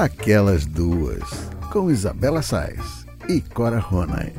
Aquelas 0.00 0.64
Duas, 0.64 1.28
com 1.70 1.90
Isabela 1.90 2.40
Sais 2.40 3.04
e 3.28 3.42
Cora 3.42 3.78
Ronay. 3.78 4.32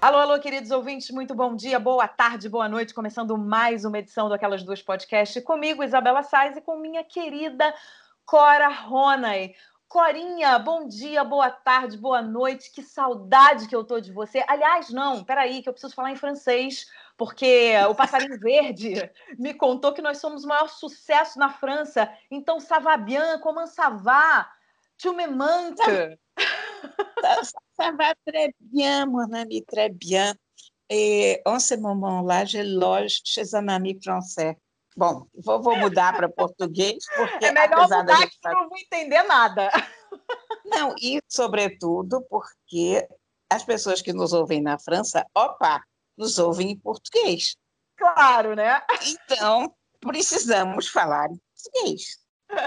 Alô, 0.00 0.18
alô, 0.18 0.38
queridos 0.38 0.70
ouvintes, 0.70 1.10
muito 1.10 1.34
bom 1.34 1.56
dia, 1.56 1.80
boa 1.80 2.06
tarde, 2.06 2.48
boa 2.48 2.68
noite. 2.68 2.94
Começando 2.94 3.36
mais 3.36 3.84
uma 3.84 3.98
edição 3.98 4.28
do 4.28 4.34
Aquelas 4.34 4.62
Duas 4.62 4.80
Podcast 4.80 5.40
comigo, 5.40 5.82
Isabela 5.82 6.22
Sais, 6.22 6.56
e 6.56 6.60
com 6.60 6.78
minha 6.78 7.02
querida 7.02 7.74
Cora 8.24 8.68
Ronay. 8.68 9.56
Corinha, 9.88 10.56
bom 10.60 10.86
dia, 10.86 11.24
boa 11.24 11.50
tarde, 11.50 11.98
boa 11.98 12.22
noite. 12.22 12.70
Que 12.70 12.84
saudade 12.84 13.66
que 13.66 13.74
eu 13.74 13.82
tô 13.82 13.98
de 13.98 14.12
você. 14.12 14.44
Aliás, 14.46 14.90
não, 14.90 15.24
peraí, 15.24 15.60
que 15.60 15.68
eu 15.68 15.72
preciso 15.72 15.92
falar 15.92 16.12
em 16.12 16.16
francês, 16.16 16.86
porque 17.16 17.72
o 17.88 17.94
Passarinho 17.94 18.38
Verde 18.38 19.10
me 19.38 19.54
contou 19.54 19.92
que 19.92 20.02
nós 20.02 20.18
somos 20.18 20.44
o 20.44 20.48
maior 20.48 20.68
sucesso 20.68 21.38
na 21.38 21.48
França. 21.48 22.10
Então, 22.30 22.60
ça 22.60 22.78
va 22.78 22.96
bien, 22.96 23.38
comment 23.40 23.66
ça 23.66 23.88
va? 23.90 24.48
Tu 24.98 25.10
me 25.10 25.26
manques. 25.26 26.18
Ça, 27.76 27.90
va 27.92 28.14
très 28.26 28.54
bien, 28.60 29.06
mon 29.06 29.30
ami, 29.32 29.62
très 29.64 29.88
bien. 29.88 30.34
Et 30.88 31.42
en 31.44 31.58
ce 31.58 31.74
moment-là, 31.74 32.44
je 32.44 32.58
loge 32.58 33.20
chez 33.24 33.54
un 33.54 33.68
ami 33.68 33.98
français. 34.02 34.56
Bom, 34.96 35.26
vou, 35.34 35.60
vou 35.60 35.76
mudar 35.76 36.14
para 36.14 36.28
português, 36.28 36.96
porque 37.16 37.44
é 37.44 37.52
melhor 37.52 37.80
apesar 37.80 37.98
mudar 38.00 38.18
da 38.18 38.26
que 38.26 38.38
eu 38.46 38.52
não 38.52 38.68
vou 38.68 38.78
entender 38.78 39.22
nada. 39.24 39.70
Não, 40.64 40.94
e 41.00 41.20
sobretudo 41.28 42.22
porque 42.30 43.06
as 43.50 43.62
pessoas 43.62 44.00
que 44.00 44.12
nos 44.12 44.32
ouvem 44.32 44.62
na 44.62 44.78
França, 44.78 45.26
opa, 45.34 45.82
nos 46.16 46.38
ouvem 46.38 46.72
em 46.72 46.78
português. 46.78 47.56
Claro, 47.96 48.54
né? 48.54 48.82
Então, 49.06 49.74
precisamos 50.00 50.88
falar 50.88 51.30
em 51.30 51.38
português. 51.38 52.18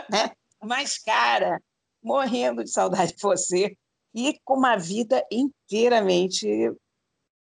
Né? 0.09 0.31
Mas, 0.61 0.97
cara, 0.97 1.61
morrendo 2.01 2.63
de 2.63 2.71
saudade 2.71 3.13
de 3.13 3.21
você 3.21 3.77
e 4.13 4.39
com 4.43 4.55
uma 4.55 4.75
vida 4.75 5.23
inteiramente 5.31 6.47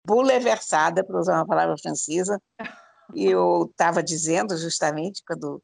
bouleversada, 0.06 1.04
para 1.04 1.18
usar 1.18 1.34
uma 1.36 1.46
palavra 1.46 1.76
francesa, 1.78 2.40
eu 3.14 3.68
estava 3.70 4.02
dizendo 4.02 4.56
justamente 4.56 5.22
quando 5.26 5.62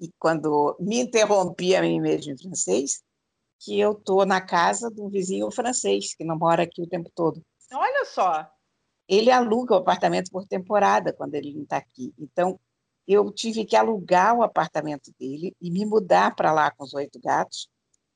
e 0.00 0.10
quando 0.18 0.76
me 0.80 1.00
interrompi 1.00 1.76
a 1.76 1.82
mim 1.82 2.00
mesmo 2.00 2.32
em 2.32 2.38
francês, 2.38 3.02
que 3.60 3.78
eu 3.78 3.92
estou 3.92 4.26
na 4.26 4.40
casa 4.40 4.90
de 4.90 5.00
um 5.00 5.08
vizinho 5.08 5.50
francês 5.50 6.14
que 6.14 6.24
não 6.24 6.36
mora 6.36 6.64
aqui 6.64 6.82
o 6.82 6.88
tempo 6.88 7.10
todo. 7.14 7.40
Olha 7.72 8.04
só. 8.04 8.48
Ele 9.08 9.30
aluga 9.30 9.74
o 9.74 9.78
apartamento 9.78 10.30
por 10.30 10.46
temporada 10.46 11.12
quando 11.12 11.34
ele 11.34 11.52
não 11.52 11.62
está 11.62 11.76
aqui. 11.76 12.12
Então 12.18 12.58
eu 13.06 13.30
tive 13.30 13.64
que 13.64 13.76
alugar 13.76 14.34
o 14.34 14.42
apartamento 14.42 15.12
dele 15.18 15.54
e 15.60 15.70
me 15.70 15.84
mudar 15.84 16.34
para 16.34 16.52
lá 16.52 16.70
com 16.70 16.84
os 16.84 16.94
oito 16.94 17.20
gatos, 17.20 17.68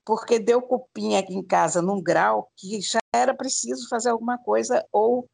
porque 0.04 0.38
deu 0.38 0.62
cupim 0.62 1.16
aqui 1.16 1.34
em 1.34 1.42
casa 1.42 1.82
num 1.82 2.02
grau 2.02 2.50
que 2.56 2.80
já 2.80 3.00
era 3.14 3.34
preciso 3.34 3.88
fazer 3.88 4.08
alguma 4.10 4.38
coisa 4.38 4.86
ou 4.90 5.28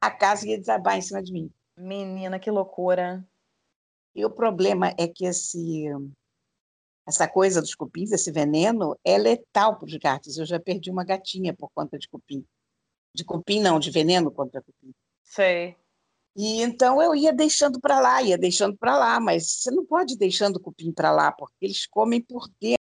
a 0.00 0.10
casa 0.10 0.48
ia 0.48 0.58
desabar 0.58 0.96
em 0.96 1.02
cima 1.02 1.22
de 1.22 1.32
mim. 1.32 1.50
Menina, 1.76 2.38
que 2.38 2.50
loucura. 2.50 3.26
E 4.14 4.24
o 4.24 4.30
problema 4.30 4.94
é 4.98 5.06
que 5.08 5.24
esse, 5.24 5.86
essa 7.06 7.28
coisa 7.28 7.60
dos 7.60 7.74
cupins, 7.74 8.12
esse 8.12 8.30
veneno, 8.30 8.96
é 9.04 9.18
letal 9.18 9.76
para 9.76 9.86
os 9.86 9.96
gatos. 9.96 10.38
Eu 10.38 10.46
já 10.46 10.58
perdi 10.58 10.90
uma 10.90 11.04
gatinha 11.04 11.54
por 11.54 11.70
conta 11.74 11.98
de 11.98 12.08
cupim. 12.08 12.44
De 13.14 13.24
cupim, 13.24 13.60
não, 13.60 13.78
de 13.78 13.90
veneno 13.90 14.30
contra 14.30 14.62
cupim. 14.62 14.92
Sei. 15.22 15.76
E 16.36 16.62
então 16.62 17.02
eu 17.02 17.14
ia 17.14 17.32
deixando 17.32 17.80
para 17.80 18.00
lá, 18.00 18.22
ia 18.22 18.38
deixando 18.38 18.76
para 18.76 18.96
lá, 18.96 19.18
mas 19.18 19.50
você 19.50 19.70
não 19.70 19.84
pode 19.84 20.14
ir 20.14 20.16
deixando 20.16 20.56
o 20.56 20.60
cupim 20.60 20.92
para 20.92 21.10
lá, 21.10 21.32
porque 21.32 21.66
eles 21.66 21.86
comem 21.86 22.20
por 22.20 22.48
dentro. 22.60 22.78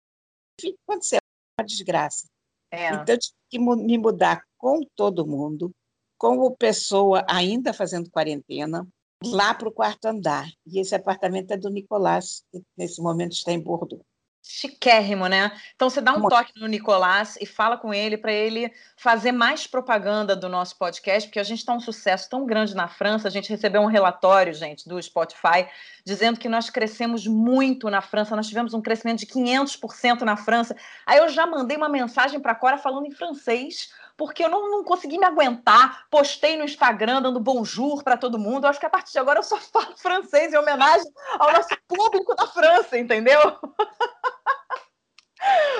Enfim, 0.59 0.75
aconteceu 0.87 1.19
uma 1.59 1.65
desgraça. 1.65 2.27
É. 2.71 2.89
Então 2.89 3.15
eu 3.15 3.19
tive 3.19 3.35
que 3.49 3.59
me 3.59 3.97
mudar 3.97 4.43
com 4.57 4.81
todo 4.95 5.27
mundo 5.27 5.71
como 6.17 6.55
pessoa 6.55 7.25
ainda 7.29 7.73
fazendo 7.73 8.09
quarentena, 8.09 8.87
lá 9.25 9.53
para 9.53 9.67
o 9.67 9.71
quarto 9.73 10.05
andar. 10.05 10.47
E 10.65 10.79
esse 10.79 10.95
apartamento 10.95 11.51
é 11.51 11.57
do 11.57 11.69
Nicolás, 11.69 12.45
que 12.49 12.63
nesse 12.77 13.01
momento 13.01 13.33
está 13.33 13.51
em 13.51 13.59
Bordeaux. 13.59 14.03
Chiquérrimo, 14.45 15.27
né? 15.27 15.57
Então 15.73 15.89
você 15.89 16.01
dá 16.01 16.11
um 16.11 16.27
toque 16.27 16.51
no 16.59 16.67
Nicolás 16.67 17.37
e 17.39 17.45
fala 17.45 17.77
com 17.77 17.93
ele 17.93 18.17
para 18.17 18.33
ele 18.33 18.73
fazer 18.97 19.31
mais 19.31 19.65
propaganda 19.65 20.35
do 20.35 20.49
nosso 20.49 20.77
podcast, 20.77 21.29
porque 21.29 21.39
a 21.39 21.43
gente 21.43 21.59
está 21.59 21.73
um 21.73 21.79
sucesso 21.79 22.29
tão 22.29 22.45
grande 22.45 22.75
na 22.75 22.89
França. 22.89 23.29
A 23.29 23.31
gente 23.31 23.49
recebeu 23.49 23.81
um 23.81 23.85
relatório, 23.85 24.53
gente, 24.53 24.87
do 24.87 25.01
Spotify, 25.01 25.65
dizendo 26.05 26.37
que 26.37 26.49
nós 26.49 26.69
crescemos 26.69 27.25
muito 27.25 27.89
na 27.89 28.01
França. 28.01 28.35
Nós 28.35 28.49
tivemos 28.49 28.73
um 28.73 28.81
crescimento 28.81 29.19
de 29.19 29.27
500% 29.27 30.23
na 30.23 30.35
França. 30.35 30.75
Aí 31.05 31.19
eu 31.19 31.29
já 31.29 31.47
mandei 31.47 31.77
uma 31.77 31.87
mensagem 31.87 32.37
para 32.37 32.51
a 32.51 32.55
Cora 32.55 32.77
falando 32.77 33.05
em 33.05 33.11
francês 33.11 33.93
porque 34.17 34.43
eu 34.43 34.49
não, 34.49 34.69
não 34.69 34.83
consegui 34.83 35.17
me 35.17 35.25
aguentar. 35.25 36.05
Postei 36.09 36.57
no 36.57 36.65
Instagram 36.65 37.21
dando 37.21 37.39
bonjour 37.39 38.03
para 38.03 38.17
todo 38.17 38.39
mundo. 38.39 38.65
Eu 38.65 38.69
acho 38.69 38.79
que 38.79 38.85
a 38.85 38.89
partir 38.89 39.13
de 39.13 39.19
agora 39.19 39.39
eu 39.39 39.43
só 39.43 39.57
falo 39.71 39.95
francês 39.97 40.53
em 40.53 40.57
homenagem 40.57 41.11
ao 41.39 41.51
nosso 41.51 41.75
público 41.87 42.35
da 42.35 42.47
França, 42.47 42.97
entendeu? 42.97 43.39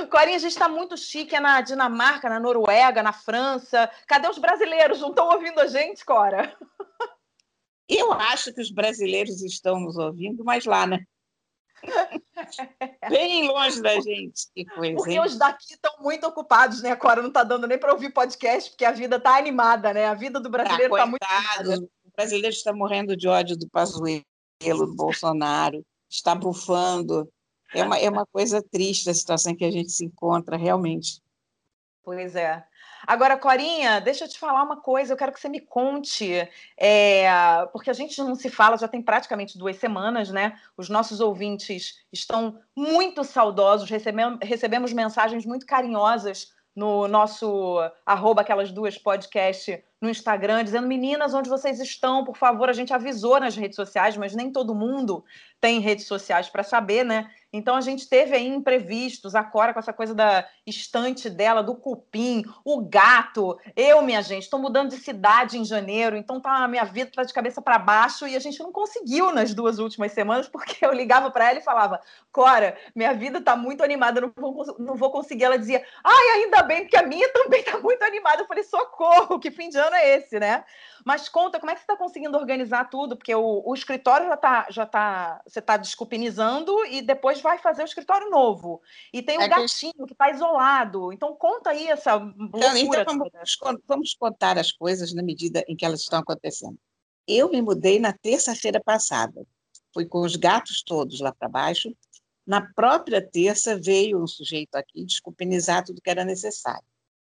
Corinha, 0.09 0.35
a 0.35 0.39
gente 0.39 0.51
está 0.51 0.67
muito 0.67 0.97
chique 0.97 1.35
é 1.35 1.39
na 1.39 1.61
Dinamarca, 1.61 2.29
na 2.29 2.39
Noruega, 2.39 3.01
na 3.01 3.13
França. 3.13 3.89
Cadê 4.07 4.27
os 4.27 4.37
brasileiros? 4.37 4.99
Não 4.99 5.09
estão 5.09 5.29
ouvindo 5.29 5.59
a 5.59 5.67
gente, 5.67 6.03
Cora? 6.03 6.55
Eu 7.87 8.13
acho 8.13 8.53
que 8.53 8.61
os 8.61 8.71
brasileiros 8.71 9.41
estão 9.41 9.79
nos 9.79 9.97
ouvindo, 9.97 10.43
mas 10.43 10.65
lá, 10.65 10.87
né? 10.87 10.99
Bem 13.09 13.47
longe 13.47 13.81
da 13.81 13.99
gente. 13.99 14.47
Que 14.53 14.65
coisa, 14.65 14.95
porque 14.95 15.11
hein? 15.11 15.21
os 15.21 15.37
daqui 15.37 15.73
estão 15.73 15.93
muito 15.99 16.25
ocupados, 16.25 16.81
né, 16.81 16.95
Cora? 16.95 17.21
Não 17.21 17.29
está 17.29 17.43
dando 17.43 17.67
nem 17.67 17.77
para 17.77 17.93
ouvir 17.93 18.11
podcast, 18.11 18.71
porque 18.71 18.85
a 18.85 18.91
vida 18.91 19.17
está 19.17 19.37
animada, 19.37 19.93
né? 19.93 20.05
A 20.07 20.13
vida 20.13 20.39
do 20.39 20.49
brasileiro 20.49 20.93
está 20.93 21.03
ah, 21.03 21.07
muito 21.07 21.23
animada. 21.23 21.85
O 22.05 22.11
brasileiro 22.15 22.55
está 22.55 22.73
morrendo 22.73 23.15
de 23.15 23.27
ódio 23.27 23.57
do 23.57 23.69
Pazuello, 23.69 24.23
do 24.61 24.95
Bolsonaro, 24.95 25.85
está 26.09 26.33
bufando. 26.33 27.29
É 27.73 27.83
uma, 27.83 27.97
é 27.97 28.09
uma 28.09 28.25
coisa 28.25 28.61
triste 28.61 29.09
a 29.09 29.13
situação 29.13 29.55
que 29.55 29.65
a 29.65 29.71
gente 29.71 29.91
se 29.91 30.05
encontra, 30.05 30.55
realmente. 30.55 31.21
Pois 32.03 32.35
é. 32.35 32.63
Agora, 33.05 33.37
Corinha, 33.37 33.99
deixa 33.99 34.25
eu 34.25 34.29
te 34.29 34.39
falar 34.39 34.63
uma 34.63 34.77
coisa, 34.77 35.13
eu 35.13 35.17
quero 35.17 35.31
que 35.31 35.39
você 35.39 35.49
me 35.49 35.59
conte, 35.59 36.47
é, 36.77 37.27
porque 37.71 37.89
a 37.89 37.93
gente 37.93 38.21
não 38.21 38.35
se 38.35 38.49
fala 38.49 38.77
já 38.77 38.87
tem 38.87 39.01
praticamente 39.01 39.57
duas 39.57 39.75
semanas, 39.77 40.29
né? 40.29 40.57
Os 40.77 40.89
nossos 40.89 41.19
ouvintes 41.19 42.03
estão 42.11 42.59
muito 42.75 43.23
saudosos, 43.23 43.89
recebemos, 43.89 44.39
recebemos 44.41 44.93
mensagens 44.93 45.45
muito 45.45 45.65
carinhosas 45.65 46.53
no 46.75 47.07
nosso 47.07 47.79
arroba 48.05 48.41
aquelas 48.41 48.71
duas 48.71 48.97
podcast 48.97 49.83
no 50.01 50.09
Instagram, 50.09 50.63
dizendo 50.63 50.87
meninas, 50.87 51.33
onde 51.33 51.49
vocês 51.49 51.79
estão? 51.79 52.25
Por 52.25 52.35
favor, 52.35 52.69
a 52.69 52.73
gente 52.73 52.93
avisou 52.93 53.39
nas 53.39 53.55
redes 53.55 53.75
sociais, 53.75 54.17
mas 54.17 54.35
nem 54.35 54.51
todo 54.51 54.75
mundo 54.75 55.23
tem 55.61 55.79
redes 55.79 56.07
sociais 56.07 56.49
para 56.49 56.63
saber, 56.63 57.05
né? 57.05 57.29
Então 57.53 57.75
a 57.75 57.81
gente 57.81 58.09
teve 58.09 58.35
aí 58.35 58.47
imprevistos, 58.47 59.35
a 59.35 59.43
Cora 59.43 59.73
com 59.73 59.79
essa 59.79 59.93
coisa 59.93 60.15
da 60.15 60.43
estante 60.65 61.29
dela, 61.29 61.61
do 61.61 61.75
cupim, 61.75 62.43
o 62.65 62.81
gato. 62.83 63.59
Eu, 63.75 64.01
minha 64.01 64.23
gente, 64.23 64.43
estou 64.43 64.59
mudando 64.59 64.89
de 64.89 64.97
cidade 64.97 65.59
em 65.59 65.63
janeiro, 65.63 66.17
então 66.17 66.41
tá 66.41 66.63
a 66.63 66.67
minha 66.67 66.83
vida 66.83 67.11
tá 67.13 67.23
de 67.23 67.31
cabeça 67.31 67.61
para 67.61 67.77
baixo 67.77 68.27
e 68.27 68.35
a 68.35 68.39
gente 68.39 68.59
não 68.59 68.71
conseguiu 68.71 69.31
nas 69.31 69.53
duas 69.53 69.77
últimas 69.77 70.11
semanas 70.13 70.47
porque 70.49 70.83
eu 70.83 70.91
ligava 70.91 71.29
para 71.29 71.51
ela 71.51 71.59
e 71.59 71.63
falava: 71.63 72.01
"Cora, 72.31 72.75
minha 72.95 73.13
vida 73.13 73.39
tá 73.39 73.55
muito 73.55 73.83
animada, 73.83 74.19
não 74.19 74.33
vou, 74.35 74.75
não 74.79 74.95
vou 74.95 75.11
conseguir". 75.11 75.43
Ela 75.43 75.59
dizia: 75.59 75.85
"Ai, 76.03 76.27
ainda 76.37 76.63
bem, 76.63 76.81
porque 76.81 76.97
a 76.97 77.05
minha 77.05 77.29
também 77.33 77.61
tá 77.61 77.77
muito 77.77 78.01
animada". 78.03 78.41
Eu 78.41 78.47
falei: 78.47 78.63
"Socorro, 78.63 79.39
que 79.39 79.51
fim 79.51 79.69
de 79.69 79.77
ano 79.77 79.95
é 79.95 80.17
esse, 80.17 80.39
né?" 80.39 80.63
Mas 81.05 81.27
conta, 81.27 81.59
como 81.59 81.69
é 81.69 81.73
que 81.73 81.81
você 81.81 81.83
está 81.83 81.97
conseguindo 81.97 82.37
organizar 82.37 82.89
tudo? 82.89 83.17
Porque 83.17 83.35
o, 83.35 83.61
o 83.65 83.73
escritório 83.73 84.27
já 84.27 84.33
está, 84.33 84.65
já 84.69 84.85
tá, 84.85 85.41
você 85.45 85.59
está 85.59 85.75
desculpinizando 85.75 86.73
e 86.85 87.01
depois 87.01 87.41
vai 87.43 87.59
fazer 87.59 87.83
o 87.83 87.85
escritório 87.85 88.29
novo. 88.29 88.81
E 89.13 89.21
tem 89.21 89.37
o 89.37 89.41
é 89.41 89.47
gatinho 89.47 90.07
que 90.07 90.13
está 90.13 90.31
isolado. 90.31 91.13
Então 91.13 91.35
conta 91.35 91.69
aí 91.69 91.87
essa 91.87 92.15
loucura. 92.15 93.01
Então, 93.01 93.17
vamos, 93.17 93.81
vamos 93.85 94.15
contar 94.15 94.57
as 94.57 94.71
coisas 94.71 95.13
na 95.13 95.21
medida 95.21 95.63
em 95.67 95.75
que 95.75 95.85
elas 95.85 95.99
estão 95.99 96.19
acontecendo. 96.19 96.79
Eu 97.27 97.49
me 97.49 97.61
mudei 97.61 97.99
na 97.99 98.13
terça-feira 98.13 98.81
passada. 98.83 99.45
Fui 99.93 100.05
com 100.05 100.21
os 100.21 100.35
gatos 100.35 100.81
todos 100.81 101.19
lá 101.19 101.31
para 101.31 101.47
baixo. 101.47 101.95
Na 102.45 102.61
própria 102.73 103.21
terça 103.21 103.79
veio 103.79 104.21
um 104.21 104.27
sujeito 104.27 104.75
aqui 104.75 105.05
desculpinizar 105.05 105.85
tudo 105.85 106.01
que 106.01 106.09
era 106.09 106.25
necessário. 106.25 106.83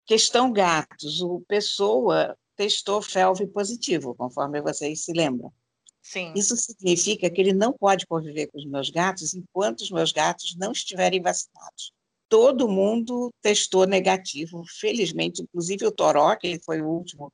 Questão 0.05 0.51
gatos, 0.51 1.21
o 1.21 1.41
Pessoa 1.47 2.37
testou 2.55 3.01
FeLV 3.01 3.47
positivo, 3.47 4.13
conforme 4.13 4.61
vocês 4.61 5.05
se 5.05 5.13
lembram. 5.13 5.53
Sim. 6.01 6.33
Isso 6.35 6.55
significa 6.55 7.29
que 7.29 7.39
ele 7.39 7.53
não 7.53 7.73
pode 7.73 8.05
conviver 8.07 8.47
com 8.47 8.57
os 8.57 8.65
meus 8.65 8.89
gatos 8.89 9.33
enquanto 9.33 9.81
os 9.81 9.91
meus 9.91 10.11
gatos 10.11 10.55
não 10.57 10.71
estiverem 10.71 11.21
vacinados. 11.21 11.91
Todo 12.27 12.69
mundo 12.69 13.33
testou 13.41 13.85
negativo, 13.85 14.63
felizmente, 14.79 15.41
inclusive 15.41 15.85
o 15.85 15.91
Toró, 15.91 16.35
que 16.35 16.47
ele 16.47 16.61
foi 16.63 16.81
o 16.81 16.87
último 16.87 17.31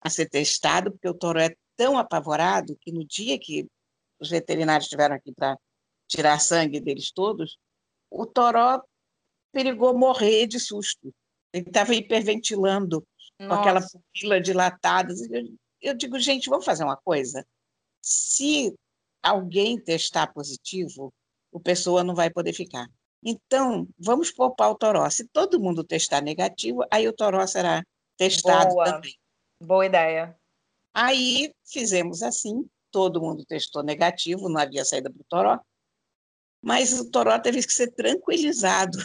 a 0.00 0.10
ser 0.10 0.28
testado, 0.28 0.92
porque 0.92 1.08
o 1.08 1.14
Toró 1.14 1.40
é 1.40 1.54
tão 1.76 1.98
apavorado 1.98 2.76
que 2.80 2.92
no 2.92 3.04
dia 3.04 3.38
que 3.38 3.66
os 4.20 4.30
veterinários 4.30 4.84
estiveram 4.84 5.16
aqui 5.16 5.32
para 5.32 5.58
tirar 6.06 6.38
sangue 6.38 6.80
deles 6.80 7.10
todos, 7.10 7.58
o 8.10 8.26
Toró 8.26 8.82
perigou 9.52 9.96
morrer 9.96 10.46
de 10.46 10.60
susto. 10.60 11.12
Ele 11.52 11.66
estava 11.68 11.94
hiperventilando 11.94 13.06
Nossa. 13.38 13.54
com 13.54 13.60
aquela 13.60 13.80
pupila 13.80 14.40
dilatada. 14.40 15.14
Eu, 15.30 15.56
eu 15.80 15.94
digo, 15.94 16.18
gente, 16.18 16.50
vamos 16.50 16.64
fazer 16.64 16.84
uma 16.84 16.96
coisa. 16.96 17.46
Se 18.04 18.74
alguém 19.22 19.80
testar 19.80 20.26
positivo, 20.32 21.10
o 21.50 21.58
pessoa 21.58 22.04
não 22.04 22.14
vai 22.14 22.28
poder 22.28 22.52
ficar. 22.52 22.86
Então, 23.24 23.88
vamos 23.98 24.30
poupar 24.30 24.70
o 24.70 24.74
toró. 24.74 25.08
Se 25.08 25.26
todo 25.28 25.58
mundo 25.58 25.82
testar 25.82 26.20
negativo, 26.20 26.84
aí 26.90 27.08
o 27.08 27.12
toró 27.14 27.46
será 27.46 27.82
testado 28.18 28.74
Boa. 28.74 28.84
também. 28.84 29.14
Boa 29.62 29.86
ideia. 29.86 30.38
Aí 30.92 31.54
fizemos 31.64 32.22
assim, 32.22 32.68
todo 32.90 33.22
mundo 33.22 33.42
testou 33.46 33.82
negativo, 33.82 34.50
não 34.50 34.60
havia 34.60 34.84
saída 34.84 35.10
para 35.10 35.20
o 35.20 35.26
toró, 35.26 35.60
mas 36.60 37.00
o 37.00 37.10
toró 37.10 37.38
teve 37.38 37.66
que 37.66 37.72
ser 37.72 37.90
tranquilizado. 37.92 38.98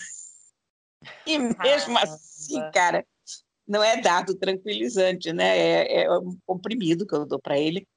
E 1.26 1.40
mesmo 1.40 1.56
Caramba. 1.56 2.02
assim, 2.04 2.72
cara, 2.74 3.08
não 3.66 3.82
é 3.82 4.02
dado 4.02 4.36
tranquilizante, 4.36 5.32
né? 5.32 5.58
É, 5.58 6.04
é 6.04 6.12
um 6.20 6.38
comprimido 6.46 7.08
que 7.08 7.16
eu 7.16 7.26
dou 7.26 7.40
para 7.40 7.58
ele. 7.58 7.88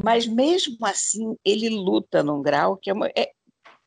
Mas 0.00 0.26
mesmo 0.26 0.76
assim, 0.86 1.36
ele 1.44 1.68
luta 1.68 2.22
num 2.22 2.40
grau 2.40 2.76
que 2.76 2.90
é, 2.90 2.92
uma, 2.92 3.08
é 3.08 3.32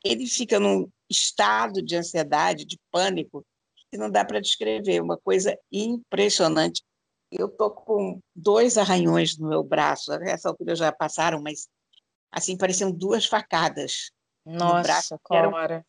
ele 0.04 0.28
fica 0.28 0.60
num 0.60 0.90
estado 1.10 1.81
de 1.81 1.96
ansiedade, 1.96 2.66
de 2.66 2.80
pânico, 2.92 3.46
que 3.92 3.98
não 3.98 4.10
dá 4.10 4.24
para 4.24 4.42
descrever, 4.42 5.02
uma 5.02 5.18
coisa 5.18 5.57
impressionante. 5.72 6.84
Eu 7.31 7.50
tô 7.50 7.72
com 7.72 8.19
dois 8.36 8.78
arranhões 8.78 9.38
no 9.38 9.50
meu 9.50 9.63
braço, 9.63 10.13
essa 10.13 10.50
altura 10.50 10.75
já 10.75 10.92
passaram, 10.92 11.42
mas 11.42 11.68
assim 12.31 12.58
pareciam 12.58 12.92
duas 12.92 13.25
facadas 13.25 14.12
Nossa, 14.46 14.78
no 14.78 14.84
braço. 14.84 15.19
Cora. 15.24 15.86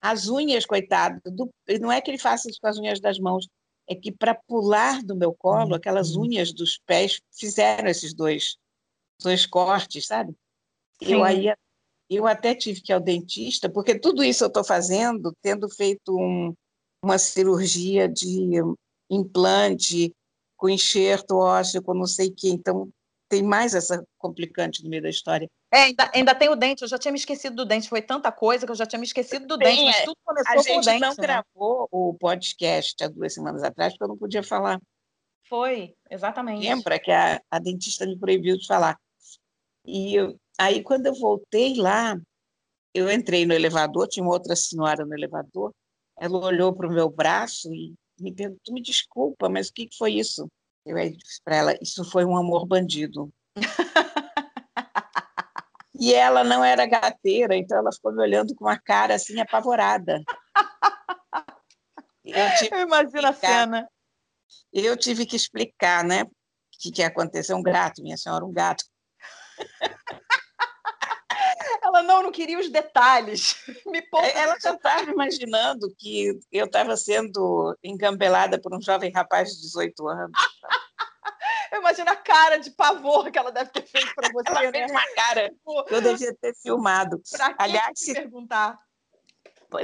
As 0.00 0.28
unhas, 0.28 0.64
coitado, 0.64 1.20
do... 1.26 1.50
não 1.80 1.92
é 1.92 2.00
que 2.00 2.10
ele 2.10 2.18
faça 2.18 2.48
isso 2.48 2.58
com 2.60 2.68
as 2.68 2.78
unhas 2.78 3.00
das 3.00 3.18
mãos, 3.18 3.46
é 3.86 3.94
que 3.94 4.10
para 4.10 4.34
pular 4.34 5.02
do 5.02 5.14
meu 5.14 5.34
colo, 5.34 5.74
aquelas 5.74 6.14
uhum. 6.14 6.22
unhas 6.22 6.52
dos 6.52 6.78
pés 6.86 7.20
fizeram 7.36 7.88
esses 7.88 8.14
dois, 8.14 8.56
dois 9.22 9.46
cortes, 9.46 10.06
sabe? 10.06 10.34
Sim. 11.02 11.14
Eu 11.14 11.24
aí 11.24 11.52
eu 12.08 12.26
até 12.26 12.54
tive 12.54 12.80
que 12.80 12.90
ir 12.90 12.94
ao 12.94 13.00
dentista, 13.00 13.70
porque 13.70 13.96
tudo 13.96 14.24
isso 14.24 14.42
eu 14.42 14.48
estou 14.48 14.64
fazendo 14.64 15.32
tendo 15.40 15.68
feito 15.68 16.16
um, 16.16 16.52
uma 17.02 17.18
cirurgia 17.18 18.08
de 18.08 18.60
implante 19.08 20.12
com 20.56 20.68
enxerto 20.68 21.36
ósseo, 21.36 21.82
com 21.82 21.94
não 21.94 22.06
sei 22.06 22.28
o 22.28 22.34
quê. 22.36 22.48
Então, 22.48 22.90
tem 23.28 23.42
mais 23.42 23.74
essa 23.74 24.04
complicante 24.18 24.82
no 24.82 24.90
meio 24.90 25.02
da 25.02 25.08
história. 25.08 25.48
É, 25.72 25.82
ainda, 25.84 26.10
ainda 26.12 26.34
tem 26.34 26.48
o 26.48 26.56
dente, 26.56 26.82
eu 26.82 26.88
já 26.88 26.98
tinha 26.98 27.12
me 27.12 27.18
esquecido 27.18 27.56
do 27.56 27.64
dente, 27.64 27.88
foi 27.88 28.02
tanta 28.02 28.30
coisa 28.32 28.66
que 28.66 28.72
eu 28.72 28.76
já 28.76 28.84
tinha 28.84 28.98
me 28.98 29.06
esquecido 29.06 29.46
do 29.46 29.56
dente, 29.56 29.84
mas 29.84 29.96
é. 29.96 30.04
tudo 30.04 30.16
começou 30.24 30.52
a 30.52 30.54
com 30.54 30.60
o 30.60 30.64
dente. 30.64 30.88
A 30.88 30.92
gente 30.92 31.00
não 31.00 31.10
né? 31.10 31.14
gravou 31.16 31.88
o 31.92 32.14
podcast 32.14 33.04
há 33.04 33.08
duas 33.08 33.32
semanas 33.32 33.62
atrás, 33.62 33.92
porque 33.92 34.04
eu 34.04 34.08
não 34.08 34.18
podia 34.18 34.42
falar. 34.42 34.80
Foi, 35.48 35.94
exatamente. 36.10 36.66
Lembra 36.66 36.98
que 36.98 37.12
a, 37.12 37.40
a 37.50 37.58
dentista 37.60 38.04
me 38.04 38.18
proibiu 38.18 38.56
de 38.58 38.66
falar. 38.66 38.98
E 39.84 40.14
eu, 40.14 40.38
aí, 40.58 40.82
quando 40.82 41.06
eu 41.06 41.14
voltei 41.14 41.76
lá, 41.76 42.16
eu 42.94 43.10
entrei 43.10 43.46
no 43.46 43.54
elevador, 43.54 44.08
tinha 44.08 44.24
uma 44.24 44.32
outra 44.32 44.56
senhora 44.56 45.04
no 45.04 45.14
elevador, 45.14 45.72
ela 46.18 46.38
olhou 46.38 46.74
para 46.74 46.88
o 46.88 46.92
meu 46.92 47.08
braço 47.08 47.72
e 47.72 47.94
me 48.18 48.34
perguntou, 48.34 48.74
me 48.74 48.82
desculpa, 48.82 49.48
mas 49.48 49.68
o 49.68 49.72
que 49.72 49.88
foi 49.96 50.14
isso? 50.14 50.48
Eu 50.84 50.96
disse 51.10 51.40
para 51.44 51.56
ela, 51.56 51.78
isso 51.80 52.04
foi 52.04 52.24
um 52.24 52.36
amor 52.36 52.66
bandido. 52.66 53.32
e 55.98 56.12
ela 56.12 56.44
não 56.44 56.64
era 56.64 56.86
gateira, 56.86 57.56
então 57.56 57.78
ela 57.78 57.92
ficou 57.92 58.12
me 58.12 58.22
olhando 58.22 58.54
com 58.54 58.64
uma 58.64 58.78
cara 58.78 59.14
assim 59.14 59.40
apavorada. 59.40 60.22
Eu, 62.24 62.78
eu 62.78 62.82
imagino 62.82 63.26
a 63.26 63.32
cena. 63.32 63.88
Eu 64.72 64.96
tive 64.96 65.26
que 65.26 65.36
explicar, 65.36 66.04
né? 66.04 66.22
O 66.22 66.28
que, 66.78 66.90
que 66.90 67.02
aconteceu? 67.02 67.56
Um 67.56 67.62
gato, 67.62 68.02
minha 68.02 68.16
senhora, 68.16 68.44
um 68.44 68.52
gato. 68.52 68.84
Ela 71.82 72.02
não, 72.02 72.22
não 72.22 72.32
queria 72.32 72.58
os 72.58 72.68
detalhes. 72.68 73.64
Me 73.86 74.02
poupa. 74.02 74.26
Ela 74.26 74.56
já 74.60 74.74
estava 74.74 75.10
imaginando 75.10 75.92
que 75.98 76.38
eu 76.52 76.66
estava 76.66 76.96
sendo 76.96 77.76
engambelada 77.82 78.60
por 78.60 78.74
um 78.74 78.80
jovem 78.80 79.10
rapaz 79.10 79.50
de 79.50 79.62
18 79.62 80.08
anos. 80.08 80.38
Eu 81.72 81.78
imagino 81.78 82.10
a 82.10 82.16
cara 82.16 82.56
de 82.56 82.68
pavor 82.72 83.30
que 83.30 83.38
ela 83.38 83.52
deve 83.52 83.70
ter 83.70 83.86
feito 83.86 84.12
para 84.16 84.28
você. 84.32 84.50
Ela 84.50 84.72
né? 84.72 84.86
uma 84.90 85.14
cara 85.14 85.54
que 85.86 85.94
eu 85.94 86.02
devia 86.02 86.34
ter 86.34 86.52
filmado. 86.56 87.22
Pra 87.30 87.54
Aliás, 87.56 87.92
se 87.94 88.12
perguntar. 88.12 88.76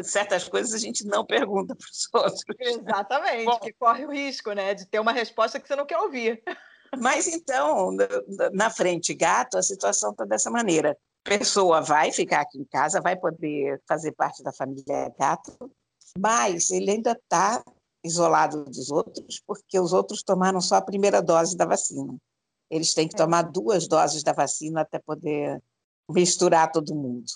Certas 0.03 0.49
coisas 0.49 0.75
a 0.75 0.79
gente 0.79 1.07
não 1.07 1.25
pergunta 1.25 1.77
para 1.77 1.87
os 1.87 2.09
outros. 2.13 2.43
Exatamente, 2.59 3.45
Bom, 3.45 3.61
que 3.61 3.73
corre 3.73 4.05
o 4.05 4.11
risco 4.11 4.53
né, 4.53 4.75
de 4.75 4.85
ter 4.85 4.99
uma 4.99 5.13
resposta 5.13 5.61
que 5.61 5.69
você 5.69 5.77
não 5.77 5.87
quer 5.87 5.99
ouvir. 5.99 6.43
Mas 7.01 7.27
então, 7.27 7.91
na 8.53 8.71
frente 8.71 9.15
gato, 9.15 9.59
a 9.59 9.63
situação 9.63 10.11
está 10.11 10.25
dessa 10.25 10.51
maneira 10.51 10.97
pessoa 11.27 11.81
vai 11.81 12.13
ficar 12.13 12.43
aqui 12.43 12.59
em 12.59 12.65
casa, 12.65 13.01
vai 13.01 13.17
poder 13.17 13.83
fazer 13.87 14.13
parte 14.13 14.43
da 14.45 14.53
família 14.53 15.13
gato, 15.19 15.53
mas 16.17 16.71
ele 16.71 16.93
ainda 16.93 17.13
está 17.13 17.65
isolado 18.05 18.65
dos 18.65 18.91
outros, 18.91 19.43
porque 19.45 19.79
os 19.79 19.93
outros 19.93 20.23
tomaram 20.23 20.61
só 20.61 20.77
a 20.77 20.83
primeira 20.83 21.21
dose 21.21 21.57
da 21.57 21.65
vacina. 21.65 22.17
Eles 22.71 22.95
têm 22.95 23.09
que 23.09 23.17
é. 23.17 23.19
tomar 23.19 23.43
duas 23.43 23.89
doses 23.89 24.23
da 24.23 24.33
vacina 24.33 24.83
até 24.83 25.01
poder 25.01 25.61
misturar 26.09 26.71
todo 26.71 26.95
mundo. 26.95 27.27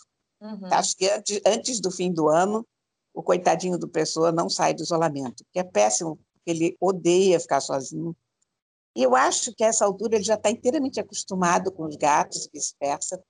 Uhum. 0.40 0.72
Acho 0.72 0.96
que 0.96 1.08
antes, 1.10 1.40
antes 1.44 1.80
do 1.80 1.90
fim 1.90 2.12
do 2.12 2.28
ano, 2.28 2.64
o 3.12 3.22
coitadinho 3.22 3.76
do 3.76 3.88
Pessoa 3.88 4.30
não 4.30 4.48
sai 4.48 4.72
do 4.72 4.82
isolamento, 4.82 5.44
que 5.52 5.58
é 5.58 5.64
péssimo, 5.64 6.16
porque 6.16 6.50
ele 6.50 6.76
odeia 6.80 7.40
ficar 7.40 7.60
sozinho. 7.60 8.16
E 8.96 9.02
eu 9.02 9.14
acho 9.14 9.54
que 9.54 9.62
a 9.62 9.68
essa 9.68 9.84
altura 9.84 10.16
ele 10.16 10.24
já 10.24 10.34
está 10.34 10.50
inteiramente 10.50 10.98
acostumado 10.98 11.70
com 11.70 11.84
os 11.84 11.96
gatos, 11.96 12.48
vice-versa, 12.52 13.22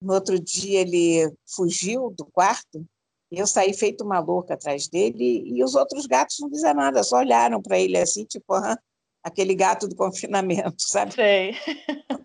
no 0.00 0.14
outro 0.14 0.38
dia 0.38 0.80
ele 0.80 1.32
fugiu 1.46 2.10
do 2.10 2.24
quarto 2.26 2.84
e 3.30 3.38
eu 3.38 3.46
saí 3.46 3.72
feito 3.72 4.04
uma 4.04 4.18
louca 4.18 4.54
atrás 4.54 4.88
dele 4.88 5.42
e 5.46 5.64
os 5.64 5.74
outros 5.74 6.06
gatos 6.06 6.38
não 6.40 6.50
fizeram 6.50 6.80
nada, 6.80 7.02
só 7.02 7.16
olharam 7.16 7.62
para 7.62 7.78
ele 7.78 7.96
assim, 7.96 8.24
tipo, 8.24 8.52
ah, 8.52 8.78
aquele 9.22 9.54
gato 9.54 9.88
do 9.88 9.96
confinamento, 9.96 10.74
sabe? 10.82 11.14
Sei. 11.14 11.54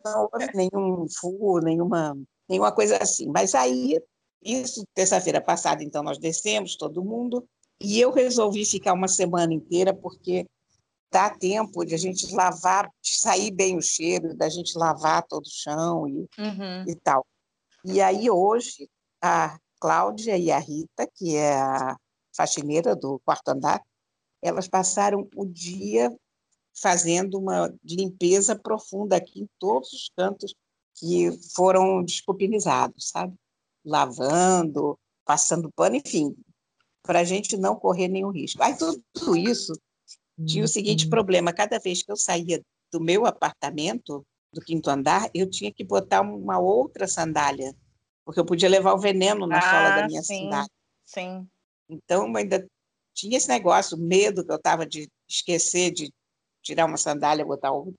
Não 0.04 0.30
houve 0.34 0.48
nenhum 0.54 1.06
furo, 1.20 1.64
nenhuma, 1.64 2.18
nenhuma 2.50 2.72
coisa 2.72 2.98
assim. 2.98 3.28
Mas 3.28 3.56
aí, 3.56 4.02
isso, 4.44 4.84
terça-feira 4.94 5.40
passada, 5.40 5.84
então, 5.84 6.04
nós 6.04 6.18
descemos, 6.18 6.76
todo 6.76 7.06
mundo, 7.06 7.48
e 7.80 8.02
eu 8.02 8.12
resolvi 8.12 8.66
ficar 8.66 8.94
uma 8.94 9.08
semana 9.08 9.54
inteira, 9.54 9.94
porque 9.94 10.46
dá 11.12 11.30
tempo 11.30 11.86
de 11.86 11.96
a 11.96 11.98
gente 11.98 12.34
lavar, 12.34 12.90
de 13.02 13.18
sair 13.18 13.52
bem 13.52 13.78
o 13.78 13.82
cheiro, 13.82 14.36
da 14.36 14.50
gente 14.50 14.78
lavar 14.78 15.26
todo 15.28 15.46
o 15.46 15.52
chão 15.52 16.08
e, 16.08 16.28
uhum. 16.38 16.84
e 16.88 16.96
tal. 16.96 17.26
E 17.84 18.02
aí, 18.02 18.30
hoje, 18.30 18.90
a 19.22 19.58
Cláudia 19.80 20.38
e 20.38 20.52
a 20.52 20.60
Rita, 20.60 21.08
que 21.16 21.36
é 21.36 21.56
a 21.56 21.96
faxineira 22.36 22.96
do 22.96 23.20
quarto 23.26 23.50
andar, 23.50 23.82
elas 24.42 24.68
passaram 24.68 25.28
o 25.36 25.46
dia 25.46 26.14
fazendo 26.80 27.40
uma 27.40 27.74
limpeza 27.84 28.56
profunda 28.56 29.18
aqui 29.18 29.42
em 29.42 29.50
todos 29.58 29.92
os 29.94 30.12
cantos 30.16 30.54
que 30.96 31.32
foram 31.56 32.04
desculpinizados, 32.04 33.10
sabe? 33.10 33.34
Lavando, 33.86 34.98
passando 35.26 35.72
pano, 35.76 35.96
enfim, 35.96 36.36
para 37.04 37.22
a 37.22 37.24
gente 37.24 37.58
não 37.58 37.76
correr 37.76 38.08
nenhum 38.08 38.32
risco. 38.32 38.62
Aí 38.62 38.76
tudo 38.78 39.36
isso 39.36 39.74
tinha 40.46 40.64
o 40.64 40.68
seguinte 40.68 41.06
uhum. 41.06 41.10
problema: 41.10 41.54
cada 41.54 41.80
vez 41.80 42.04
que 42.04 42.12
eu 42.12 42.16
saía 42.16 42.62
do 42.92 43.02
meu 43.02 43.26
apartamento, 43.26 44.26
do 44.54 44.62
quinto 44.62 44.90
andar, 44.90 45.30
eu 45.34 45.50
tinha 45.50 45.72
que 45.72 45.84
botar 45.84 46.22
uma 46.22 46.60
outra 46.60 47.08
sandália, 47.08 47.74
porque 48.26 48.40
eu 48.40 48.46
podia 48.46 48.70
levar 48.70 48.94
o 48.94 49.00
veneno 49.00 49.46
na 49.48 49.58
ah, 49.58 49.62
sola 49.62 49.90
da 50.02 50.08
minha 50.08 50.22
sim, 50.22 50.44
sandália. 50.44 50.72
Sim. 51.06 51.48
Então, 51.90 52.36
ainda 52.36 52.66
tinha 53.14 53.38
esse 53.38 53.48
negócio, 53.48 53.98
medo 53.98 54.46
que 54.46 54.52
eu 54.52 54.58
estava 54.58 54.86
de 54.86 55.10
esquecer 55.28 55.92
de 55.92 56.12
tirar 56.62 56.86
uma 56.86 56.98
sandália 56.98 57.44
e 57.44 57.46
botar 57.46 57.72
outra. 57.72 57.96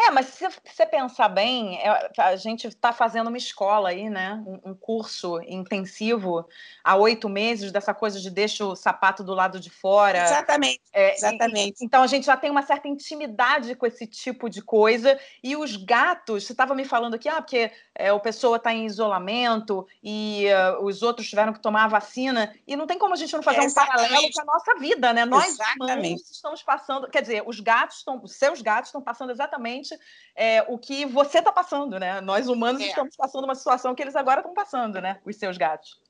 É, 0.00 0.10
mas 0.10 0.26
se 0.26 0.46
você 0.64 0.86
pensar 0.86 1.28
bem, 1.28 1.78
é, 1.78 2.10
a 2.18 2.36
gente 2.36 2.66
está 2.66 2.92
fazendo 2.92 3.28
uma 3.28 3.36
escola 3.36 3.90
aí, 3.90 4.08
né? 4.08 4.42
Um, 4.64 4.74
curso 4.74 5.40
intensivo 5.46 6.48
há 6.82 6.96
oito 6.96 7.28
meses 7.28 7.70
dessa 7.72 7.92
coisa 7.92 8.20
de 8.20 8.30
deixa 8.30 8.64
o 8.64 8.74
sapato 8.74 9.22
do 9.22 9.34
lado 9.34 9.60
de 9.60 9.70
fora. 9.70 10.22
Exatamente. 10.22 10.80
É, 10.92 11.14
exatamente. 11.14 11.82
E, 11.82 11.84
então 11.84 12.02
a 12.02 12.06
gente 12.06 12.26
já 12.26 12.36
tem 12.36 12.50
uma 12.50 12.62
certa 12.62 12.88
intimidade 12.88 13.74
com 13.74 13.86
esse 13.86 14.06
tipo 14.06 14.48
de 14.48 14.62
coisa. 14.62 15.18
E 15.42 15.56
os 15.56 15.76
gatos, 15.76 16.44
você 16.44 16.52
estava 16.52 16.74
me 16.74 16.84
falando 16.84 17.14
aqui, 17.14 17.28
ah, 17.28 17.42
porque 17.42 17.70
é, 17.94 18.12
o 18.12 18.20
pessoa 18.20 18.56
está 18.56 18.72
em 18.72 18.86
isolamento 18.86 19.86
e 20.02 20.46
uh, 20.48 20.84
os 20.84 21.02
outros 21.02 21.28
tiveram 21.28 21.52
que 21.52 21.60
tomar 21.60 21.84
a 21.84 21.88
vacina. 21.88 22.54
E 22.66 22.76
não 22.76 22.86
tem 22.86 22.98
como 22.98 23.14
a 23.14 23.16
gente 23.16 23.32
não 23.34 23.42
fazer 23.42 23.64
é, 23.64 23.66
um 23.66 23.74
paralelo 23.74 24.28
com 24.32 24.40
a 24.40 24.44
nossa 24.44 24.74
vida, 24.76 25.12
né? 25.12 25.24
Nós 25.24 25.56
humanos 25.76 26.30
estamos 26.30 26.62
passando, 26.62 27.08
quer 27.08 27.22
dizer, 27.22 27.42
os 27.46 27.60
gatos 27.60 27.98
estão, 27.98 28.20
os 28.22 28.32
seus 28.32 28.62
gatos 28.62 28.88
estão 28.88 29.02
passando 29.02 29.30
exatamente 29.30 29.67
exatamente 29.68 29.98
é, 30.34 30.62
o 30.62 30.78
que 30.78 31.04
você 31.04 31.38
está 31.38 31.52
passando, 31.52 31.98
né? 31.98 32.20
Nós 32.20 32.48
humanos 32.48 32.80
é. 32.80 32.86
estamos 32.86 33.14
passando 33.16 33.44
uma 33.44 33.54
situação 33.54 33.94
que 33.94 34.02
eles 34.02 34.16
agora 34.16 34.40
estão 34.40 34.54
passando, 34.54 35.00
né? 35.00 35.20
Os 35.24 35.36
seus 35.36 35.56
gatos. 35.56 36.00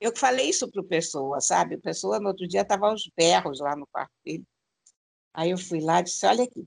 Eu 0.00 0.16
falei 0.16 0.48
isso 0.48 0.70
para 0.70 0.80
o 0.80 0.84
Pessoa, 0.84 1.40
sabe? 1.40 1.76
O 1.76 1.80
Pessoa, 1.80 2.18
no 2.18 2.28
outro 2.28 2.46
dia, 2.46 2.62
estava 2.62 2.88
aos 2.88 3.08
berros 3.16 3.60
lá 3.60 3.76
no 3.76 3.86
quarto 3.86 4.12
dele. 4.24 4.44
Aí 5.34 5.50
eu 5.50 5.58
fui 5.58 5.80
lá 5.80 6.00
e 6.00 6.04
disse: 6.04 6.26
Olha 6.26 6.44
aqui, 6.44 6.64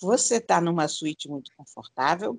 você 0.00 0.36
está 0.36 0.60
numa 0.60 0.88
suíte 0.88 1.28
muito 1.28 1.50
confortável, 1.56 2.38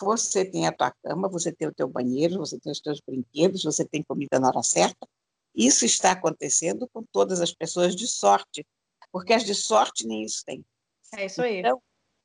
você 0.00 0.44
tem 0.44 0.66
a 0.66 0.72
tua 0.72 0.92
cama, 1.02 1.28
você 1.28 1.52
tem 1.52 1.68
o 1.68 1.74
teu 1.74 1.88
banheiro, 1.88 2.38
você 2.38 2.58
tem 2.58 2.72
os 2.72 2.80
teus 2.80 3.00
brinquedos, 3.00 3.64
você 3.64 3.84
tem 3.84 4.02
comida 4.02 4.38
na 4.38 4.48
hora 4.48 4.62
certa. 4.62 5.06
Isso 5.54 5.84
está 5.84 6.12
acontecendo 6.12 6.88
com 6.88 7.02
todas 7.12 7.40
as 7.40 7.52
pessoas 7.52 7.94
de 7.94 8.06
sorte, 8.06 8.66
porque 9.10 9.34
as 9.34 9.44
de 9.44 9.54
sorte 9.54 10.06
nem 10.06 10.22
isso 10.22 10.42
têm. 10.46 10.64
É 11.14 11.26
isso 11.26 11.42
aí. 11.42 11.58
Então, 11.58 11.82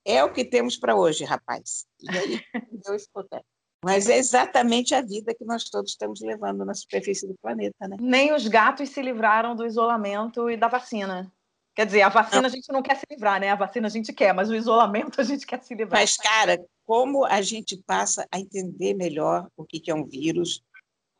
é 0.08 0.24
o 0.24 0.32
que 0.32 0.46
temos 0.46 0.78
para 0.78 0.96
hoje, 0.96 1.26
rapaz. 1.26 1.86
E 2.00 2.10
aí, 2.10 2.42
eu 2.88 2.96
escutei. 2.96 3.42
Mas 3.84 4.10
é 4.10 4.18
exatamente 4.18 4.96
a 4.96 5.02
vida 5.02 5.36
que 5.36 5.46
nós 5.46 5.66
todos 5.66 5.92
estamos 5.92 6.22
levando 6.22 6.66
na 6.66 6.74
superfície 6.74 7.28
do 7.28 7.36
planeta, 7.40 7.88
né? 7.88 7.98
Nem 8.00 8.34
os 8.34 8.48
gatos 8.48 8.90
se 8.90 9.02
livraram 9.02 9.56
do 9.56 9.66
isolamento 9.66 10.50
e 10.50 10.58
da 10.58 10.68
vacina. 10.68 11.32
Quer 11.76 11.86
dizer, 11.86 12.02
a 12.02 12.10
vacina 12.10 12.42
não. 12.42 12.48
a 12.48 12.52
gente 12.52 12.72
não 12.72 12.82
quer 12.82 12.96
se 12.96 13.06
livrar, 13.12 13.40
né? 13.40 13.50
A 13.52 13.56
vacina 13.56 13.86
a 13.86 13.92
gente 13.92 14.12
quer, 14.12 14.34
mas 14.34 14.50
o 14.50 14.56
isolamento 14.56 15.22
a 15.22 15.24
gente 15.24 15.46
quer 15.46 15.62
se 15.62 15.76
livrar. 15.76 16.02
Mas, 16.02 16.18
cara, 16.18 16.60
como 16.86 17.24
a 17.24 17.40
gente 17.42 17.78
passa 17.86 18.28
a 18.32 18.40
entender 18.40 18.96
melhor 18.96 19.48
o 19.56 19.64
que 19.64 19.92
é 19.92 19.94
um 19.94 20.08
vírus, 20.08 20.64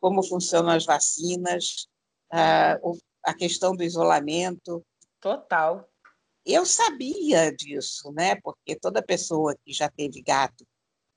como 0.00 0.26
funcionam 0.26 0.70
as 0.70 0.84
vacinas, 0.84 1.86
a 2.32 3.34
questão 3.34 3.76
do 3.76 3.84
isolamento. 3.84 4.84
Total. 5.20 5.88
Eu 6.48 6.64
sabia 6.64 7.54
disso, 7.54 8.10
né? 8.10 8.34
Porque 8.36 8.74
toda 8.74 9.02
pessoa 9.02 9.54
que 9.62 9.70
já 9.70 9.90
teve 9.90 10.22
gato 10.22 10.66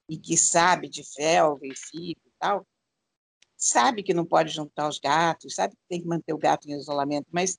e 0.09 0.17
que 0.17 0.35
sabe 0.35 0.89
de 0.89 1.05
felva 1.05 1.65
e 1.65 1.73
filho 1.73 2.19
e 2.25 2.31
tal, 2.37 2.67
sabe 3.55 4.03
que 4.03 4.13
não 4.13 4.25
pode 4.25 4.51
juntar 4.51 4.89
os 4.89 4.99
gatos, 4.99 5.55
sabe 5.55 5.73
que 5.73 5.81
tem 5.87 6.01
que 6.01 6.07
manter 6.07 6.33
o 6.33 6.37
gato 6.37 6.67
em 6.67 6.73
isolamento, 6.73 7.27
mas 7.31 7.57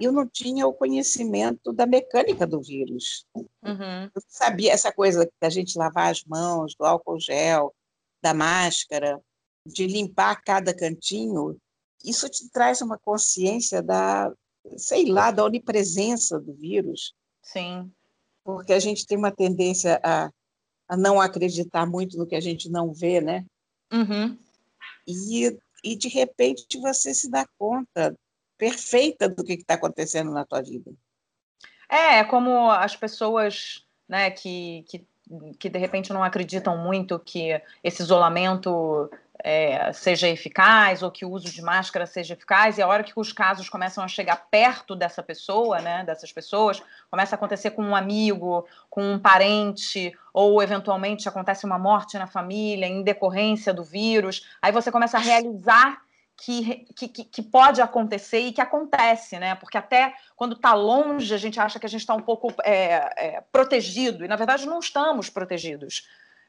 eu 0.00 0.12
não 0.12 0.28
tinha 0.28 0.64
o 0.64 0.72
conhecimento 0.72 1.72
da 1.72 1.86
mecânica 1.86 2.46
do 2.46 2.62
vírus. 2.62 3.26
Uhum. 3.34 4.04
Eu 4.14 4.22
sabia 4.28 4.72
essa 4.72 4.92
coisa 4.92 5.28
da 5.40 5.50
gente 5.50 5.76
lavar 5.76 6.12
as 6.12 6.22
mãos, 6.22 6.76
do 6.76 6.84
álcool 6.84 7.18
gel, 7.18 7.74
da 8.22 8.32
máscara, 8.32 9.20
de 9.66 9.88
limpar 9.88 10.40
cada 10.44 10.72
cantinho. 10.72 11.58
Isso 12.04 12.28
te 12.28 12.48
traz 12.50 12.80
uma 12.80 12.96
consciência 12.96 13.82
da, 13.82 14.32
sei 14.76 15.06
lá, 15.06 15.30
da 15.30 15.44
onipresença 15.44 16.38
do 16.38 16.54
vírus. 16.54 17.14
Sim. 17.42 17.90
Porque 18.44 18.72
a 18.72 18.78
gente 18.78 19.06
tem 19.06 19.16
uma 19.16 19.30
tendência 19.30 20.00
a, 20.02 20.30
a 20.88 20.96
não 20.96 21.20
acreditar 21.20 21.86
muito 21.86 22.16
no 22.16 22.26
que 22.26 22.34
a 22.34 22.40
gente 22.40 22.70
não 22.70 22.92
vê, 22.92 23.20
né? 23.20 23.44
Uhum. 23.92 24.36
E, 25.06 25.58
e, 25.82 25.96
de 25.96 26.08
repente, 26.08 26.78
você 26.78 27.14
se 27.14 27.30
dá 27.30 27.46
conta 27.58 28.14
perfeita 28.58 29.28
do 29.28 29.44
que 29.44 29.54
está 29.54 29.74
acontecendo 29.74 30.30
na 30.30 30.44
tua 30.44 30.60
vida. 30.60 30.92
É, 31.88 32.18
é 32.18 32.24
como 32.24 32.70
as 32.70 32.96
pessoas 32.96 33.86
né, 34.08 34.30
que, 34.30 34.84
que, 34.88 35.06
que 35.58 35.68
de 35.68 35.78
repente 35.78 36.12
não 36.12 36.22
acreditam 36.22 36.76
muito 36.76 37.18
que 37.18 37.60
esse 37.82 38.02
isolamento 38.02 39.10
é, 39.42 39.92
seja 39.92 40.28
eficaz 40.28 41.02
ou 41.02 41.10
que 41.10 41.24
o 41.24 41.30
uso 41.30 41.50
de 41.50 41.62
máscara 41.62 42.06
seja 42.06 42.34
eficaz, 42.34 42.78
e 42.78 42.82
a 42.82 42.86
hora 42.86 43.04
que 43.04 43.12
os 43.16 43.32
casos 43.32 43.68
começam 43.68 44.02
a 44.02 44.08
chegar 44.08 44.48
perto 44.50 44.96
dessa 44.96 45.22
pessoa, 45.22 45.80
né, 45.80 46.04
dessas 46.04 46.32
pessoas, 46.32 46.82
começa 47.10 47.34
a 47.34 47.36
acontecer 47.36 47.70
com 47.70 47.82
um 47.82 47.96
amigo, 47.96 48.66
com 48.90 49.02
um 49.02 49.18
parente, 49.18 50.12
ou 50.32 50.62
eventualmente 50.62 51.28
acontece 51.28 51.64
uma 51.64 51.78
morte 51.78 52.18
na 52.18 52.26
família 52.26 52.86
em 52.86 53.02
decorrência 53.02 53.72
do 53.72 53.84
vírus, 53.84 54.46
aí 54.60 54.72
você 54.72 54.90
começa 54.90 55.16
a 55.16 55.20
realizar 55.20 56.00
que, 56.40 56.86
que, 56.94 57.08
que, 57.08 57.42
pode 57.42 57.82
acontecer 57.82 58.38
e 58.38 58.52
que 58.52 58.60
acontece, 58.60 59.40
né? 59.40 59.56
Porque 59.56 59.76
até 59.76 60.14
quando 60.36 60.54
está 60.54 60.72
longe, 60.72 61.34
a 61.34 61.36
gente 61.36 61.58
acha 61.58 61.80
que 61.80 61.86
a 61.86 61.88
gente 61.88 62.02
está 62.02 62.14
um 62.14 62.22
pouco 62.22 62.54
é, 62.62 63.10
é, 63.16 63.40
protegido, 63.52 64.24
e 64.24 64.28
na 64.28 64.36
verdade 64.36 64.64
não 64.64 64.78
estamos 64.78 65.28
protegidos. 65.28 66.06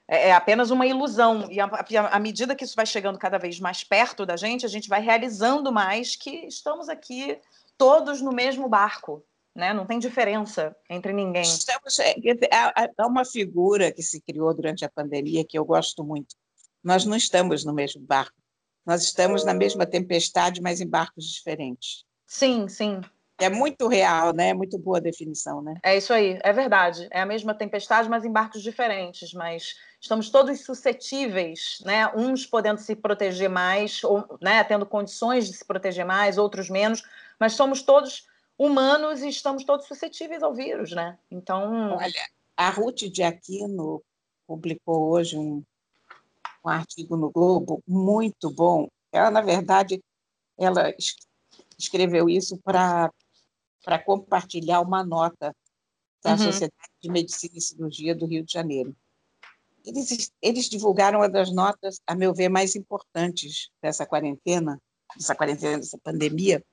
É, 0.10 0.30
é 0.30 0.32
apenas 0.32 0.72
uma 0.72 0.88
ilusão. 0.88 1.48
E 1.50 1.60
à 1.60 2.20
medida 2.20 2.56
que 2.56 2.66
isso 2.66 2.76
vai 2.76 2.86
chegando 2.86 3.20
cada 3.20 3.38
vez 3.38 3.60
mais 3.60 3.84
perto 3.84 4.26
da 4.26 4.36
gente, 4.36 4.66
a 4.66 4.70
gente 4.70 4.90
vai 4.90 5.02
realizando 5.02 5.72
mais 5.72 6.16
que 6.16 6.48
estamos 6.48 6.90
aqui 6.90 7.40
todos 7.78 8.22
no 8.22 8.32
mesmo 8.32 8.68
barco. 8.68 9.24
Né? 9.56 9.74
Não 9.74 9.86
tem 9.86 10.00
diferença 10.00 10.76
entre 10.90 11.14
ninguém. 11.14 11.44
Estamos, 11.44 12.00
é, 12.00 12.16
há 12.98 13.08
uma 13.08 13.26
figura 13.26 13.92
que 13.92 14.02
se 14.02 14.22
criou 14.22 14.54
durante 14.54 14.84
a 14.84 14.90
pandemia 14.90 15.46
que 15.46 15.58
eu 15.58 15.66
gosto 15.66 16.04
muito. 16.04 16.36
Nós 16.84 17.06
não 17.06 17.16
estamos 17.16 17.64
no 17.64 17.74
mesmo 17.74 18.02
barco 18.02 18.40
nós 18.90 19.04
estamos 19.04 19.46
na 19.46 19.54
mesma 19.54 19.86
tempestade, 19.86 20.60
mas 20.62 20.82
em 20.82 20.88
barcos 20.88 21.26
diferentes. 21.26 22.04
Sim, 22.26 22.68
sim. 22.68 23.02
É 23.40 23.50
muito 23.50 23.88
real, 23.88 24.34
né? 24.34 24.50
É 24.50 24.54
muito 24.54 24.78
boa 24.78 24.98
a 24.98 25.02
definição, 25.02 25.62
né? 25.62 25.76
É 25.82 25.98
isso 25.98 26.12
aí, 26.12 26.38
é 26.44 26.52
verdade. 26.52 27.08
É 27.10 27.22
a 27.22 27.26
mesma 27.26 27.54
tempestade, 27.54 28.10
mas 28.10 28.26
em 28.26 28.32
barcos 28.32 28.62
diferentes. 28.62 29.34
Mas 29.34 29.76
estamos 30.00 30.30
todos 30.30 30.60
suscetíveis, 30.62 31.82
né? 31.86 32.12
Uns 32.16 32.46
podendo 32.46 32.80
se 32.80 32.96
proteger 32.96 33.50
mais, 33.50 34.04
ou, 34.04 34.38
né? 34.42 34.64
tendo 34.64 34.86
condições 34.86 35.48
de 35.48 35.54
se 35.54 35.66
proteger 35.66 36.06
mais, 36.06 36.38
outros 36.38 36.70
menos, 36.70 37.04
mas 37.40 37.54
somos 37.54 37.82
todos 37.82 38.28
humanos 38.58 39.22
e 39.22 39.30
estamos 39.30 39.64
todos 39.64 39.88
suscetíveis 39.88 40.44
ao 40.44 40.54
vírus, 40.54 40.92
né? 40.92 41.18
Então. 41.32 41.96
Olha, 41.96 42.28
a 42.58 42.70
Ruth 42.70 43.04
de 43.10 43.24
Aquino 43.24 44.04
publicou 44.46 45.12
hoje 45.12 45.38
um, 45.38 45.64
um 46.66 46.70
artigo 46.70 47.16
no 47.16 47.32
Globo 47.32 47.82
muito 47.88 48.50
bom. 48.50 48.90
Ela, 49.14 49.32
na 49.32 49.42
verdade, 49.42 50.04
ela 50.58 50.94
escreveu 51.78 52.30
isso 52.30 52.58
para 52.58 53.10
compartilhar 53.98 54.82
uma 54.82 55.04
nota 55.04 55.56
da 56.24 56.32
uhum. 56.32 56.38
Sociedade 56.38 56.92
de 57.02 57.10
Medicina 57.10 57.54
e 57.56 57.62
Cirurgia 57.62 58.14
do 58.14 58.26
Rio 58.26 58.44
de 58.44 58.52
Janeiro. 58.52 58.96
Eles, 59.86 60.32
eles 60.42 60.70
divulgaram 60.70 61.20
uma 61.20 61.30
das 61.30 61.52
notas, 61.52 62.00
a 62.06 62.14
meu 62.14 62.34
ver, 62.34 62.50
mais 62.50 62.76
importantes 62.76 63.70
dessa 63.82 64.06
quarentena, 64.06 64.80
dessa 65.16 65.34
quarentena, 65.34 65.78
dessa 65.78 65.98
pandemia, 65.98 66.64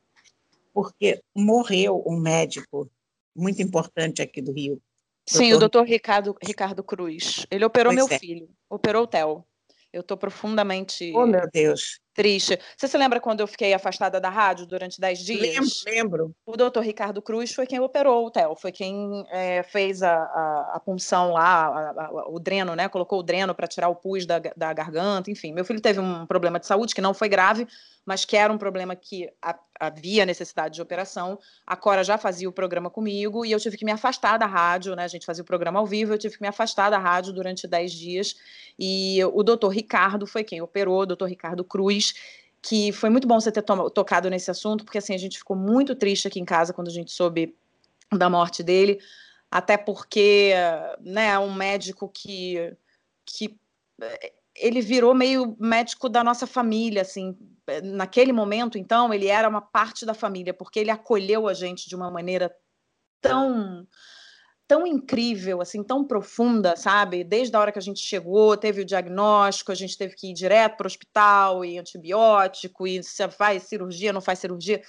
porque 0.75 1.23
morreu 1.35 2.03
um 2.07 2.19
médico 2.19 2.91
muito 3.35 3.63
importante 3.63 4.21
aqui 4.21 4.43
do 4.43 4.53
Rio. 4.53 4.83
Sim, 5.29 5.51
doutor... 5.51 5.57
o 5.57 5.61
doutor 5.61 5.87
Ricardo, 5.87 6.37
Ricardo 6.43 6.85
Cruz. 6.85 7.47
Ele 7.51 7.65
operou 7.65 7.93
pois 7.93 8.09
meu 8.09 8.15
é. 8.15 8.19
filho, 8.19 8.49
operou 8.69 9.05
o 9.05 9.07
Theo. 9.07 9.45
Eu 9.93 10.01
estou 10.01 10.17
profundamente 10.17 11.13
oh, 11.15 11.27
meu 11.27 11.49
Deus. 11.51 12.01
Triste. 12.17 12.59
Você 12.77 12.89
se 12.89 12.97
lembra 12.97 13.21
quando 13.21 13.41
eu 13.41 13.47
fiquei 13.47 13.75
afastada 13.75 14.19
da 14.19 14.31
rádio 14.31 14.67
durante 14.67 14.99
10 14.99 15.19
dias? 15.19 15.85
Lembro, 15.85 16.17
lembro. 16.25 16.37
O 16.47 16.57
doutor 16.57 16.83
Ricardo 16.83 17.21
Cruz 17.21 17.53
foi 17.53 17.67
quem 17.67 17.79
operou 17.79 18.27
o 18.27 18.31
Theo, 18.31 18.57
foi 18.57 18.73
quem 18.73 19.25
é, 19.31 19.63
fez 19.63 20.03
a, 20.03 20.15
a, 20.15 20.73
a, 20.77 20.81
punção 20.81 21.33
lá, 21.33 21.67
a, 21.67 22.29
o 22.29 22.41
dreno, 22.41 22.75
né? 22.75 22.89
Colocou 22.89 23.21
o 23.21 23.23
dreno 23.23 23.55
para 23.55 23.67
tirar 23.67 23.89
o 23.89 23.95
pus 23.95 24.25
da, 24.25 24.39
da 24.57 24.73
garganta, 24.73 25.31
enfim. 25.31 25.53
Meu 25.53 25.65
filho 25.65 25.81
teve 25.81 26.01
um 26.01 26.27
problema 26.27 26.59
de 26.59 26.67
saúde 26.67 26.95
que 26.95 27.01
não 27.03 27.13
foi 27.13 27.29
grave, 27.29 27.69
mas 28.07 28.25
que 28.25 28.37
era 28.37 28.53
um 28.53 28.57
problema 28.57 28.97
que 28.97 29.29
havia 29.79 30.25
necessidade 30.25 30.77
de 30.77 30.83
operação. 30.83 31.39
A 31.67 31.77
Cora 31.77 32.03
já 32.03 32.17
fazia 32.17 32.49
o 32.49 32.53
programa 32.53 32.89
comigo 32.89 33.45
e 33.45 33.53
eu 33.53 33.61
tive 33.61 33.77
que 33.77 33.85
me 33.85 33.93
afastar 33.93 34.39
da 34.39 34.47
rádio, 34.47 34.95
né? 34.95 35.05
A 35.05 35.09
gente 35.09 35.27
fazia 35.27 35.43
o 35.43 35.47
programa 35.47 35.81
ao 35.81 35.87
vivo, 35.87 36.15
eu 36.15 36.19
tive 36.19 36.37
que 36.37 36.43
me 36.43 36.49
afastar 36.49 36.89
da 36.89 36.99
rádio 36.99 37.33
durante 37.33 37.67
10 37.67 37.93
dias. 37.93 38.37
E 38.79 39.19
o 39.33 39.43
doutor 39.43 39.69
Ricardo 39.69 40.27
foi 40.27 40.45
quem 40.45 40.63
operou, 40.63 41.01
o 41.01 41.07
doutor 41.07 41.29
Ricardo 41.29 41.65
Cruz, 41.65 42.06
que 42.63 42.91
foi 42.93 43.11
muito 43.11 43.29
bom 43.29 43.39
você 43.41 43.53
ter 43.53 43.63
tocado 43.63 44.29
nesse 44.29 44.51
assunto, 44.51 44.85
porque 44.85 44.99
assim, 44.99 45.15
a 45.15 45.19
gente 45.19 45.39
ficou 45.39 45.57
muito 45.57 45.95
triste 45.95 46.27
aqui 46.27 46.41
em 46.41 46.45
casa 46.45 46.73
quando 46.73 46.89
a 46.89 46.93
gente 46.93 47.13
soube 47.13 47.57
da 48.13 48.29
morte 48.29 48.63
dele, 48.63 49.01
até 49.51 49.77
porque, 49.77 50.53
né, 51.01 51.39
um 51.39 51.55
médico 51.55 52.09
que, 52.09 52.77
que 53.25 53.57
ele 54.55 54.81
virou 54.81 55.15
meio 55.15 55.57
médico 55.59 56.09
da 56.09 56.25
nossa 56.25 56.47
família, 56.47 57.03
assim, 57.03 57.37
naquele 57.83 58.33
momento, 58.33 58.79
então, 58.79 59.13
ele 59.13 59.27
era 59.27 59.49
uma 59.49 59.61
parte 59.61 60.05
da 60.05 60.15
família, 60.15 60.55
porque 60.55 60.79
ele 60.79 60.91
acolheu 60.91 61.49
a 61.49 61.55
gente 61.55 61.89
de 61.89 61.95
uma 61.95 62.11
maneira 62.11 62.55
tão 63.21 63.87
tão 64.67 64.87
incrível, 64.87 65.61
assim, 65.61 65.83
tão 65.83 66.05
profunda, 66.05 66.77
sabe? 66.77 67.23
Desde 67.23 67.55
a 67.57 67.61
hora 67.61 67.73
que 67.73 67.79
a 67.79 67.83
gente 67.83 68.01
chegou, 68.01 68.57
teve 68.57 68.83
o 68.83 68.85
diagnóstico, 68.85 69.71
a 69.71 69.75
gente 69.75 69.97
teve 69.97 70.15
que 70.15 70.31
ir 70.31 70.35
direto 70.35 70.77
para 70.77 70.87
o 70.87 70.89
hospital 70.89 71.65
e 71.65 71.79
antibiótico 71.79 72.87
e 72.87 73.03
se 73.03 73.29
faz 73.29 73.65
cirurgia, 73.65 74.13
não 74.13 74.21
faz 74.21 74.39
cirurgia 74.39 74.83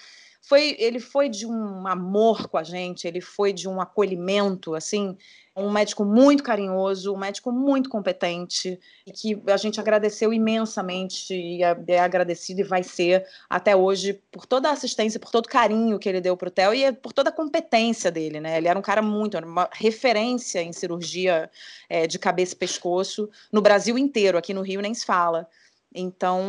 foi 0.48 0.78
ele 0.80 1.00
foi 1.00 1.28
de 1.28 1.46
um 1.46 1.86
amor 1.86 2.48
com 2.48 2.58
a 2.58 2.64
gente, 2.64 3.06
ele 3.06 3.20
foi 3.20 3.52
de 3.52 3.68
um 3.68 3.82
acolhimento, 3.82 4.76
assim, 4.76 5.18
um 5.54 5.70
médico 5.70 6.06
muito 6.06 6.44
carinhoso, 6.44 7.14
um 7.14 7.18
médico 7.18 7.52
muito 7.52 7.90
competente, 7.90 8.80
que 9.14 9.42
a 9.48 9.58
gente 9.58 9.80
agradeceu 9.80 10.32
imensamente 10.32 11.34
e 11.34 11.64
é, 11.64 11.76
é 11.88 12.00
agradecido 12.00 12.62
e 12.62 12.64
vai 12.64 12.84
ser 12.84 13.26
até 13.50 13.76
hoje 13.76 14.22
por 14.32 14.46
toda 14.46 14.70
a 14.70 14.72
assistência, 14.72 15.20
por 15.20 15.32
todo 15.32 15.48
o 15.48 15.50
carinho 15.50 16.00
que 16.00 16.08
ele 16.08 16.22
deu 16.22 16.38
para 16.38 16.48
o 16.48 16.52
Theo 16.52 16.74
e 16.74 16.94
por 16.94 17.12
toda 17.12 17.30
a 17.30 17.34
competência 17.34 18.10
dele, 18.10 18.40
né? 18.40 18.58
Ele 18.58 18.68
era 18.68 18.78
um 18.78 18.84
cara 18.84 19.02
muito, 19.02 19.36
era 19.36 19.46
uma 19.46 19.68
referência 19.74 20.62
em 20.62 20.72
cirurgia 20.72 21.50
é, 21.90 22.08
de 22.08 22.18
cabeça 22.18 22.54
e 22.54 22.58
pescoço 22.58 23.30
no 23.52 23.62
Brasil 23.62 23.98
inteiro, 23.98 24.38
aqui 24.38 24.54
no 24.54 24.62
Rio 24.62 24.82
nem 24.82 24.94
se 24.94 25.06
fala. 25.06 25.48
Então, 25.96 26.42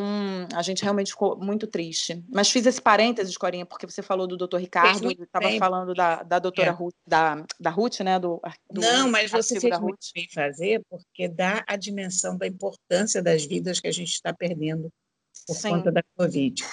a 0.55 0.63
gente 0.63 0.83
realmente 0.83 1.13
ficou 1.13 1.37
muito 1.39 1.67
triste. 1.67 2.23
Mas 2.29 2.51
fiz 2.51 2.67
esse 2.67 2.83
parênteses, 2.83 3.37
Corinha, 3.37 3.65
porque 3.65 3.87
você 3.87 4.03
falou 4.03 4.27
do 4.27 4.37
doutor 4.37 4.61
Ricardo, 4.61 5.11
estava 5.11 5.51
falando 5.59 5.95
da, 5.95 6.23
da 6.23 6.39
doutora 6.39 6.69
é. 6.69 6.73
Ruth, 6.73 6.95
da, 7.07 7.45
da 7.59 7.71
Ruth, 7.71 8.01
né? 8.01 8.19
Do, 8.19 8.41
do 8.71 8.81
Não, 8.81 9.11
mas 9.11 9.31
você 9.31 9.61
fez 9.61 9.79
muito 9.81 9.99
bem 10.15 10.29
fazer, 10.33 10.83
porque 10.91 11.29
dá 11.29 11.65
a 11.67 11.77
dimensão 11.77 12.37
da 12.37 12.47
importância 12.47 13.23
das 13.23 13.45
vidas 13.45 13.81
que 13.81 13.89
a 13.89 13.93
gente 13.93 14.11
está 14.11 14.33
perdendo 14.33 14.91
por 15.47 15.55
Sim. 15.55 15.71
conta 15.71 15.93
da 15.93 16.03
Covid. 16.17 16.65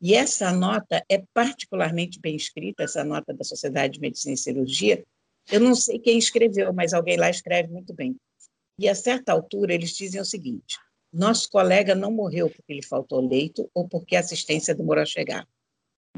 E 0.00 0.14
essa 0.14 0.52
nota 0.52 1.04
é 1.08 1.22
particularmente 1.32 2.20
bem 2.20 2.36
escrita, 2.36 2.84
essa 2.84 3.02
nota 3.02 3.32
da 3.32 3.44
Sociedade 3.44 3.94
de 3.94 4.00
Medicina 4.00 4.34
e 4.34 4.36
Cirurgia. 4.36 5.04
Eu 5.50 5.60
não 5.60 5.74
sei 5.74 5.98
quem 5.98 6.18
escreveu, 6.18 6.72
mas 6.72 6.92
alguém 6.92 7.16
lá 7.16 7.30
escreve 7.30 7.72
muito 7.72 7.94
bem. 7.94 8.16
E 8.78 8.88
a 8.88 8.94
certa 8.94 9.32
altura 9.32 9.74
eles 9.74 9.90
dizem 9.90 10.20
o 10.20 10.24
seguinte: 10.24 10.78
nosso 11.12 11.48
colega 11.50 11.94
não 11.94 12.10
morreu 12.10 12.50
porque 12.50 12.74
lhe 12.74 12.84
faltou 12.84 13.26
leito 13.26 13.70
ou 13.72 13.88
porque 13.88 14.14
a 14.14 14.20
assistência 14.20 14.74
demorou 14.74 15.02
a 15.02 15.06
chegar. 15.06 15.48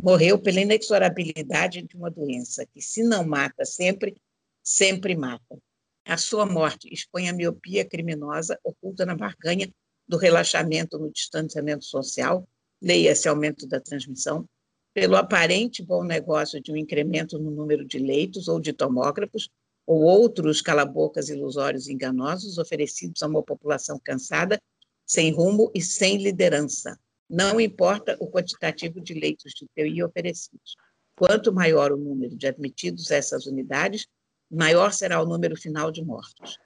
Morreu 0.03 0.39
pela 0.39 0.61
inexorabilidade 0.61 1.83
de 1.83 1.97
uma 1.97 2.11
doença 2.11 2.67
que, 2.67 2.81
se 2.81 3.03
não 3.03 3.25
mata 3.25 3.65
sempre, 3.65 4.17
sempre 4.63 5.17
mata. 5.17 5.59
A 6.05 6.17
sua 6.17 6.47
morte 6.47 6.93
expõe 6.93 7.29
a 7.29 7.33
miopia 7.33 7.85
criminosa 7.85 8.59
oculta 8.65 9.05
na 9.07 9.15
barganha 9.15 9.71
do 10.09 10.17
relaxamento 10.17 10.99
no 10.99 11.11
distanciamento 11.13 11.85
social, 11.85 12.49
leia-se 12.83 13.29
aumento 13.29 13.67
da 13.69 13.79
transmissão, 13.79 14.45
pelo 14.93 15.15
aparente 15.15 15.85
bom 15.85 16.03
negócio 16.03 16.61
de 16.61 16.73
um 16.73 16.77
incremento 16.77 17.39
no 17.39 17.51
número 17.51 17.85
de 17.85 17.99
leitos 17.99 18.49
ou 18.49 18.59
de 18.59 18.73
tomógrafos, 18.73 19.49
ou 19.87 20.03
outros 20.03 20.61
calabocas 20.61 21.29
ilusórios 21.29 21.87
e 21.87 21.93
enganosos 21.93 22.59
oferecidos 22.59 23.23
a 23.23 23.29
uma 23.29 23.43
população 23.43 24.01
cansada 24.03 24.61
sem 25.11 25.33
rumo 25.33 25.73
e 25.75 25.83
sem 25.83 26.19
liderança. 26.19 26.97
Não 27.29 27.61
importa 27.61 28.17
o 28.21 28.31
quantitativo 28.31 29.01
de 29.01 29.13
leitos 29.13 29.53
de 29.53 29.65
UTI 29.65 30.05
oferecidos. 30.05 30.77
Quanto 31.17 31.53
maior 31.53 31.91
o 31.91 31.97
número 31.97 32.37
de 32.37 32.47
admitidos 32.47 33.11
a 33.11 33.17
essas 33.17 33.45
unidades, 33.47 34.07
maior 34.49 34.93
será 34.93 35.21
o 35.21 35.27
número 35.27 35.57
final 35.57 35.91
de 35.91 36.05
mortos. 36.05 36.57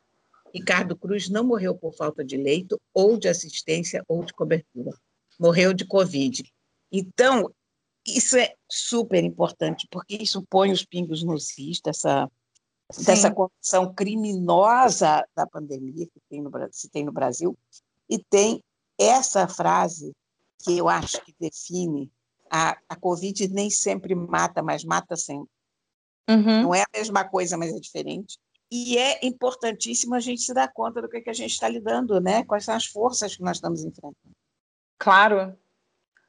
Ricardo 0.54 0.94
Cruz 0.94 1.30
não 1.30 1.42
morreu 1.42 1.74
por 1.74 1.94
falta 1.94 2.22
de 2.22 2.36
leito, 2.36 2.78
ou 2.92 3.16
de 3.16 3.28
assistência, 3.28 4.04
ou 4.06 4.22
de 4.22 4.34
cobertura. 4.34 4.92
Morreu 5.40 5.72
de 5.72 5.86
Covid. 5.86 6.44
Então, 6.92 7.50
isso 8.06 8.36
é 8.36 8.54
super 8.70 9.24
importante, 9.24 9.88
porque 9.90 10.16
isso 10.16 10.44
põe 10.50 10.70
os 10.70 10.84
pingos 10.84 11.22
nos 11.24 11.58
is 11.58 11.80
dessa, 11.80 12.30
dessa 13.06 13.32
condição 13.32 13.94
criminosa 13.94 15.26
da 15.34 15.46
pandemia 15.46 16.06
que 16.06 16.20
tem 16.28 16.42
no, 16.42 16.50
se 16.70 16.90
tem 16.90 17.06
no 17.06 17.10
Brasil, 17.10 17.56
e 18.08 18.18
tem 18.18 18.62
essa 18.98 19.48
frase 19.48 20.12
que 20.62 20.78
eu 20.78 20.88
acho 20.88 21.20
que 21.24 21.34
define 21.38 22.10
a, 22.50 22.76
a 22.88 22.96
Covid 22.96 23.48
nem 23.48 23.68
sempre 23.68 24.14
mata, 24.14 24.62
mas 24.62 24.84
mata 24.84 25.16
sempre. 25.16 25.50
Uhum. 26.28 26.62
Não 26.62 26.74
é 26.74 26.82
a 26.82 26.98
mesma 26.98 27.24
coisa, 27.24 27.56
mas 27.56 27.74
é 27.74 27.78
diferente. 27.78 28.38
E 28.70 28.96
é 28.96 29.24
importantíssimo 29.24 30.14
a 30.14 30.20
gente 30.20 30.42
se 30.42 30.54
dar 30.54 30.72
conta 30.72 31.02
do 31.02 31.08
que, 31.08 31.20
que 31.20 31.30
a 31.30 31.34
gente 31.34 31.52
está 31.52 31.68
lidando, 31.68 32.20
né? 32.20 32.44
Quais 32.44 32.64
são 32.64 32.74
as 32.74 32.86
forças 32.86 33.36
que 33.36 33.42
nós 33.42 33.58
estamos 33.58 33.84
enfrentando. 33.84 34.16
Claro, 34.98 35.56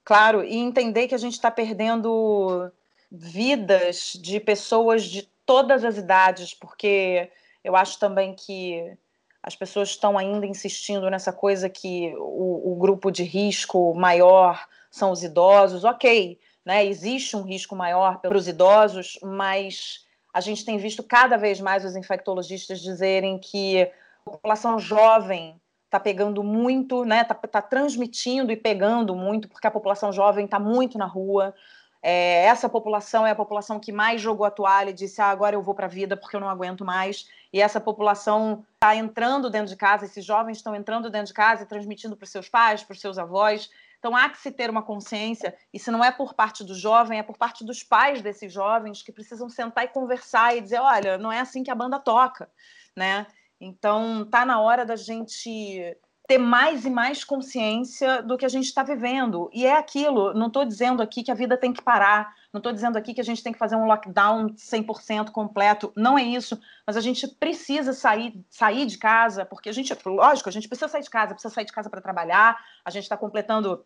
claro. 0.04 0.44
E 0.44 0.58
entender 0.58 1.08
que 1.08 1.16
a 1.16 1.20
gente 1.20 1.34
está 1.34 1.50
perdendo 1.50 2.72
vidas 3.10 4.14
de 4.22 4.40
pessoas 4.40 5.06
de 5.06 5.24
todas 5.46 5.84
as 5.84 5.98
idades, 5.98 6.54
porque 6.54 7.32
eu 7.64 7.76
acho 7.76 7.98
também 8.00 8.36
que 8.36 8.98
as 9.46 9.56
pessoas 9.56 9.90
estão 9.90 10.18
ainda 10.18 10.48
insistindo 10.48 11.08
nessa 11.08 11.32
coisa 11.32 11.70
que 11.70 12.12
o, 12.18 12.72
o, 12.72 12.76
grupo 12.78 13.12
de 13.12 13.22
risco 13.22 13.94
maior 13.94 14.66
são 14.90 15.12
os 15.12 15.22
idosos. 15.22 15.84
Ok, 15.84 16.40
né, 16.66 16.84
existe 16.84 17.38
um 17.38 17.44
risco 17.44 17.76
maior 17.76 18.20
para 18.22 18.36
os 18.36 18.48
idosos, 18.48 19.20
mas 19.22 20.04
a 20.34 20.42
gente 20.42 20.66
tem 20.66 20.80
visto 20.80 21.04
cada 21.04 21.38
vez 21.38 21.62
mais 21.62 21.86
os 21.86 21.96
infectologistas 21.96 22.82
dizerem 22.82 23.38
que 23.38 23.84
a 24.26 24.32
população 24.32 24.80
jovem 24.80 25.62
está 25.86 26.00
pegando 26.00 26.44
muito, 26.44 27.06
né, 27.06 27.22
está 27.22 27.36
tá 27.36 27.62
transmitindo 27.62 28.52
e 28.52 28.58
pegando 28.58 29.16
muito, 29.16 29.48
porque 29.48 29.68
a 29.68 29.72
população 29.72 30.12
jovem 30.12 30.46
está 30.46 30.60
muito 30.60 30.98
na 30.98 31.06
rua. 31.06 31.54
É, 32.02 32.46
essa 32.46 32.68
população 32.68 33.28
é 33.28 33.32
a 33.32 33.36
população 33.36 33.80
que 33.80 33.92
mais 33.92 34.20
jogou 34.20 34.46
a 34.46 34.52
toalha 34.52 34.90
e 34.90 34.94
disse: 34.94 35.22
ah, 35.22 35.30
agora 35.30 35.56
eu 35.56 35.62
vou 35.62 35.76
para 35.76 35.86
a 35.86 35.90
vida 35.90 36.18
porque 36.18 36.36
eu 36.36 36.40
não 36.40 36.50
aguento 36.50 36.84
mais 36.84 37.28
e 37.56 37.62
essa 37.62 37.80
população 37.80 38.66
está 38.74 38.98
entrando 38.98 39.50
dentro 39.50 39.70
de 39.70 39.78
casa, 39.78 40.04
esses 40.04 40.26
jovens 40.26 40.58
estão 40.58 40.76
entrando 40.76 41.10
dentro 41.10 41.28
de 41.28 41.34
casa 41.34 41.64
e 41.64 41.66
transmitindo 41.66 42.14
para 42.18 42.26
os 42.26 42.30
seus 42.30 42.50
pais, 42.50 42.84
para 42.84 42.94
os 42.94 43.00
seus 43.00 43.18
avós. 43.18 43.70
Então 43.98 44.14
há 44.14 44.30
que 44.30 44.38
se 44.38 44.52
ter 44.52 44.70
uma 44.70 44.84
consciência, 44.84 45.56
e 45.74 45.80
se 45.80 45.90
não 45.90 46.04
é 46.04 46.12
por 46.12 46.34
parte 46.34 46.66
do 46.66 46.76
jovem, 46.76 47.18
é 47.18 47.24
por 47.24 47.38
parte 47.38 47.64
dos 47.64 47.82
pais 47.82 48.22
desses 48.22 48.52
jovens 48.52 49.02
que 49.02 49.10
precisam 49.10 49.48
sentar 49.48 49.86
e 49.86 49.88
conversar 49.88 50.54
e 50.54 50.60
dizer, 50.60 50.82
olha, 50.82 51.18
não 51.18 51.32
é 51.32 51.40
assim 51.40 51.64
que 51.64 51.72
a 51.72 51.76
banda 51.76 51.98
toca, 51.98 52.50
né? 52.94 53.26
Então 53.58 54.26
tá 54.26 54.46
na 54.46 54.60
hora 54.60 54.86
da 54.86 54.98
gente 54.98 55.98
ter 56.28 56.38
mais 56.38 56.86
e 56.86 56.90
mais 56.90 57.24
consciência 57.24 58.22
do 58.24 58.38
que 58.38 58.46
a 58.46 58.50
gente 58.50 58.66
está 58.66 58.84
vivendo. 58.84 59.50
E 59.54 59.66
é 59.66 59.78
aquilo, 59.78 60.34
não 60.34 60.48
estou 60.48 60.66
dizendo 60.66 61.02
aqui 61.02 61.24
que 61.24 61.32
a 61.32 61.36
vida 61.36 61.56
tem 61.56 61.72
que 61.72 61.84
parar, 61.84 62.34
não 62.52 62.60
estou 62.60 62.74
dizendo 62.74 62.98
aqui 62.98 63.14
que 63.14 63.22
a 63.22 63.24
gente 63.24 63.44
tem 63.44 63.54
que 63.54 63.60
fazer 63.60 63.76
um 63.76 63.86
lockdown 63.86 64.50
100% 64.56 65.32
completo, 65.32 65.94
não 65.96 66.18
é 66.18 66.24
isso, 66.24 66.60
mas 66.86 66.98
a 66.98 67.02
gente 67.02 67.28
precisa 67.28 67.94
sair, 67.94 68.34
sair 68.50 68.86
de 68.86 68.98
casa, 68.98 69.46
porque 69.46 69.70
a 69.70 69.74
gente, 69.74 69.96
lógico, 70.06 70.50
a 70.50 70.52
gente 70.52 70.68
precisa 70.68 70.88
sair 70.88 71.04
de 71.04 71.10
casa, 71.10 71.34
precisa 71.34 71.54
sair 71.54 71.66
de 71.66 71.74
casa 71.74 71.90
para 71.90 72.02
trabalhar, 72.02 72.58
a 72.84 72.90
gente 72.90 73.04
está 73.04 73.16
completando 73.16 73.86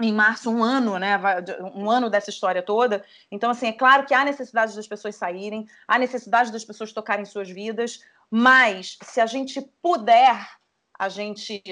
em 0.00 0.12
março 0.12 0.50
um 0.50 0.62
ano, 0.62 0.98
né, 0.98 1.20
um 1.74 1.90
ano 1.90 2.08
dessa 2.08 2.30
história 2.30 2.62
toda. 2.62 3.04
Então, 3.30 3.50
assim, 3.50 3.66
é 3.66 3.72
claro 3.72 4.06
que 4.06 4.14
há 4.14 4.24
necessidade 4.24 4.74
das 4.74 4.86
pessoas 4.86 5.16
saírem, 5.16 5.66
há 5.86 5.98
necessidade 5.98 6.50
das 6.50 6.64
pessoas 6.64 6.92
tocarem 6.92 7.24
suas 7.24 7.50
vidas, 7.50 8.00
mas 8.30 8.96
se 9.02 9.20
a 9.20 9.26
gente 9.26 9.60
puder 9.82 10.59
a 11.00 11.08
gente 11.08 11.62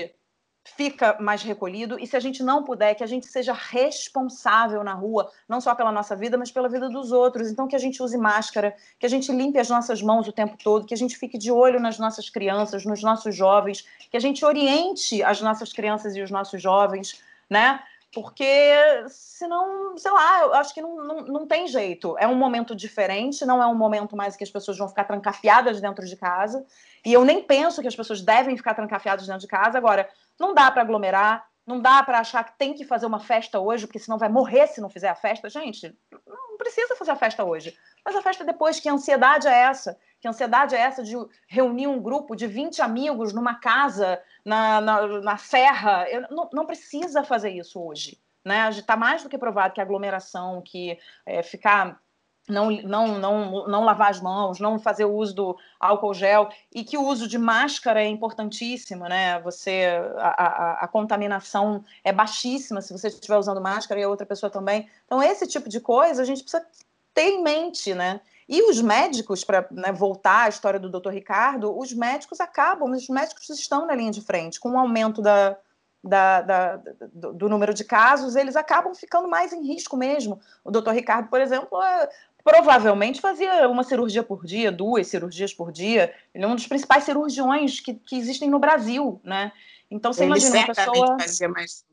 fica 0.65 1.19
mais 1.21 1.43
recolhido 1.43 1.99
e 2.01 2.07
se 2.07 2.17
a 2.17 2.21
gente 2.21 2.43
não 2.43 2.65
puder, 2.65 2.95
que 2.95 3.05
a 3.05 3.07
gente 3.07 3.27
seja 3.27 3.53
responsável 3.53 4.83
na 4.83 4.95
rua, 4.95 5.31
não 5.47 5.61
só 5.61 5.75
pela 5.75 5.93
nossa 5.93 6.17
vida, 6.17 6.39
mas 6.39 6.51
pela 6.51 6.67
vida 6.67 6.89
dos 6.89 7.13
outros. 7.13 7.51
Então 7.51 7.69
que 7.69 7.77
a 7.77 7.79
gente 7.79 8.03
use 8.03 8.17
máscara, 8.17 8.75
que 8.99 9.05
a 9.05 9.09
gente 9.09 9.31
limpe 9.31 9.59
as 9.59 9.69
nossas 9.69 10.01
mãos 10.01 10.27
o 10.27 10.33
tempo 10.33 10.57
todo, 10.65 10.87
que 10.87 10.95
a 10.95 10.97
gente 10.97 11.15
fique 11.19 11.37
de 11.37 11.53
olho 11.53 11.79
nas 11.79 11.99
nossas 11.99 12.31
crianças, 12.31 12.87
nos 12.87 13.03
nossos 13.03 13.37
jovens, 13.37 13.87
que 14.11 14.17
a 14.17 14.21
gente 14.21 14.43
oriente 14.43 15.23
as 15.23 15.43
nossas 15.43 15.75
crianças 15.75 16.17
e 16.17 16.23
os 16.23 16.31
nossos 16.31 16.63
jovens, 16.63 17.23
né? 17.51 17.81
porque 18.13 19.05
senão, 19.09 19.97
sei 19.99 20.11
lá, 20.11 20.41
eu 20.41 20.55
acho 20.55 20.73
que 20.73 20.81
não, 20.81 20.97
não, 20.97 21.21
não 21.27 21.47
tem 21.47 21.67
jeito. 21.67 22.17
É 22.19 22.27
um 22.27 22.35
momento 22.35 22.75
diferente, 22.75 23.45
não 23.45 23.63
é 23.63 23.67
um 23.67 23.75
momento 23.75 24.17
mais 24.17 24.35
que 24.35 24.43
as 24.43 24.51
pessoas 24.51 24.79
vão 24.79 24.89
ficar 24.89 25.05
trancafiadas 25.05 25.81
dentro 25.81 26.07
de 26.07 26.17
casa. 26.17 26.65
E 27.05 27.13
eu 27.13 27.25
nem 27.25 27.43
penso 27.43 27.81
que 27.81 27.89
as 27.89 27.97
pessoas 27.97 28.21
devem 28.21 28.57
ficar 28.57 28.75
trancafiadas 28.75 29.27
dentro 29.27 29.43
de 29.43 29.47
casa. 29.47 29.79
Agora, 29.79 30.09
não 30.39 30.55
dá 30.55 30.71
para 30.71 30.83
aglomerar, 30.83 31.47
não 31.67 31.81
dá 31.81 32.03
para 32.03 32.19
achar 32.19 32.45
que 32.45 32.57
tem 32.57 32.73
que 32.73 32.85
fazer 32.85 33.07
uma 33.07 33.21
festa 33.21 33.61
hoje, 33.61 33.87
porque 33.87 33.99
senão 33.99 34.17
vai 34.17 34.29
morrer 34.29 34.67
se 34.69 34.81
não 34.81 34.89
fizer 34.89 35.09
a 35.09 35.15
festa. 35.15 35.51
Gente, 35.51 35.95
não 36.27 36.57
precisa 36.57 36.97
fazer 36.97 37.11
a 37.11 37.17
festa 37.17 37.45
hoje. 37.45 37.77
Faz 38.03 38.17
a 38.17 38.23
festa 38.23 38.45
depois, 38.45 38.81
que 38.81 38.89
ansiedade 38.89 39.47
é 39.47 39.53
essa? 39.53 39.99
Que 40.21 40.27
ansiedade 40.27 40.75
é 40.75 40.79
essa 40.79 41.03
de 41.03 41.15
reunir 41.47 41.87
um 41.87 42.01
grupo 42.01 42.35
de 42.35 42.47
20 42.47 42.81
amigos 42.81 43.33
numa 43.33 43.57
casa 43.57 44.21
na, 44.45 44.81
na, 44.81 45.07
na 45.21 45.37
serra? 45.37 46.09
Eu, 46.09 46.23
não, 46.31 46.49
não 46.53 46.67
precisa 46.67 47.23
fazer 47.23 47.51
isso 47.51 47.79
hoje. 47.81 48.19
Né? 48.45 48.71
Está 48.71 48.97
mais 48.97 49.23
do 49.23 49.29
que 49.29 49.37
provado 49.37 49.75
que 49.75 49.81
aglomeração, 49.81 50.63
que 50.63 50.99
é, 51.27 51.43
ficar 51.43 52.01
não, 52.49 52.71
não, 52.71 53.19
não, 53.19 53.69
não 53.69 53.85
lavar 53.85 54.11
as 54.11 54.21
mãos, 54.21 54.59
não 54.59 54.79
fazer 54.79 55.05
o 55.05 55.15
uso 55.15 55.35
do 55.35 55.59
álcool 55.79 56.15
gel 56.15 56.49
e 56.75 56.83
que 56.83 56.97
o 56.97 57.05
uso 57.05 57.29
de 57.29 57.39
máscara 57.39 58.03
é 58.03 58.07
importantíssimo, 58.07 59.05
né? 59.05 59.39
Você 59.41 59.87
a, 60.17 60.45
a, 60.45 60.85
a, 60.85 60.89
contaminação 60.89 61.85
é 62.03 62.13
baixíssima 62.13 62.81
se 62.81 62.93
você 62.93 63.09
estiver 63.09 63.37
usando 63.37 63.61
máscara 63.61 64.01
e 64.01 64.05
a 64.05 64.09
outra 64.09 64.27
pessoa 64.27 64.51
também. 64.51 64.89
Então 65.05 65.23
esse 65.23 65.47
tipo 65.47 65.69
de 65.69 65.81
coisa 65.81 66.23
a 66.23 66.25
gente 66.25 66.43
precisa 66.43 66.67
ter 67.13 67.29
em 67.29 67.43
mente, 67.43 67.95
né? 67.95 68.21
E 68.49 68.63
os 68.63 68.81
médicos, 68.81 69.45
para 69.45 69.67
né, 69.71 69.93
voltar 69.93 70.45
à 70.45 70.49
história 70.49 70.81
do 70.81 70.89
Dr. 70.89 71.11
Ricardo, 71.11 71.79
os 71.79 71.93
médicos 71.93 72.41
acabam, 72.41 72.91
os 72.93 73.09
médicos 73.09 73.51
estão 73.51 73.87
na 73.87 73.95
linha 73.95 74.11
de 74.11 74.23
frente 74.23 74.59
com 74.59 74.71
o 74.71 74.79
aumento 74.79 75.21
da, 75.21 75.55
da, 76.03 76.41
da, 76.41 76.77
do, 77.13 77.33
do, 77.35 77.49
número 77.49 77.75
de 77.75 77.85
casos, 77.85 78.37
eles 78.37 78.57
acabam 78.57 78.95
ficando 78.95 79.29
mais 79.29 79.53
em 79.53 79.67
risco 79.67 79.97
mesmo. 79.97 80.41
O 80.65 80.71
doutor 80.71 80.95
Ricardo, 80.95 81.29
por 81.29 81.41
exemplo, 81.41 81.83
é, 81.83 82.09
provavelmente 82.43 83.21
fazia 83.21 83.69
uma 83.69 83.85
cirurgia 83.85 84.23
por 84.23 84.45
dia, 84.45 84.73
duas 84.73 85.07
cirurgias 85.07 85.53
por 85.53 85.73
dia. 85.73 86.15
Ele 86.35 86.45
é 86.45 86.49
um 86.49 86.55
dos 86.55 86.67
principais 86.67 87.05
cirurgiões 87.05 87.81
que, 87.81 87.95
que 87.95 88.17
existem 88.17 88.49
no 88.49 88.59
Brasil, 88.59 89.21
né? 89.25 89.53
Então 89.91 90.13
você 90.13 90.23
Ele 90.25 90.31
imagina 90.31 90.59
uma 90.59 90.67
pessoa. 90.67 91.19
Fazia 91.21 91.49
mais... 91.49 91.85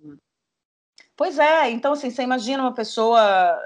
Pois 1.18 1.40
é, 1.40 1.70
então 1.70 1.94
assim, 1.94 2.10
você 2.10 2.24
imagina 2.24 2.62
uma 2.62 2.74
pessoa, 2.74 3.20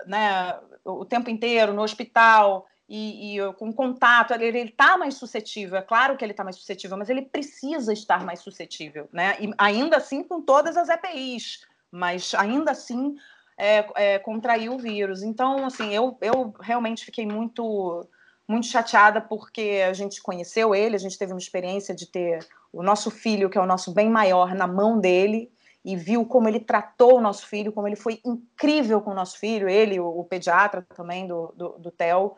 né, 0.05 0.55
o 0.85 1.03
tempo 1.03 1.31
inteiro 1.31 1.73
no 1.73 1.81
hospital, 1.81 2.67
e, 2.89 3.37
e 3.37 3.53
com 3.53 3.71
contato, 3.71 4.33
ele 4.33 4.59
está 4.59 4.97
mais 4.97 5.13
suscetível, 5.13 5.77
é 5.77 5.81
claro 5.81 6.17
que 6.17 6.25
ele 6.25 6.31
está 6.31 6.43
mais 6.43 6.55
suscetível, 6.55 6.97
mas 6.97 7.09
ele 7.09 7.21
precisa 7.21 7.93
estar 7.93 8.25
mais 8.25 8.39
suscetível, 8.39 9.07
né? 9.13 9.37
E 9.39 9.53
ainda 9.59 9.97
assim 9.97 10.23
com 10.23 10.41
todas 10.41 10.75
as 10.75 10.89
EPIs, 10.89 11.61
mas 11.91 12.33
ainda 12.33 12.71
assim 12.71 13.15
é, 13.59 13.85
é, 13.95 14.19
contraiu 14.19 14.73
o 14.73 14.79
vírus. 14.79 15.21
Então, 15.21 15.65
assim, 15.65 15.93
eu, 15.93 16.17
eu 16.21 16.53
realmente 16.61 17.03
fiquei 17.03 17.25
muito 17.25 18.07
muito 18.47 18.65
chateada 18.65 19.21
porque 19.21 19.83
a 19.87 19.93
gente 19.93 20.23
conheceu 20.23 20.73
ele, 20.73 20.95
a 20.95 20.99
gente 20.99 21.19
teve 21.19 21.31
uma 21.31 21.39
experiência 21.39 21.93
de 21.93 22.07
ter 22.07 22.39
o 22.73 22.81
nosso 22.81 23.11
filho, 23.11 23.47
que 23.47 23.59
é 23.59 23.61
o 23.61 23.65
nosso 23.65 23.93
bem 23.93 24.09
maior, 24.09 24.55
na 24.55 24.65
mão 24.65 24.99
dele, 24.99 25.51
e 25.85 25.95
viu 25.95 26.25
como 26.25 26.49
ele 26.49 26.59
tratou 26.59 27.17
o 27.17 27.21
nosso 27.21 27.45
filho, 27.45 27.71
como 27.71 27.87
ele 27.87 27.95
foi 27.95 28.19
incrível 28.25 29.01
com 29.01 29.11
o 29.11 29.13
nosso 29.13 29.37
filho, 29.37 29.69
ele, 29.69 29.99
o, 29.99 30.07
o 30.07 30.23
pediatra 30.23 30.83
também 30.95 31.27
do, 31.27 31.53
do, 31.55 31.69
do 31.77 31.91
Theo, 31.91 32.35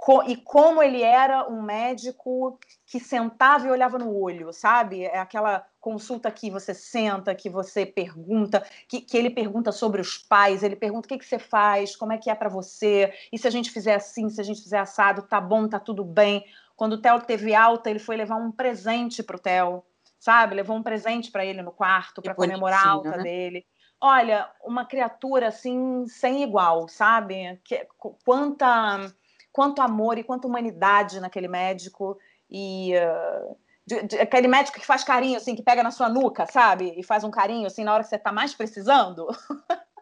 co 0.00 0.22
e 0.22 0.34
como 0.34 0.82
ele 0.82 1.02
era 1.02 1.46
um 1.46 1.60
médico 1.60 2.58
que 2.86 2.98
sentava 2.98 3.66
e 3.66 3.70
olhava 3.70 3.98
no 3.98 4.18
olho, 4.18 4.50
sabe? 4.50 5.04
É 5.04 5.18
aquela 5.18 5.64
consulta 5.78 6.30
que 6.30 6.50
você 6.50 6.72
senta, 6.72 7.34
que 7.34 7.50
você 7.50 7.84
pergunta, 7.84 8.66
que, 8.88 9.02
que 9.02 9.16
ele 9.16 9.28
pergunta 9.28 9.70
sobre 9.70 10.00
os 10.00 10.16
pais, 10.16 10.62
ele 10.62 10.74
pergunta 10.74 11.04
o 11.04 11.08
que, 11.08 11.18
que 11.18 11.26
você 11.26 11.38
faz, 11.38 11.94
como 11.94 12.14
é 12.14 12.18
que 12.18 12.30
é 12.30 12.34
para 12.34 12.48
você, 12.48 13.12
e 13.30 13.38
se 13.38 13.46
a 13.46 13.50
gente 13.50 13.70
fizer 13.70 13.94
assim, 13.94 14.30
se 14.30 14.40
a 14.40 14.44
gente 14.44 14.62
fizer 14.62 14.78
assado, 14.78 15.22
tá 15.22 15.38
bom, 15.38 15.68
tá 15.68 15.78
tudo 15.78 16.02
bem. 16.02 16.46
Quando 16.74 16.94
o 16.94 16.98
Theo 17.02 17.20
teve 17.20 17.54
alta, 17.54 17.90
ele 17.90 17.98
foi 17.98 18.16
levar 18.16 18.36
um 18.36 18.50
presente 18.50 19.22
pro 19.22 19.38
Theo, 19.38 19.84
sabe? 20.18 20.54
Levou 20.54 20.78
um 20.78 20.82
presente 20.82 21.30
para 21.30 21.44
ele 21.44 21.60
no 21.60 21.72
quarto 21.72 22.22
para 22.22 22.34
comemorar 22.34 22.86
a 22.86 22.90
alta 22.90 23.16
né? 23.18 23.22
dele. 23.22 23.66
Olha, 24.00 24.50
uma 24.64 24.86
criatura 24.86 25.48
assim 25.48 26.06
sem 26.06 26.42
igual, 26.42 26.88
sabe? 26.88 27.60
Que, 27.62 27.86
quanta 28.24 29.12
quanto 29.52 29.82
amor 29.82 30.18
e 30.18 30.24
quanta 30.24 30.46
humanidade 30.46 31.20
naquele 31.20 31.48
médico 31.48 32.18
e 32.50 32.92
uh, 32.96 33.56
de, 33.86 34.02
de, 34.02 34.18
aquele 34.18 34.48
médico 34.48 34.78
que 34.78 34.86
faz 34.86 35.02
carinho 35.02 35.36
assim, 35.36 35.54
que 35.54 35.62
pega 35.62 35.82
na 35.82 35.90
sua 35.90 36.08
nuca, 36.08 36.46
sabe? 36.46 36.94
E 36.96 37.02
faz 37.02 37.24
um 37.24 37.30
carinho 37.30 37.66
assim 37.66 37.84
na 37.84 37.92
hora 37.92 38.02
que 38.02 38.08
você 38.08 38.16
está 38.16 38.32
mais 38.32 38.54
precisando. 38.54 39.26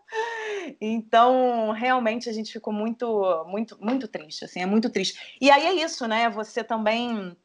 então, 0.81 1.73
realmente 1.73 2.29
a 2.29 2.33
gente 2.33 2.53
ficou 2.53 2.73
muito, 2.73 3.45
muito, 3.47 3.79
muito 3.81 4.09
triste, 4.09 4.45
assim, 4.45 4.61
é 4.61 4.67
muito 4.67 4.91
triste. 4.91 5.37
E 5.41 5.51
aí 5.51 5.67
é 5.67 5.73
isso, 5.85 6.07
né? 6.07 6.29
Você 6.31 6.63
também 6.63 7.37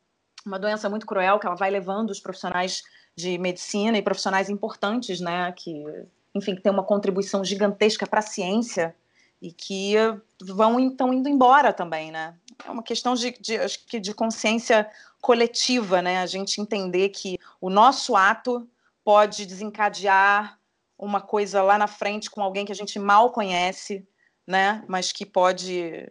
uma 0.46 0.60
doença 0.60 0.90
muito 0.90 1.06
cruel 1.06 1.40
que 1.40 1.46
ela 1.46 1.56
vai 1.56 1.72
levando 1.72 2.10
os 2.10 2.20
profissionais 2.20 2.84
de 3.16 3.38
medicina 3.38 3.98
e 3.98 4.02
profissionais 4.02 4.50
importantes, 4.50 5.20
né, 5.20 5.52
que 5.54 5.84
enfim, 6.36 6.56
que 6.56 6.62
tem 6.62 6.72
uma 6.72 6.84
contribuição 6.84 7.46
gigantesca 7.46 8.08
para 8.08 8.20
a 8.20 8.24
ciência 8.24 8.96
e 9.44 9.52
que 9.52 9.96
vão 10.42 10.80
então 10.80 11.14
indo 11.14 11.28
embora 11.28 11.74
também, 11.74 12.14
né? 12.14 12.34
É 12.66 12.72
uma 12.72 12.82
questão 12.82 13.14
de, 13.14 13.32
de, 13.42 13.58
acho 13.58 13.86
que 13.86 14.00
de 14.00 14.14
consciência 14.14 14.90
coletiva, 15.22 16.02
né? 16.02 16.22
A 16.22 16.26
gente 16.26 16.62
entender 16.62 17.10
que 17.10 17.38
o 17.60 17.70
nosso 17.70 18.16
ato 18.16 18.66
pode 19.04 19.46
desencadear 19.46 20.58
uma 20.98 21.20
coisa 21.20 21.62
lá 21.62 21.78
na 21.78 21.88
frente 21.88 22.32
com 22.32 22.42
alguém 22.42 22.66
que 22.66 22.72
a 22.72 22.76
gente 22.76 22.98
mal 22.98 23.34
conhece, 23.34 24.08
né? 24.48 24.82
Mas 24.88 25.12
que 25.12 25.26
pode 25.26 26.10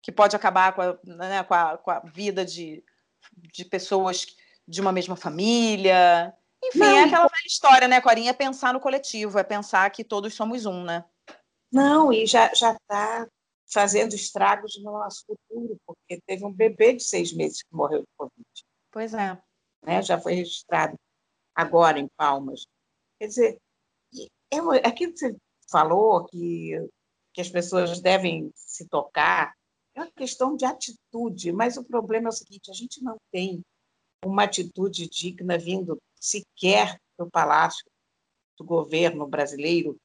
que 0.00 0.12
pode 0.12 0.36
acabar 0.36 0.72
com 0.72 0.80
a, 0.80 0.96
né, 1.04 1.42
com 1.42 1.54
a, 1.54 1.76
com 1.78 1.90
a 1.90 1.98
vida 1.98 2.44
de, 2.44 2.84
de 3.52 3.64
pessoas 3.64 4.24
de 4.68 4.80
uma 4.80 4.92
mesma 4.92 5.16
família. 5.16 6.32
Enfim, 6.62 6.78
Não, 6.78 6.96
é 6.96 7.02
aquela 7.02 7.26
velha 7.26 7.46
história, 7.46 7.88
né, 7.88 8.00
Corinha? 8.00 8.30
É 8.30 8.34
pensar 8.34 8.72
no 8.72 8.78
coletivo, 8.78 9.36
é 9.36 9.42
pensar 9.42 9.90
que 9.90 10.04
todos 10.04 10.32
somos 10.32 10.64
um, 10.64 10.84
né? 10.84 11.04
Não, 11.70 12.12
e 12.12 12.26
já 12.26 12.50
está 12.52 13.28
fazendo 13.70 14.14
estragos 14.14 14.82
no 14.82 14.92
nosso 14.92 15.24
futuro, 15.26 15.78
porque 15.86 16.20
teve 16.26 16.44
um 16.44 16.52
bebê 16.52 16.94
de 16.94 17.02
seis 17.02 17.32
meses 17.32 17.62
que 17.62 17.74
morreu 17.74 18.00
de 18.00 18.08
Covid. 18.16 18.46
Pois 18.90 19.12
é. 19.14 19.40
Né? 19.82 20.02
Já 20.02 20.18
foi 20.18 20.34
registrado 20.34 20.98
agora 21.54 21.98
em 21.98 22.08
Palmas. 22.16 22.66
Quer 23.18 23.26
dizer, 23.26 23.58
é 24.50 24.88
aquilo 24.88 25.12
que 25.12 25.18
você 25.18 25.36
falou, 25.70 26.24
que, 26.24 26.88
que 27.34 27.40
as 27.40 27.48
pessoas 27.48 28.00
devem 28.00 28.50
se 28.54 28.88
tocar, 28.88 29.54
é 29.94 30.00
uma 30.00 30.10
questão 30.12 30.56
de 30.56 30.64
atitude, 30.64 31.52
mas 31.52 31.76
o 31.76 31.84
problema 31.84 32.28
é 32.28 32.30
o 32.30 32.32
seguinte: 32.32 32.70
a 32.70 32.74
gente 32.74 33.02
não 33.02 33.16
tem 33.32 33.60
uma 34.24 34.44
atitude 34.44 35.08
digna 35.08 35.58
vindo 35.58 36.00
sequer 36.14 37.00
do 37.18 37.28
Palácio 37.30 37.84
do 38.56 38.64
governo 38.64 39.26
brasileiro 39.26 39.96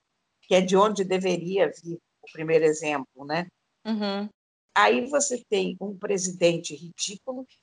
que 0.47 0.55
é 0.55 0.61
de 0.61 0.75
onde 0.75 1.03
deveria 1.03 1.71
vir 1.83 1.99
o 2.21 2.31
primeiro 2.31 2.65
exemplo, 2.65 3.25
né? 3.25 3.47
Uhum. 3.85 4.29
Aí 4.75 5.05
você 5.07 5.43
tem 5.49 5.77
um 5.79 5.97
presidente 5.97 6.75
ridículo 6.75 7.45
que 7.45 7.57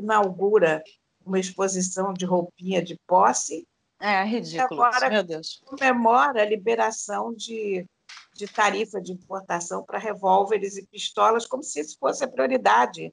inaugura 0.00 0.82
uma 1.24 1.38
exposição 1.38 2.12
de 2.12 2.24
roupinha 2.24 2.82
de 2.82 2.96
posse. 3.06 3.66
É, 4.00 4.22
ridículo. 4.24 4.82
Agora 4.82 5.10
Meu 5.10 5.24
Deus. 5.24 5.62
comemora 5.64 6.42
a 6.42 6.46
liberação 6.46 7.34
de, 7.34 7.86
de 8.34 8.46
tarifa 8.46 9.00
de 9.00 9.12
importação 9.12 9.84
para 9.84 9.98
revólveres 9.98 10.76
e 10.76 10.86
pistolas, 10.86 11.46
como 11.46 11.62
se 11.62 11.80
isso 11.80 11.96
fosse 11.98 12.24
a 12.24 12.28
prioridade 12.28 13.12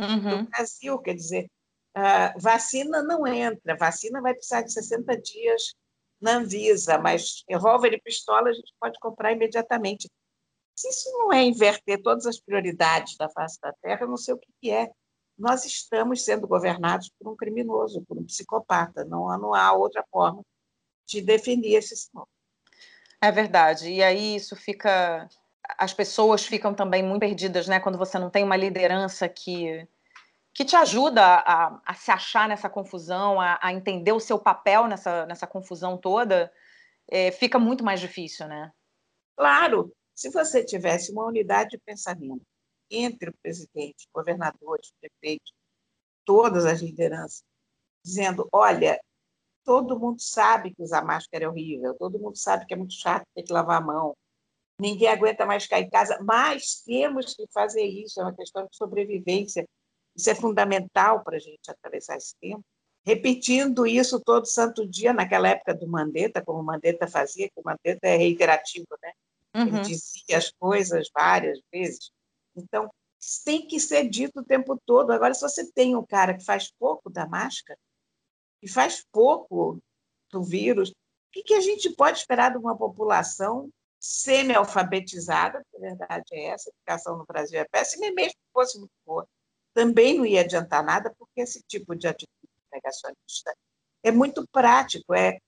uhum. 0.00 0.44
do 0.44 0.50
Brasil. 0.50 0.98
Quer 0.98 1.14
dizer, 1.14 1.46
vacina 2.36 3.02
não 3.02 3.26
entra, 3.26 3.76
vacina 3.76 4.20
vai 4.20 4.34
precisar 4.34 4.62
de 4.62 4.72
60 4.72 5.16
dias 5.20 5.74
na 6.20 6.36
Anvisa, 6.36 6.98
mas 6.98 7.42
revólver 7.48 7.94
e 7.94 8.00
pistola 8.00 8.50
a 8.50 8.52
gente 8.52 8.72
pode 8.78 8.98
comprar 8.98 9.32
imediatamente. 9.32 10.10
Se 10.76 10.88
isso 10.88 11.10
não 11.12 11.32
é 11.32 11.42
inverter 11.42 12.00
todas 12.02 12.26
as 12.26 12.40
prioridades 12.40 13.16
da 13.16 13.28
face 13.28 13.58
da 13.60 13.72
Terra, 13.82 14.02
eu 14.02 14.08
não 14.08 14.16
sei 14.16 14.34
o 14.34 14.38
que 14.38 14.70
é. 14.70 14.90
Nós 15.38 15.64
estamos 15.64 16.24
sendo 16.24 16.46
governados 16.46 17.10
por 17.18 17.32
um 17.32 17.36
criminoso, 17.36 18.02
por 18.06 18.18
um 18.18 18.24
psicopata. 18.24 19.04
Não, 19.04 19.26
não 19.38 19.54
há 19.54 19.72
outra 19.72 20.04
forma 20.10 20.42
de 21.06 21.20
definir 21.20 21.74
esse 21.74 21.96
sinal. 21.96 22.28
É 23.20 23.30
verdade. 23.30 23.90
E 23.90 24.02
aí 24.02 24.36
isso 24.36 24.56
fica. 24.56 25.28
As 25.78 25.92
pessoas 25.92 26.44
ficam 26.44 26.74
também 26.74 27.02
muito 27.02 27.20
perdidas, 27.20 27.66
né? 27.68 27.80
Quando 27.80 27.98
você 27.98 28.18
não 28.18 28.30
tem 28.30 28.42
uma 28.42 28.56
liderança 28.56 29.28
que 29.28 29.86
que 30.52 30.64
te 30.64 30.76
ajuda 30.76 31.22
a, 31.24 31.80
a 31.84 31.94
se 31.94 32.10
achar 32.10 32.48
nessa 32.48 32.68
confusão, 32.68 33.40
a, 33.40 33.58
a, 33.62 33.72
entender 33.72 34.12
o 34.12 34.20
seu 34.20 34.38
papel 34.38 34.86
nessa, 34.86 35.26
nessa 35.26 35.46
confusão 35.46 35.96
toda, 35.96 36.52
é, 37.08 37.30
fica 37.30 37.58
muito 37.58 37.84
mais 37.84 38.00
difícil, 38.00 38.46
né? 38.48 38.72
Claro, 39.36 39.92
se 40.14 40.30
você 40.30 40.64
tivesse 40.64 41.12
uma 41.12 41.24
unidade 41.26 41.70
de 41.70 41.78
pensamento 41.78 42.42
entre 42.90 43.30
o 43.30 43.34
presidente, 43.42 44.08
governadores, 44.12 44.92
prefeitos, 45.00 45.52
todas 46.24 46.66
as 46.66 46.80
lideranças, 46.80 47.42
dizendo: 48.04 48.48
olha, 48.52 49.00
todo 49.64 49.98
mundo 49.98 50.20
sabe 50.20 50.74
que 50.74 50.82
usar 50.82 51.04
máscara 51.04 51.44
é 51.44 51.48
horrível, 51.48 51.94
todo 51.94 52.18
mundo 52.18 52.36
sabe 52.36 52.66
que 52.66 52.74
é 52.74 52.76
muito 52.76 52.94
chato 52.94 53.24
ter 53.34 53.44
que 53.44 53.52
lavar 53.52 53.80
a 53.80 53.84
mão, 53.84 54.16
ninguém 54.80 55.08
aguenta 55.08 55.46
mais 55.46 55.64
ficar 55.64 55.80
em 55.80 55.88
casa, 55.88 56.18
mas 56.22 56.82
temos 56.84 57.34
que 57.34 57.46
fazer 57.52 57.84
isso, 57.84 58.20
é 58.20 58.24
uma 58.24 58.34
questão 58.34 58.66
de 58.66 58.76
sobrevivência 58.76 59.64
isso 60.16 60.30
é 60.30 60.34
fundamental 60.34 61.22
para 61.22 61.36
a 61.36 61.40
gente 61.40 61.70
atravessar 61.70 62.16
esse 62.16 62.34
tempo. 62.40 62.64
Repetindo 63.04 63.86
isso 63.86 64.20
todo 64.20 64.46
santo 64.46 64.86
dia, 64.86 65.12
naquela 65.12 65.48
época 65.48 65.74
do 65.74 65.88
Mandetta, 65.88 66.42
como 66.44 66.60
o 66.60 66.64
Mandetta 66.64 67.06
fazia, 67.06 67.48
que 67.48 67.58
o 67.58 67.62
Mandetta 67.64 68.06
é 68.06 68.16
reiterativo, 68.16 68.86
né? 69.02 69.12
Uhum. 69.54 69.66
Ele 69.68 69.80
dizia 69.80 70.36
as 70.36 70.50
coisas 70.50 71.08
várias 71.14 71.58
vezes. 71.72 72.10
Então, 72.54 72.90
tem 73.44 73.66
que 73.66 73.80
ser 73.80 74.08
dito 74.08 74.40
o 74.40 74.44
tempo 74.44 74.78
todo. 74.84 75.12
Agora, 75.12 75.32
se 75.32 75.40
você 75.40 75.70
tem 75.72 75.96
um 75.96 76.04
cara 76.04 76.34
que 76.34 76.44
faz 76.44 76.70
pouco 76.78 77.08
da 77.08 77.26
máscara, 77.26 77.78
que 78.60 78.68
faz 78.68 79.04
pouco 79.10 79.78
do 80.30 80.42
vírus, 80.42 80.90
o 80.90 80.94
que, 81.32 81.42
que 81.42 81.54
a 81.54 81.60
gente 81.60 81.90
pode 81.90 82.18
esperar 82.18 82.50
de 82.50 82.58
uma 82.58 82.76
população 82.76 83.70
semi-alfabetizada? 83.98 85.64
A 85.74 85.78
verdade 85.78 86.24
é 86.32 86.46
essa, 86.48 86.68
a 86.68 86.72
educação 86.76 87.16
no 87.16 87.24
Brasil 87.24 87.58
é 87.58 87.64
péssima, 87.64 88.06
e 88.06 88.12
mesmo 88.12 88.32
que 88.32 88.52
fosse 88.52 88.78
muito 88.78 88.92
boa 89.06 89.26
também 89.74 90.16
não 90.16 90.26
ia 90.26 90.40
adiantar 90.40 90.84
nada, 90.84 91.14
porque 91.18 91.40
esse 91.40 91.62
tipo 91.62 91.94
de 91.94 92.06
atitude 92.06 92.30
negacionista 92.72 93.54
é 94.02 94.10
muito 94.10 94.46
prático, 94.50 95.14
é, 95.14 95.38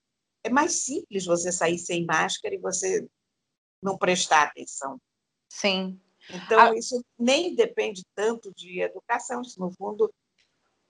é 0.44 0.50
mais 0.50 0.84
simples 0.84 1.24
você 1.24 1.50
sair 1.50 1.78
sem 1.78 2.04
máscara 2.04 2.54
e 2.54 2.58
você 2.58 3.06
não 3.82 3.96
prestar 3.96 4.44
atenção. 4.44 4.98
Sim. 5.48 6.00
Então, 6.30 6.58
ah. 6.58 6.74
isso 6.76 7.04
nem 7.18 7.54
depende 7.54 8.02
tanto 8.14 8.52
de 8.54 8.80
educação, 8.80 9.42
no 9.58 9.70
fundo, 9.72 10.12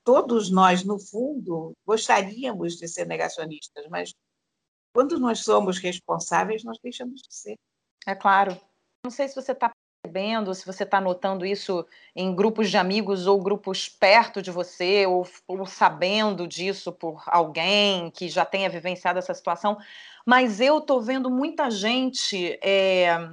todos 0.05 0.51
nós, 0.51 0.85
no 0.85 0.99
fundo, 0.99 1.73
gostaríamos 1.87 2.77
de 2.77 2.87
ser 2.87 3.07
negacionistas, 3.07 3.87
mas 3.89 4.13
quando 4.95 5.19
nós 5.19 5.41
somos 5.41 5.79
responsáveis, 5.79 6.65
nós 6.65 6.79
deixamos 6.83 7.23
de 7.23 7.35
ser. 7.35 7.57
É 8.07 8.15
claro. 8.15 8.61
Não 9.05 9.11
sei 9.11 9.29
se 9.29 9.35
você 9.35 9.53
está 9.53 9.73
percebendo, 10.03 10.53
se 10.53 10.67
você 10.67 10.83
está 10.83 11.01
notando 11.01 11.47
isso 11.47 11.87
em 12.15 12.35
grupos 12.35 12.69
de 12.69 12.77
amigos 12.77 13.29
ou 13.29 13.41
grupos 13.41 13.89
perto 13.89 14.43
de 14.43 14.51
você, 14.51 15.07
ou, 15.07 15.25
ou, 15.47 15.65
sabendo 15.65 16.47
disso 16.47 16.91
por 16.91 17.23
alguém 17.27 18.11
que 18.11 18.29
já 18.29 18.45
tenha 18.45 18.69
vivenciado 18.69 19.21
essa 19.21 19.33
situação, 19.33 19.79
mas 20.27 20.61
eu 20.61 20.79
estou 20.79 21.01
vendo 21.01 21.31
muita 21.31 21.71
gente 21.71 22.59
é, 22.63 23.31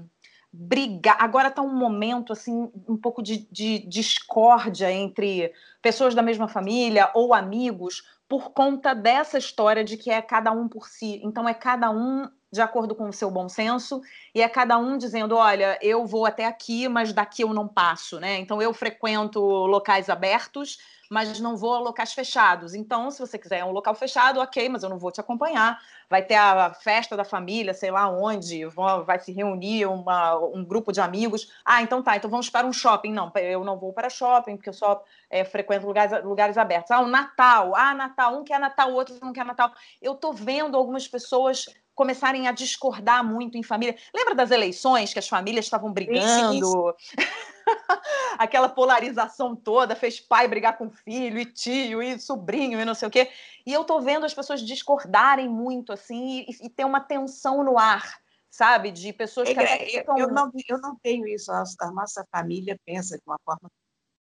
brigar. 0.54 1.18
Agora 1.20 1.48
está 1.48 1.62
um 1.62 1.74
momento 1.74 2.34
assim, 2.34 2.72
um 2.88 2.96
pouco 2.96 3.24
de, 3.24 3.48
de 3.52 3.80
discórdia 3.80 4.92
entre 4.92 5.52
pessoas 5.82 6.14
da 6.14 6.22
mesma 6.22 6.48
família 6.48 7.10
ou 7.16 7.34
amigos 7.34 8.04
por 8.28 8.52
conta 8.52 8.94
dessa 8.94 9.40
história 9.40 9.84
de 9.84 9.98
que 9.98 10.12
é 10.12 10.22
cada 10.22 10.52
um 10.52 10.68
por 10.68 10.88
si. 10.88 11.20
Então 11.24 11.50
é 11.50 11.54
cada 11.54 11.90
um 11.90 12.30
de 12.52 12.62
acordo 12.62 12.96
com 12.96 13.10
o 13.10 13.14
seu 13.14 13.30
bom 13.30 13.48
senso, 13.48 14.02
e 14.34 14.42
é 14.42 14.50
cada 14.50 14.78
um 14.78 14.98
dizendo: 14.98 15.36
olha, 15.36 15.78
eu 15.82 16.06
vou 16.06 16.26
até 16.26 16.46
aqui, 16.46 16.88
mas 16.88 17.14
daqui 17.14 17.44
eu 17.44 17.54
não 17.54 17.68
passo, 17.68 18.20
né? 18.20 18.38
Então 18.38 18.62
eu 18.62 18.74
frequento 18.74 19.40
locais 19.40 20.10
abertos, 20.10 20.78
mas 21.10 21.40
não 21.40 21.58
vou 21.58 21.74
a 21.74 21.80
locais 21.80 22.14
fechados. 22.14 22.76
Então, 22.76 23.10
se 23.10 23.20
você 23.20 23.38
quiser 23.38 23.66
um 23.66 23.72
local 23.72 23.96
fechado, 23.96 24.40
ok, 24.40 24.70
mas 24.70 24.84
eu 24.84 24.90
não 24.90 25.00
vou 25.00 25.12
te 25.12 25.20
acompanhar. 25.20 25.80
Vai 26.08 26.22
ter 26.24 26.36
a 26.36 26.72
festa 26.72 27.18
da 27.18 27.24
família, 27.24 27.74
sei 27.74 27.90
lá 27.90 28.08
onde, 28.08 28.66
vai 29.06 29.20
se 29.20 29.32
reunir 29.32 29.88
uma, 29.88 30.36
um 30.38 30.64
grupo 30.64 30.92
de 30.92 31.02
amigos. 31.02 31.52
Ah, 31.66 31.82
então 31.82 32.04
tá, 32.04 32.16
então 32.16 32.30
vamos 32.30 32.50
para 32.50 32.68
um 32.68 32.74
shopping. 32.74 33.12
Não, 33.12 33.32
eu 33.36 33.64
não 33.64 33.78
vou 33.78 33.92
para 33.92 34.10
shopping, 34.10 34.56
porque 34.56 34.70
eu 34.70 34.74
só 34.74 35.04
é, 35.30 35.44
frequento 35.44 35.88
lugares, 35.88 36.24
lugares 36.24 36.58
abertos. 36.58 36.92
Ah, 36.92 37.02
o 37.02 37.08
Natal. 37.08 37.76
Ah, 37.76 37.96
Natal. 37.96 38.38
Um 38.38 38.44
quer 38.44 38.60
Natal, 38.60 38.94
outro 38.94 39.18
não 39.20 39.34
quer 39.34 39.46
Natal. 39.46 39.72
Eu 40.00 40.14
tô 40.14 40.32
vendo 40.32 40.78
algumas 40.78 41.08
pessoas 41.08 41.66
começarem 42.00 42.48
a 42.48 42.54
discordar 42.54 43.26
muito 43.26 43.58
em 43.58 43.62
família. 43.62 43.94
Lembra 44.16 44.34
das 44.34 44.52
eleições 44.52 45.12
que 45.12 45.20
as 45.20 45.28
famílias 45.28 45.66
estavam 45.66 45.92
brigando? 45.92 46.54
Isso, 46.54 46.66
isso. 46.66 46.96
Aquela 48.40 48.70
polarização 48.70 49.54
toda, 49.54 49.98
fez 49.98 50.18
pai 50.18 50.48
brigar 50.48 50.78
com 50.78 50.90
filho, 50.90 51.38
e 51.38 51.46
tio, 51.46 52.02
e 52.02 52.18
sobrinho, 52.18 52.80
e 52.80 52.86
não 52.86 52.96
sei 52.96 53.10
o 53.10 53.12
quê. 53.12 53.30
E 53.66 53.74
eu 53.74 53.84
tô 53.84 54.00
vendo 54.00 54.26
as 54.26 54.34
pessoas 54.34 54.62
discordarem 54.62 55.50
muito, 55.50 55.92
assim, 55.92 56.46
e, 56.48 56.68
e 56.68 56.70
ter 56.70 56.86
uma 56.86 57.02
tensão 57.02 57.66
no 57.66 57.78
ar, 57.78 58.22
sabe? 58.50 58.92
De 58.92 59.12
pessoas 59.12 59.50
que. 59.50 59.60
É, 59.60 59.86
ficam... 59.86 60.18
eu, 60.18 60.30
não, 60.30 60.50
eu 60.70 60.80
não 60.80 60.96
tenho 61.04 61.28
isso. 61.28 61.52
A, 61.52 61.66
a 61.82 61.92
nossa 61.92 62.26
família 62.32 62.80
pensa 62.86 63.18
de 63.18 63.24
uma 63.28 63.38
forma 63.44 63.70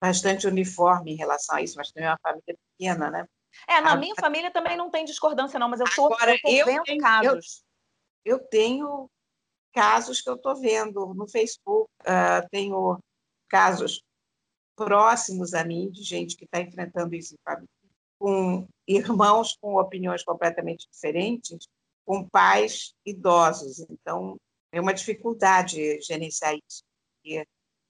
bastante 0.03 0.49
uniforme 0.49 1.13
em 1.13 1.17
relação 1.17 1.55
a 1.55 1.63
isso, 1.63 1.77
mas 1.77 1.93
também 1.93 2.09
é 2.09 2.11
uma 2.11 2.19
família 2.21 2.57
pequena, 2.77 3.09
né? 3.09 3.25
É, 3.69 3.81
na 3.81 3.93
a, 3.93 3.97
minha 3.97 4.17
família 4.17 4.51
também 4.51 4.77
não 4.77 4.91
tem 4.91 5.05
discordância, 5.05 5.61
não, 5.61 5.69
mas 5.69 5.79
eu 5.79 5.87
tô, 5.95 6.07
Agora, 6.07 6.37
eu 6.45 6.51
eu 6.51 6.67
vendo 6.67 6.83
tenho, 6.83 7.01
casos 7.01 7.68
eu 8.29 8.39
tenho 8.39 9.09
casos 9.73 10.21
que 10.21 10.29
eu 10.29 10.35
estou 10.35 10.57
vendo 10.57 11.15
no 11.15 11.29
Facebook, 11.29 11.89
uh, 12.03 12.47
tenho 12.51 12.99
casos 13.49 14.03
próximos 14.77 15.55
a 15.55 15.65
mim, 15.65 15.91
de 15.91 16.03
gente 16.03 16.37
que 16.37 16.45
está 16.45 16.61
enfrentando 16.61 17.15
isso 17.15 17.35
em 17.35 17.67
com 18.19 18.67
irmãos 18.87 19.57
com 19.61 19.77
opiniões 19.77 20.25
completamente 20.25 20.89
diferentes, 20.91 21.67
com 22.05 22.29
pais 22.29 22.93
idosos. 23.07 23.81
Então, 23.89 24.37
é 24.73 24.81
uma 24.81 24.93
dificuldade 24.93 26.01
gerenciar 26.01 26.55
isso. 26.55 26.83
Porque 27.15 27.47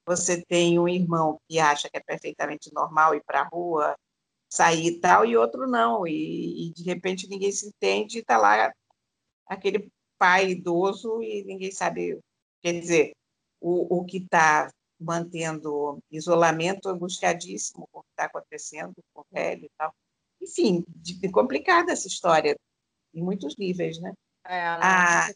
você 0.07 0.43
tem 0.45 0.79
um 0.79 0.89
irmão 0.89 1.39
que 1.49 1.59
acha 1.59 1.89
que 1.89 1.97
é 1.97 2.01
perfeitamente 2.01 2.73
normal 2.73 3.15
ir 3.15 3.23
para 3.25 3.41
a 3.41 3.49
rua, 3.49 3.97
sair 4.51 4.87
e 4.87 5.01
tal, 5.01 5.25
e 5.25 5.37
outro 5.37 5.67
não. 5.67 6.07
E, 6.07 6.69
e 6.69 6.73
de 6.73 6.83
repente 6.83 7.29
ninguém 7.29 7.53
se 7.53 7.69
entende 7.69 8.19
e 8.19 8.21
está 8.21 8.37
lá 8.37 8.73
aquele 9.47 9.91
pai 10.19 10.51
idoso 10.51 11.23
e 11.23 11.45
ninguém 11.45 11.71
sabe. 11.71 12.19
Quer 12.63 12.73
dizer, 12.81 13.13
o, 13.61 13.99
o 13.99 14.05
que 14.05 14.19
está 14.19 14.71
mantendo 15.01 15.99
isolamento 16.11 16.89
angustiadíssimo 16.89 17.89
com 17.93 18.01
o 18.01 18.03
que 18.03 18.11
está 18.11 18.25
acontecendo 18.25 18.95
com 19.15 19.21
o 19.21 19.27
velho 19.31 19.65
e 19.65 19.71
tal. 19.79 19.95
Enfim, 20.41 20.85
complicada 21.33 21.93
essa 21.93 22.09
história, 22.09 22.57
em 23.15 23.23
muitos 23.23 23.57
níveis, 23.57 24.01
né? 24.01 24.13
É, 24.45 24.67
a, 24.67 25.29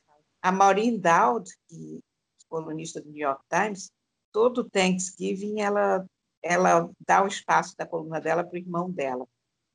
a 0.42 0.53
Maureen 0.53 0.99
Dowd, 0.99 1.51
que 1.68 1.99
é 1.99 2.45
colunista 2.49 3.01
do 3.01 3.11
New 3.11 3.21
York 3.21 3.42
Times, 3.49 3.90
todo 4.33 4.68
Thanksgiving 4.68 5.61
ela, 5.61 6.05
ela 6.42 6.90
dá 7.07 7.23
o 7.23 7.29
espaço 7.29 7.77
da 7.77 7.87
coluna 7.87 8.21
dela 8.21 8.42
para 8.42 8.55
o 8.55 8.59
irmão 8.59 8.90
dela. 8.90 9.27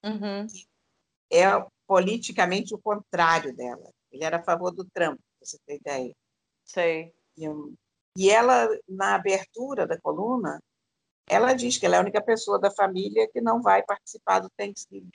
Uhum. 0.04 0.48
É 1.32 1.44
politicamente 1.86 2.74
o 2.74 2.80
contrário 2.80 3.56
dela. 3.56 3.90
Ele 4.12 4.24
era 4.24 4.38
a 4.38 4.44
favor 4.44 4.72
do 4.72 4.86
Trump, 4.86 5.20
você 5.40 5.58
ter 5.66 5.76
ideia. 5.76 6.16
Sei. 6.64 7.14
E, 7.38 7.46
e 8.18 8.30
ela, 8.30 8.68
na 8.88 9.16
abertura 9.16 9.86
da 9.86 10.00
coluna, 10.00 10.62
ela 11.30 11.54
diz 11.54 11.78
que 11.78 11.86
ela 11.86 11.96
é 11.96 12.00
a 12.00 12.02
única 12.02 12.22
pessoa 12.22 12.60
da 12.60 12.72
família 12.72 13.30
que 13.32 13.42
não 13.42 13.62
vai 13.62 13.84
participar 13.84 14.40
do 14.40 14.50
Thanksgiving. 14.58 15.12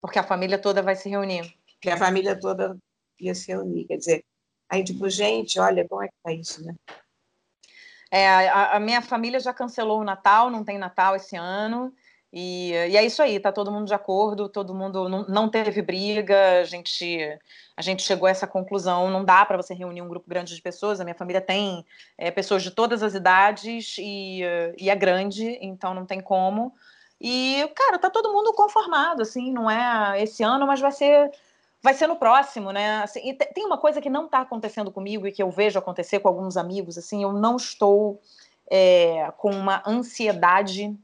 Porque 0.00 0.18
a 0.18 0.24
família 0.24 0.58
toda 0.58 0.82
vai 0.82 0.96
se 0.96 1.08
reunir. 1.08 1.54
Que 1.80 1.90
a 1.90 1.96
família 1.96 2.38
toda 2.38 2.76
ia 3.18 3.34
se 3.34 3.52
reunir. 3.52 3.84
Quer 3.84 3.96
dizer, 3.98 4.24
aí 4.68 4.82
tipo, 4.82 5.08
gente, 5.08 5.60
olha 5.60 5.86
como 5.86 6.02
é 6.02 6.08
que 6.08 6.14
tá 6.22 6.32
isso, 6.32 6.64
né? 6.64 6.74
É, 8.10 8.48
a, 8.48 8.76
a 8.76 8.80
minha 8.80 9.00
família 9.00 9.38
já 9.38 9.54
cancelou 9.54 10.00
o 10.00 10.04
Natal, 10.04 10.50
não 10.50 10.64
tem 10.64 10.78
Natal 10.78 11.14
esse 11.14 11.36
ano. 11.36 11.94
E, 12.32 12.70
e, 12.70 12.96
é 12.96 13.04
isso 13.04 13.20
aí, 13.20 13.40
tá 13.40 13.50
todo 13.50 13.72
mundo 13.72 13.86
de 13.86 13.94
acordo, 13.94 14.48
todo 14.48 14.72
mundo 14.72 15.08
não, 15.08 15.24
não, 15.24 15.48
teve 15.48 15.82
briga, 15.82 16.60
a 16.60 16.64
gente, 16.64 17.18
a 17.76 17.82
gente 17.82 18.02
chegou 18.02 18.28
a 18.28 18.30
essa 18.30 18.46
conclusão, 18.46 19.10
não 19.10 19.24
dá 19.24 19.44
para 19.44 19.56
você 19.56 19.74
reunir 19.74 20.00
um 20.00 20.08
grupo 20.08 20.28
grande 20.28 20.54
de 20.54 20.62
pessoas, 20.62 21.00
a 21.00 21.04
minha 21.04 21.16
família 21.16 21.40
tem 21.40 21.84
é, 22.16 22.30
pessoas 22.30 22.62
de 22.62 22.70
todas 22.70 23.02
as 23.02 23.14
idades 23.14 23.96
e, 23.98 24.42
e 24.78 24.88
é 24.88 24.94
grande, 24.94 25.58
então 25.60 25.92
não 25.92 26.06
tem 26.06 26.20
como. 26.20 26.72
E, 27.20 27.68
cara, 27.74 27.98
tá 27.98 28.08
todo 28.08 28.32
mundo 28.32 28.52
conformado, 28.54 29.22
assim, 29.22 29.52
não 29.52 29.68
é 29.68 30.22
esse 30.22 30.42
ano, 30.42 30.66
mas 30.66 30.80
vai 30.80 30.92
ser 30.92 31.30
vai 31.82 31.94
ser 31.94 32.06
no 32.06 32.16
próximo, 32.16 32.72
né? 32.72 33.02
Assim, 33.02 33.20
e 33.30 33.34
tem 33.34 33.64
uma 33.64 33.78
coisa 33.78 34.00
que 34.00 34.10
não 34.10 34.26
está 34.26 34.40
acontecendo 34.40 34.90
comigo 34.92 35.26
e 35.26 35.32
que 35.32 35.42
eu 35.42 35.50
vejo 35.50 35.78
acontecer 35.78 36.20
com 36.20 36.28
alguns 36.28 36.56
amigos, 36.56 36.98
assim, 36.98 37.22
eu 37.22 37.32
não 37.32 37.56
estou 37.56 38.20
é, 38.70 39.32
com 39.38 39.50
uma 39.50 39.82
ansiedade 39.86 40.96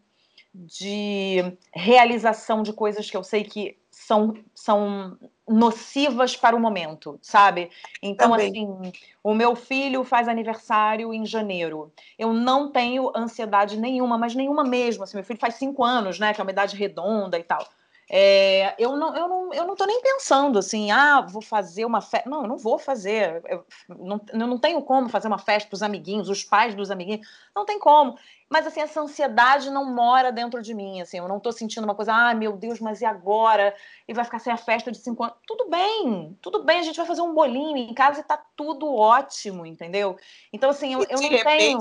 de 0.65 1.57
realização 1.75 2.63
de 2.63 2.73
coisas 2.73 3.11
que 3.11 3.17
eu 3.17 3.23
sei 3.23 3.45
que 3.45 3.77
são, 3.91 4.35
são 4.55 5.19
nocivas 5.49 6.37
para 6.37 6.57
o 6.57 6.61
momento, 6.61 7.19
sabe? 7.23 7.71
Então, 8.03 8.31
Também. 8.31 8.49
assim, 8.49 8.93
o 9.23 9.35
meu 9.35 9.55
filho 9.55 10.05
faz 10.05 10.29
aniversário 10.29 11.13
em 11.13 11.27
janeiro. 11.27 11.93
Eu 12.19 12.33
não 12.33 12.71
tenho 12.71 13.13
ansiedade 13.15 13.79
nenhuma, 13.79 14.17
mas 14.17 14.35
nenhuma 14.35 14.65
mesmo. 14.65 15.05
Assim, 15.05 15.17
meu 15.17 15.25
filho 15.25 15.39
faz 15.39 15.55
cinco 15.55 15.85
anos, 15.85 16.19
né? 16.19 16.33
Que 16.33 16.41
é 16.41 16.45
uma 16.45 16.51
idade 16.51 16.77
redonda 16.77 17.39
e 17.39 17.43
tal. 17.43 17.67
É, 18.09 18.75
eu, 18.79 18.97
não, 18.97 19.17
eu, 19.17 19.29
não, 19.29 19.53
eu 19.53 19.67
não 19.67 19.75
tô 19.75 19.85
nem 19.85 20.01
pensando 20.01 20.61
assim, 20.61 20.93
ah, 20.93 21.21
vou 21.21 21.43
fazer 21.43 21.85
uma 21.85 22.01
festa. 22.01 22.29
Não, 22.29 22.43
eu 22.43 22.49
não 22.49 22.57
vou 22.57 22.79
fazer. 22.79 23.43
Eu 23.49 23.67
não, 23.89 24.21
eu 24.33 24.47
não 24.47 24.59
tenho 24.59 24.81
como 24.83 25.09
fazer 25.09 25.27
uma 25.27 25.39
festa 25.39 25.69
para 25.69 25.75
os 25.75 25.83
amiguinhos, 25.83 26.29
os 26.29 26.45
pais 26.45 26.75
dos 26.75 26.91
amiguinhos. 26.91 27.27
Não 27.55 27.65
tem 27.65 27.79
como. 27.79 28.17
Mas 28.49 28.65
assim, 28.65 28.81
essa 28.81 29.01
ansiedade 29.01 29.71
não 29.71 29.93
mora 29.93 30.31
dentro 30.31 30.63
de 30.63 30.73
mim. 30.73 31.01
Assim, 31.01 31.19
eu 31.19 31.27
não 31.27 31.41
tô 31.41 31.51
sentindo 31.51 31.83
uma 31.83 31.97
coisa, 31.97 32.13
ah, 32.15 32.33
meu 32.33 32.57
Deus, 32.57 32.79
mas 32.79 33.01
e 33.01 33.05
agora? 33.05 33.75
E 34.07 34.15
vai 34.15 34.25
ficar 34.25 34.39
sem 34.39 34.53
a 34.53 34.57
festa 34.57 34.93
de 34.93 34.99
cinco 34.99 35.25
anos. 35.25 35.37
Tudo 35.45 35.69
bem, 35.69 36.39
tudo 36.41 36.63
bem, 36.63 36.79
a 36.79 36.83
gente 36.83 36.97
vai 36.97 37.07
fazer 37.07 37.23
um 37.23 37.35
bolinho 37.35 37.77
em 37.77 37.93
casa 37.93 38.21
e 38.21 38.25
tá 38.25 38.41
tudo 38.57 38.95
ótimo, 38.95 39.67
entendeu? 39.67 40.17
Então, 40.53 40.71
assim, 40.71 40.95
eu, 40.95 41.05
eu 41.11 41.21
não 41.21 41.29
repente, 41.29 41.45
tenho. 41.45 41.79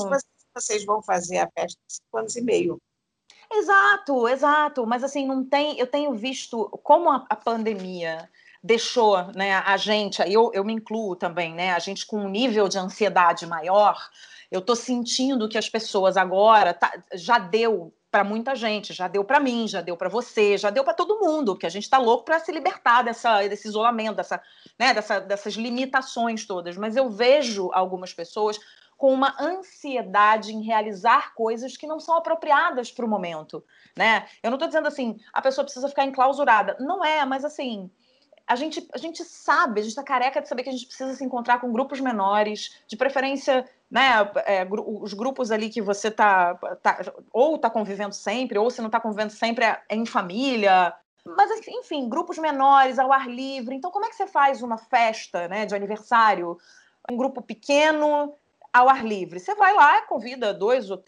Vocês 0.56 0.86
vão 0.86 1.04
fazer 1.04 1.40
a 1.40 1.50
festa 1.52 1.80
de 1.88 1.96
cinco 1.96 2.18
anos 2.18 2.36
e 2.36 2.42
meio. 2.42 2.82
Exato, 3.52 4.28
exato. 4.28 4.86
Mas 4.86 5.04
assim, 5.04 5.26
não 5.26 5.44
tem. 5.44 5.78
Eu 5.80 5.88
tenho 5.88 6.14
visto 6.14 6.70
como 6.84 7.10
a, 7.10 7.26
a 7.30 7.36
pandemia 7.36 8.30
deixou 8.64 9.32
né, 9.36 9.54
a 9.58 9.78
gente, 9.78 10.24
eu, 10.26 10.50
eu 10.52 10.64
me 10.64 10.74
incluo 10.74 11.16
também, 11.16 11.54
né? 11.54 11.74
A 11.74 11.80
gente 11.80 12.06
com 12.06 12.18
um 12.18 12.30
nível 12.30 12.68
de 12.68 12.80
ansiedade 12.80 13.46
maior, 13.46 14.10
eu 14.50 14.60
tô 14.60 14.76
sentindo 14.76 15.48
que 15.48 15.58
as 15.58 15.70
pessoas 15.70 16.18
agora 16.18 16.74
tá, 16.74 16.92
já 17.14 17.38
deu 17.38 17.94
para 18.10 18.24
muita 18.24 18.56
gente, 18.56 18.94
já 18.94 19.08
deu 19.08 19.24
para 19.24 19.40
mim, 19.40 19.68
já 19.68 19.82
deu 19.82 19.96
para 19.96 20.10
você, 20.10 20.58
já 20.58 20.70
deu 20.70 20.84
para 20.84 20.94
todo 20.94 21.20
mundo, 21.20 21.54
porque 21.54 21.66
a 21.66 21.70
gente 21.70 21.84
está 21.84 21.98
louco 21.98 22.24
para 22.24 22.40
se 22.40 22.52
libertar 22.52 23.04
dessa, 23.04 23.46
desse 23.48 23.68
isolamento, 23.68 24.16
dessa, 24.16 24.42
né, 24.80 24.94
dessa, 24.94 25.20
dessas 25.20 25.54
limitações 25.56 26.46
todas. 26.48 26.78
Mas 26.78 26.96
eu 26.96 27.10
vejo 27.10 27.70
algumas 27.74 28.14
pessoas 28.14 28.58
com 28.98 29.14
uma 29.14 29.36
ansiedade 29.40 30.54
em 30.54 30.62
realizar 30.62 31.34
coisas 31.34 31.76
que 31.76 31.88
não 31.88 32.00
são 32.00 32.16
apropriadas 32.16 32.92
para 32.92 33.06
o 33.06 33.10
momento, 33.10 33.64
né? 33.98 34.28
Eu 34.42 34.50
não 34.50 34.56
estou 34.56 34.68
dizendo 34.68 34.88
assim, 34.88 35.18
a 35.34 35.42
pessoa 35.42 35.66
precisa 35.66 35.90
ficar 35.90 36.06
enclausurada. 36.06 36.78
Não 36.80 37.04
é, 37.04 37.26
mas 37.26 37.44
assim, 37.44 37.90
a 38.48 38.56
gente, 38.56 38.88
a 38.94 38.98
gente 38.98 39.24
sabe, 39.24 39.80
a 39.80 39.84
gente 39.84 39.92
está 39.92 40.04
careca 40.04 40.42
de 40.42 40.48
saber 40.48 40.64
que 40.64 40.70
a 40.70 40.72
gente 40.72 40.86
precisa 40.86 41.14
se 41.14 41.24
encontrar 41.24 41.60
com 41.60 41.72
grupos 41.72 42.00
menores, 42.00 42.82
de 42.88 42.96
preferência, 42.96 43.68
né, 43.90 44.32
é, 44.46 44.68
os 44.70 45.14
grupos 45.14 45.52
ali 45.52 45.70
que 45.70 45.82
você 45.82 46.12
tá, 46.12 46.56
tá 46.82 47.00
ou 47.34 47.56
está 47.56 47.70
convivendo 47.70 48.14
sempre, 48.14 48.58
ou 48.58 48.70
se 48.70 48.82
não 48.82 48.88
está 48.88 49.00
convivendo 49.00 49.32
sempre 49.32 49.66
é, 49.66 49.82
é 49.90 49.96
em 49.96 50.06
família, 50.06 50.94
mas 51.26 51.50
enfim, 51.68 52.08
grupos 52.08 52.38
menores, 52.38 53.00
ao 53.00 53.12
ar 53.12 53.28
livre. 53.28 53.76
Então, 53.76 53.90
como 53.90 54.06
é 54.06 54.10
que 54.10 54.16
você 54.16 54.28
faz 54.28 54.62
uma 54.62 54.78
festa, 54.78 55.48
né, 55.48 55.66
de 55.66 55.74
aniversário? 55.74 56.58
Um 57.10 57.18
grupo 57.18 57.42
pequeno, 57.42 58.36
ao 58.76 58.90
ar 58.90 59.06
livre. 59.06 59.40
Você 59.40 59.56
vai 59.56 59.74
lá, 59.74 60.02
convida 60.02 60.54
dois 60.54 60.90
ou 60.92 61.02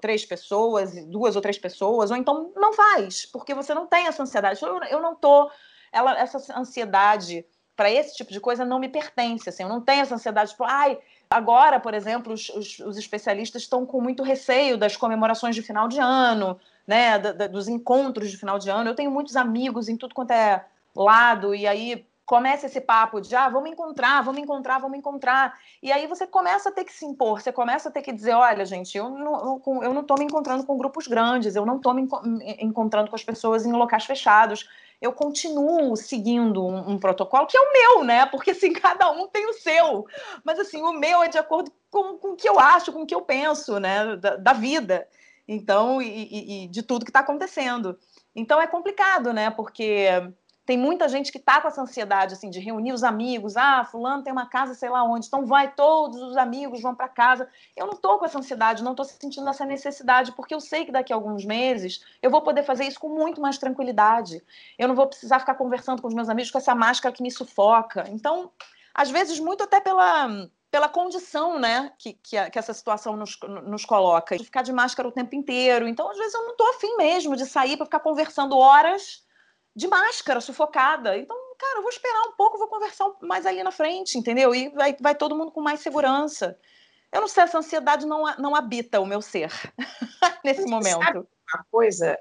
três 0.00 0.24
pessoas, 0.24 0.94
duas 1.04 1.36
ou 1.36 1.42
três 1.42 1.58
pessoas, 1.58 2.10
ou 2.10 2.16
então 2.16 2.50
não 2.56 2.72
faz, 2.72 3.26
porque 3.26 3.54
você 3.54 3.74
não 3.74 3.86
tem 3.86 4.06
essa 4.06 4.22
ansiedade. 4.22 4.62
Eu, 4.62 4.82
eu 4.84 5.00
não 5.00 5.14
tô, 5.14 5.50
ela, 5.92 6.18
essa 6.18 6.58
ansiedade 6.58 7.44
para 7.76 7.90
esse 7.90 8.16
tipo 8.16 8.32
de 8.32 8.40
coisa 8.40 8.64
não 8.64 8.78
me 8.78 8.88
pertence. 8.88 9.48
Assim, 9.48 9.62
eu 9.62 9.68
não 9.68 9.80
tenho 9.80 10.00
essa 10.00 10.14
ansiedade, 10.14 10.52
tipo, 10.52 10.64
ai, 10.64 10.98
Agora, 11.32 11.80
por 11.80 11.94
exemplo, 11.94 12.34
os, 12.34 12.50
os, 12.50 12.78
os 12.80 12.98
especialistas 12.98 13.62
estão 13.62 13.86
com 13.86 14.02
muito 14.02 14.22
receio 14.22 14.76
das 14.76 14.96
comemorações 14.96 15.54
de 15.54 15.62
final 15.62 15.88
de 15.88 15.98
ano, 15.98 16.60
né, 16.86 17.18
da, 17.18 17.32
da, 17.32 17.46
dos 17.46 17.68
encontros 17.68 18.30
de 18.30 18.36
final 18.36 18.58
de 18.58 18.68
ano. 18.68 18.90
Eu 18.90 18.94
tenho 18.94 19.10
muitos 19.10 19.34
amigos 19.34 19.88
em 19.88 19.96
tudo 19.96 20.14
quanto 20.14 20.32
é 20.32 20.62
lado, 20.94 21.54
e 21.54 21.66
aí 21.66 22.06
começa 22.24 22.66
esse 22.66 22.80
papo 22.80 23.20
de 23.20 23.34
ah, 23.34 23.48
vamos 23.48 23.70
encontrar, 23.70 24.22
vamos 24.22 24.40
encontrar, 24.40 24.78
vamos 24.78 24.98
encontrar. 24.98 25.58
E 25.82 25.90
aí 25.90 26.06
você 26.06 26.26
começa 26.26 26.68
a 26.68 26.72
ter 26.72 26.84
que 26.84 26.92
se 26.92 27.04
impor, 27.04 27.40
você 27.40 27.52
começa 27.52 27.88
a 27.88 27.92
ter 27.92 28.02
que 28.02 28.12
dizer, 28.12 28.34
olha, 28.34 28.64
gente, 28.64 28.96
eu 28.96 29.10
não, 29.10 29.60
eu 29.82 29.92
não 29.92 30.02
estou 30.02 30.18
me 30.18 30.24
encontrando 30.24 30.64
com 30.64 30.78
grupos 30.78 31.06
grandes, 31.06 31.56
eu 31.56 31.66
não 31.66 31.76
estou 31.76 31.94
me 31.94 32.08
encontrando 32.60 33.10
com 33.10 33.16
as 33.16 33.24
pessoas 33.24 33.66
em 33.66 33.72
locais 33.72 34.04
fechados. 34.04 34.68
Eu 35.00 35.12
continuo 35.12 35.96
seguindo 35.96 36.64
um, 36.64 36.92
um, 36.92 36.98
protocolo 36.98 37.48
que 37.48 37.56
é 37.56 37.60
o 37.60 37.72
meu, 37.72 38.04
né? 38.04 38.24
Porque 38.26 38.52
assim, 38.52 38.72
cada 38.72 39.10
um 39.10 39.26
tem 39.26 39.46
o 39.46 39.54
seu. 39.54 40.06
Mas 40.44 40.60
assim, 40.60 40.80
o 40.80 40.92
meu 40.92 41.24
é 41.24 41.28
de 41.28 41.38
acordo 41.38 41.72
com, 41.90 42.16
com 42.18 42.28
o 42.28 42.36
que 42.36 42.48
eu 42.48 42.58
acho, 42.60 42.92
com 42.92 43.02
o 43.02 43.06
que 43.06 43.14
eu 43.14 43.22
penso, 43.22 43.80
né? 43.80 44.16
Da, 44.16 44.36
da 44.36 44.52
vida. 44.52 45.08
Então, 45.46 46.00
e, 46.00 46.06
e, 46.06 46.64
e 46.64 46.68
de 46.68 46.84
tudo 46.84 47.04
que 47.04 47.10
está 47.10 47.20
acontecendo. 47.20 47.98
Então 48.34 48.60
é 48.60 48.66
complicado, 48.66 49.32
né? 49.32 49.50
Porque 49.50 50.08
tem 50.64 50.78
muita 50.78 51.08
gente 51.08 51.32
que 51.32 51.38
está 51.38 51.60
com 51.60 51.66
essa 51.66 51.82
ansiedade 51.82 52.34
assim 52.34 52.48
de 52.48 52.60
reunir 52.60 52.92
os 52.92 53.02
amigos. 53.02 53.56
Ah, 53.56 53.84
fulano 53.84 54.22
tem 54.22 54.32
uma 54.32 54.46
casa, 54.46 54.74
sei 54.74 54.88
lá 54.88 55.02
onde. 55.02 55.26
Então 55.26 55.44
vai 55.44 55.72
todos 55.72 56.20
os 56.22 56.36
amigos 56.36 56.80
vão 56.80 56.94
para 56.94 57.08
casa. 57.08 57.48
Eu 57.76 57.86
não 57.86 57.94
estou 57.94 58.18
com 58.18 58.24
essa 58.24 58.38
ansiedade, 58.38 58.82
não 58.82 58.92
estou 58.92 59.04
sentindo 59.04 59.48
essa 59.48 59.64
necessidade, 59.64 60.32
porque 60.32 60.54
eu 60.54 60.60
sei 60.60 60.84
que 60.84 60.92
daqui 60.92 61.12
a 61.12 61.16
alguns 61.16 61.44
meses 61.44 62.04
eu 62.22 62.30
vou 62.30 62.42
poder 62.42 62.62
fazer 62.62 62.84
isso 62.84 63.00
com 63.00 63.08
muito 63.08 63.40
mais 63.40 63.58
tranquilidade. 63.58 64.42
Eu 64.78 64.86
não 64.86 64.94
vou 64.94 65.08
precisar 65.08 65.40
ficar 65.40 65.54
conversando 65.54 66.00
com 66.00 66.08
os 66.08 66.14
meus 66.14 66.28
amigos 66.28 66.50
com 66.50 66.58
essa 66.58 66.74
máscara 66.74 67.14
que 67.14 67.22
me 67.22 67.30
sufoca. 67.30 68.04
Então, 68.08 68.50
às 68.94 69.10
vezes 69.10 69.40
muito 69.40 69.64
até 69.64 69.80
pela 69.80 70.48
pela 70.70 70.88
condição 70.88 71.58
né, 71.58 71.92
que, 71.98 72.14
que, 72.14 72.34
a, 72.34 72.48
que, 72.48 72.58
essa 72.58 72.72
situação 72.72 73.14
nos, 73.14 73.38
nos 73.66 73.84
coloca, 73.84 74.38
de 74.38 74.42
ficar 74.42 74.62
de 74.62 74.72
máscara 74.72 75.06
o 75.06 75.12
tempo 75.12 75.34
inteiro. 75.34 75.86
Então, 75.86 76.10
às 76.10 76.16
vezes, 76.16 76.32
eu 76.32 76.44
não 76.44 76.52
estou 76.52 76.66
afim 76.70 76.96
mesmo 76.96 77.36
de 77.36 77.44
sair 77.44 77.76
para 77.76 77.84
ficar 77.84 78.00
conversando 78.00 78.56
horas 78.56 79.22
de 79.74 79.88
máscara, 79.88 80.40
sufocada. 80.40 81.16
Então, 81.16 81.36
cara, 81.58 81.78
eu 81.78 81.82
vou 81.82 81.90
esperar 81.90 82.22
um 82.28 82.32
pouco, 82.32 82.58
vou 82.58 82.68
conversar 82.68 83.10
mais 83.22 83.46
ali 83.46 83.62
na 83.62 83.70
frente, 83.70 84.18
entendeu? 84.18 84.54
E 84.54 84.68
vai, 84.70 84.96
vai 85.00 85.14
todo 85.14 85.36
mundo 85.36 85.50
com 85.50 85.60
mais 85.60 85.80
segurança. 85.80 86.58
Eu 87.10 87.20
não 87.20 87.28
sei, 87.28 87.44
essa 87.44 87.58
ansiedade 87.58 88.06
não, 88.06 88.24
não 88.38 88.54
habita 88.54 89.00
o 89.00 89.06
meu 89.06 89.20
ser 89.20 89.50
nesse 90.44 90.66
momento. 90.66 91.02
Sabe 91.02 91.18
uma 91.18 91.66
coisa, 91.70 92.18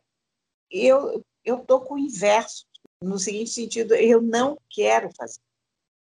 eu 0.70 1.24
eu 1.44 1.66
tô 1.66 1.82
com 1.82 1.96
o 1.96 2.00
inverso, 2.00 2.68
no 3.02 3.18
seguinte 3.18 3.50
sentido, 3.50 3.96
eu 3.96 4.22
não 4.22 4.60
quero 4.70 5.10
fazer. 5.16 5.42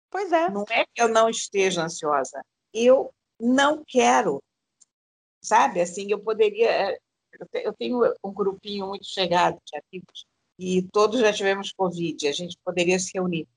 Pois 0.09 0.31
é. 0.31 0.49
Não 0.49 0.65
é 0.69 0.83
que 0.85 1.01
eu 1.01 1.07
não 1.07 1.29
esteja 1.29 1.83
ansiosa, 1.83 2.43
eu 2.73 3.13
não 3.39 3.83
quero. 3.85 4.43
Sabe, 5.41 5.81
assim, 5.81 6.11
eu 6.11 6.19
poderia. 6.19 6.99
Eu 7.53 7.73
tenho 7.73 8.01
um 8.23 8.31
grupinho 8.31 8.87
muito 8.87 9.05
chegado 9.05 9.59
de 9.65 9.77
amigos 9.77 10.25
e 10.57 10.81
todos 10.91 11.19
já 11.19 11.33
tivemos 11.33 11.71
Covid, 11.71 12.27
a 12.27 12.31
gente 12.31 12.57
poderia 12.63 12.99
se 12.99 13.11
reunir. 13.13 13.47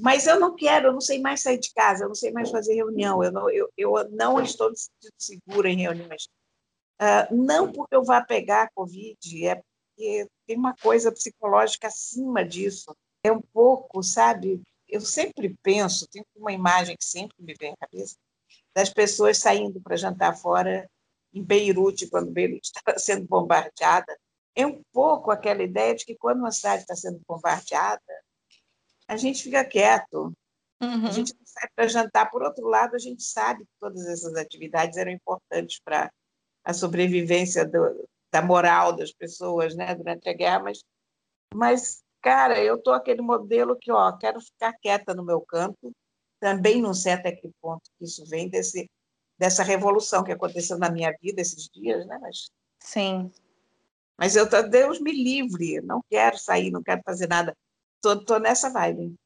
Mas 0.00 0.26
eu 0.26 0.40
não 0.40 0.56
quero, 0.56 0.88
eu 0.88 0.92
não 0.92 1.00
sei 1.00 1.20
mais 1.20 1.42
sair 1.42 1.58
de 1.58 1.72
casa, 1.72 2.04
eu 2.04 2.08
não 2.08 2.14
sei 2.14 2.32
mais 2.32 2.50
fazer 2.50 2.74
reunião, 2.74 3.22
eu 3.22 3.30
não, 3.30 3.50
eu, 3.50 3.70
eu 3.76 4.10
não 4.10 4.40
estou 4.42 4.70
me 4.70 4.76
sentindo 4.76 5.14
segura 5.16 5.68
em 5.68 5.76
reuniões. 5.76 6.28
Uh, 7.00 7.34
não 7.34 7.70
porque 7.70 7.94
eu 7.94 8.02
vá 8.02 8.20
pegar 8.20 8.70
Covid, 8.74 9.46
é 9.46 9.56
porque 9.56 10.28
tem 10.46 10.56
uma 10.56 10.74
coisa 10.74 11.12
psicológica 11.12 11.88
acima 11.88 12.44
disso. 12.44 12.94
É 13.24 13.30
um 13.30 13.40
pouco, 13.40 14.02
sabe? 14.02 14.60
Eu 14.88 15.00
sempre 15.00 15.56
penso, 15.62 16.06
tem 16.08 16.24
uma 16.34 16.52
imagem 16.52 16.96
que 16.96 17.04
sempre 17.04 17.36
me 17.38 17.54
vem 17.54 17.72
à 17.72 17.76
cabeça, 17.76 18.16
das 18.74 18.90
pessoas 18.90 19.38
saindo 19.38 19.80
para 19.80 19.96
jantar 19.96 20.36
fora 20.36 20.88
em 21.32 21.42
Beirute, 21.42 22.08
quando 22.08 22.30
Beirute 22.30 22.72
estava 22.74 22.98
sendo 22.98 23.26
bombardeada, 23.26 24.18
é 24.54 24.66
um 24.66 24.82
pouco 24.92 25.30
aquela 25.30 25.62
ideia 25.62 25.94
de 25.94 26.04
que 26.04 26.14
quando 26.14 26.40
uma 26.40 26.50
cidade 26.50 26.82
está 26.82 26.94
sendo 26.94 27.20
bombardeada, 27.26 28.02
a 29.08 29.16
gente 29.16 29.42
fica 29.42 29.64
quieto, 29.64 30.32
uhum. 30.80 31.06
a 31.06 31.10
gente 31.10 31.34
não 31.34 31.46
sai 31.46 31.68
para 31.74 31.88
jantar. 31.88 32.30
Por 32.30 32.42
outro 32.42 32.66
lado, 32.66 32.94
a 32.94 32.98
gente 32.98 33.22
sabe 33.22 33.64
que 33.64 33.70
todas 33.80 34.06
essas 34.06 34.34
atividades 34.34 34.96
eram 34.96 35.10
importantes 35.10 35.80
para 35.84 36.10
a 36.64 36.72
sobrevivência 36.72 37.66
do, 37.66 38.08
da 38.30 38.42
moral 38.42 38.94
das 38.94 39.12
pessoas 39.12 39.74
né, 39.74 39.94
durante 39.94 40.28
a 40.28 40.32
guerra, 40.32 40.60
mas, 40.60 40.84
mas 41.54 42.02
cara, 42.20 42.62
eu 42.62 42.76
estou 42.76 42.94
aquele 42.94 43.20
modelo 43.20 43.76
que, 43.76 43.90
ó, 43.90 44.12
quero 44.16 44.40
ficar 44.40 44.72
quieta 44.74 45.12
no 45.12 45.24
meu 45.24 45.40
canto, 45.40 45.92
também 46.40 46.80
não 46.80 46.94
sei 46.94 47.12
até 47.12 47.32
que 47.32 47.50
ponto 47.60 47.82
que 47.98 48.04
isso 48.04 48.24
vem 48.26 48.48
desse, 48.48 48.88
dessa 49.38 49.62
revolução 49.62 50.24
que 50.24 50.32
aconteceu 50.32 50.78
na 50.78 50.90
minha 50.90 51.12
vida 51.20 51.40
esses 51.40 51.68
dias, 51.68 52.06
né? 52.06 52.18
Mas, 52.20 52.50
Sim. 52.80 53.30
Mas 54.22 54.36
eu 54.36 54.48
tô, 54.48 54.62
Deus 54.62 55.00
me 55.00 55.10
livre, 55.10 55.80
não 55.80 56.00
quero 56.08 56.38
sair, 56.38 56.70
não 56.70 56.80
quero 56.80 57.02
fazer 57.04 57.28
nada. 57.28 57.56
Tô, 58.00 58.24
tô 58.24 58.38
nessa 58.38 58.70
vibe. 58.70 59.16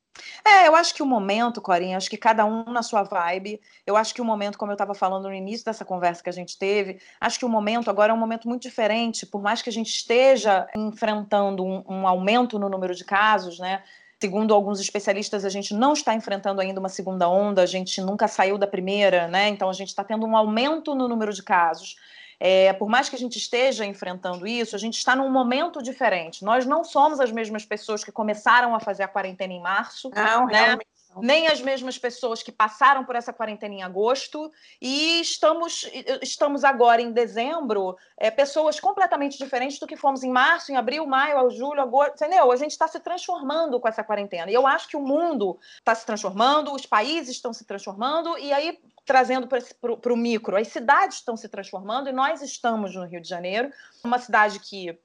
É, 0.42 0.66
eu 0.66 0.74
acho 0.74 0.94
que 0.94 1.02
o 1.02 1.06
momento, 1.06 1.60
Corinha, 1.60 1.98
acho 1.98 2.08
que 2.08 2.16
cada 2.16 2.46
um 2.46 2.64
na 2.72 2.82
sua 2.82 3.02
vibe. 3.02 3.60
Eu 3.86 3.94
acho 3.94 4.14
que 4.14 4.22
o 4.22 4.24
momento, 4.24 4.56
como 4.56 4.72
eu 4.72 4.74
estava 4.74 4.94
falando 4.94 5.24
no 5.24 5.34
início 5.34 5.66
dessa 5.66 5.84
conversa 5.84 6.22
que 6.22 6.30
a 6.30 6.32
gente 6.32 6.56
teve, 6.56 6.98
acho 7.20 7.38
que 7.38 7.44
o 7.44 7.48
momento 7.48 7.90
agora 7.90 8.10
é 8.10 8.14
um 8.14 8.18
momento 8.18 8.48
muito 8.48 8.62
diferente. 8.62 9.26
Por 9.26 9.42
mais 9.42 9.60
que 9.60 9.68
a 9.68 9.72
gente 9.72 9.90
esteja 9.90 10.66
enfrentando 10.74 11.62
um, 11.62 11.84
um 11.86 12.08
aumento 12.08 12.58
no 12.58 12.70
número 12.70 12.94
de 12.94 13.04
casos, 13.04 13.58
né? 13.58 13.82
Segundo 14.18 14.54
alguns 14.54 14.80
especialistas, 14.80 15.44
a 15.44 15.50
gente 15.50 15.74
não 15.74 15.92
está 15.92 16.14
enfrentando 16.14 16.62
ainda 16.62 16.80
uma 16.80 16.88
segunda 16.88 17.28
onda, 17.28 17.60
a 17.60 17.66
gente 17.66 18.00
nunca 18.00 18.26
saiu 18.26 18.56
da 18.56 18.66
primeira, 18.66 19.28
né? 19.28 19.50
Então 19.50 19.68
a 19.68 19.74
gente 19.74 19.88
está 19.88 20.02
tendo 20.02 20.24
um 20.24 20.34
aumento 20.34 20.94
no 20.94 21.06
número 21.06 21.34
de 21.34 21.42
casos. 21.42 21.96
É, 22.38 22.72
por 22.74 22.88
mais 22.88 23.08
que 23.08 23.16
a 23.16 23.18
gente 23.18 23.38
esteja 23.38 23.84
enfrentando 23.84 24.46
isso, 24.46 24.76
a 24.76 24.78
gente 24.78 24.98
está 24.98 25.16
num 25.16 25.30
momento 25.30 25.82
diferente. 25.82 26.44
Nós 26.44 26.66
não 26.66 26.84
somos 26.84 27.20
as 27.20 27.32
mesmas 27.32 27.64
pessoas 27.64 28.04
que 28.04 28.12
começaram 28.12 28.74
a 28.74 28.80
fazer 28.80 29.02
a 29.02 29.08
quarentena 29.08 29.52
em 29.52 29.60
março. 29.60 30.10
Não, 30.10 30.46
né? 30.46 30.64
realmente 30.64 30.96
nem 31.22 31.46
as 31.48 31.60
mesmas 31.60 31.98
pessoas 31.98 32.42
que 32.42 32.52
passaram 32.52 33.04
por 33.04 33.16
essa 33.16 33.32
quarentena 33.32 33.74
em 33.74 33.82
agosto, 33.82 34.52
e 34.80 35.20
estamos, 35.20 35.88
estamos 36.22 36.64
agora 36.64 37.00
em 37.00 37.12
dezembro, 37.12 37.96
é, 38.18 38.30
pessoas 38.30 38.78
completamente 38.78 39.38
diferentes 39.38 39.78
do 39.78 39.86
que 39.86 39.96
fomos 39.96 40.22
em 40.22 40.30
março, 40.30 40.70
em 40.70 40.76
abril, 40.76 41.06
maio, 41.06 41.50
julho, 41.50 41.80
agosto, 41.80 42.14
entendeu? 42.14 42.50
A 42.50 42.56
gente 42.56 42.72
está 42.72 42.86
se 42.86 43.00
transformando 43.00 43.80
com 43.80 43.88
essa 43.88 44.04
quarentena. 44.04 44.50
E 44.50 44.54
eu 44.54 44.66
acho 44.66 44.88
que 44.88 44.96
o 44.96 45.00
mundo 45.00 45.58
está 45.78 45.94
se 45.94 46.04
transformando, 46.04 46.74
os 46.74 46.86
países 46.86 47.36
estão 47.36 47.52
se 47.52 47.64
transformando, 47.64 48.36
e 48.38 48.52
aí 48.52 48.78
trazendo 49.06 49.46
para 49.46 50.12
o 50.12 50.16
micro, 50.16 50.56
as 50.56 50.68
cidades 50.68 51.18
estão 51.18 51.36
se 51.36 51.48
transformando, 51.48 52.08
e 52.08 52.12
nós 52.12 52.42
estamos 52.42 52.94
no 52.94 53.06
Rio 53.06 53.20
de 53.20 53.28
Janeiro, 53.28 53.70
uma 54.04 54.18
cidade 54.18 54.58
que 54.58 54.98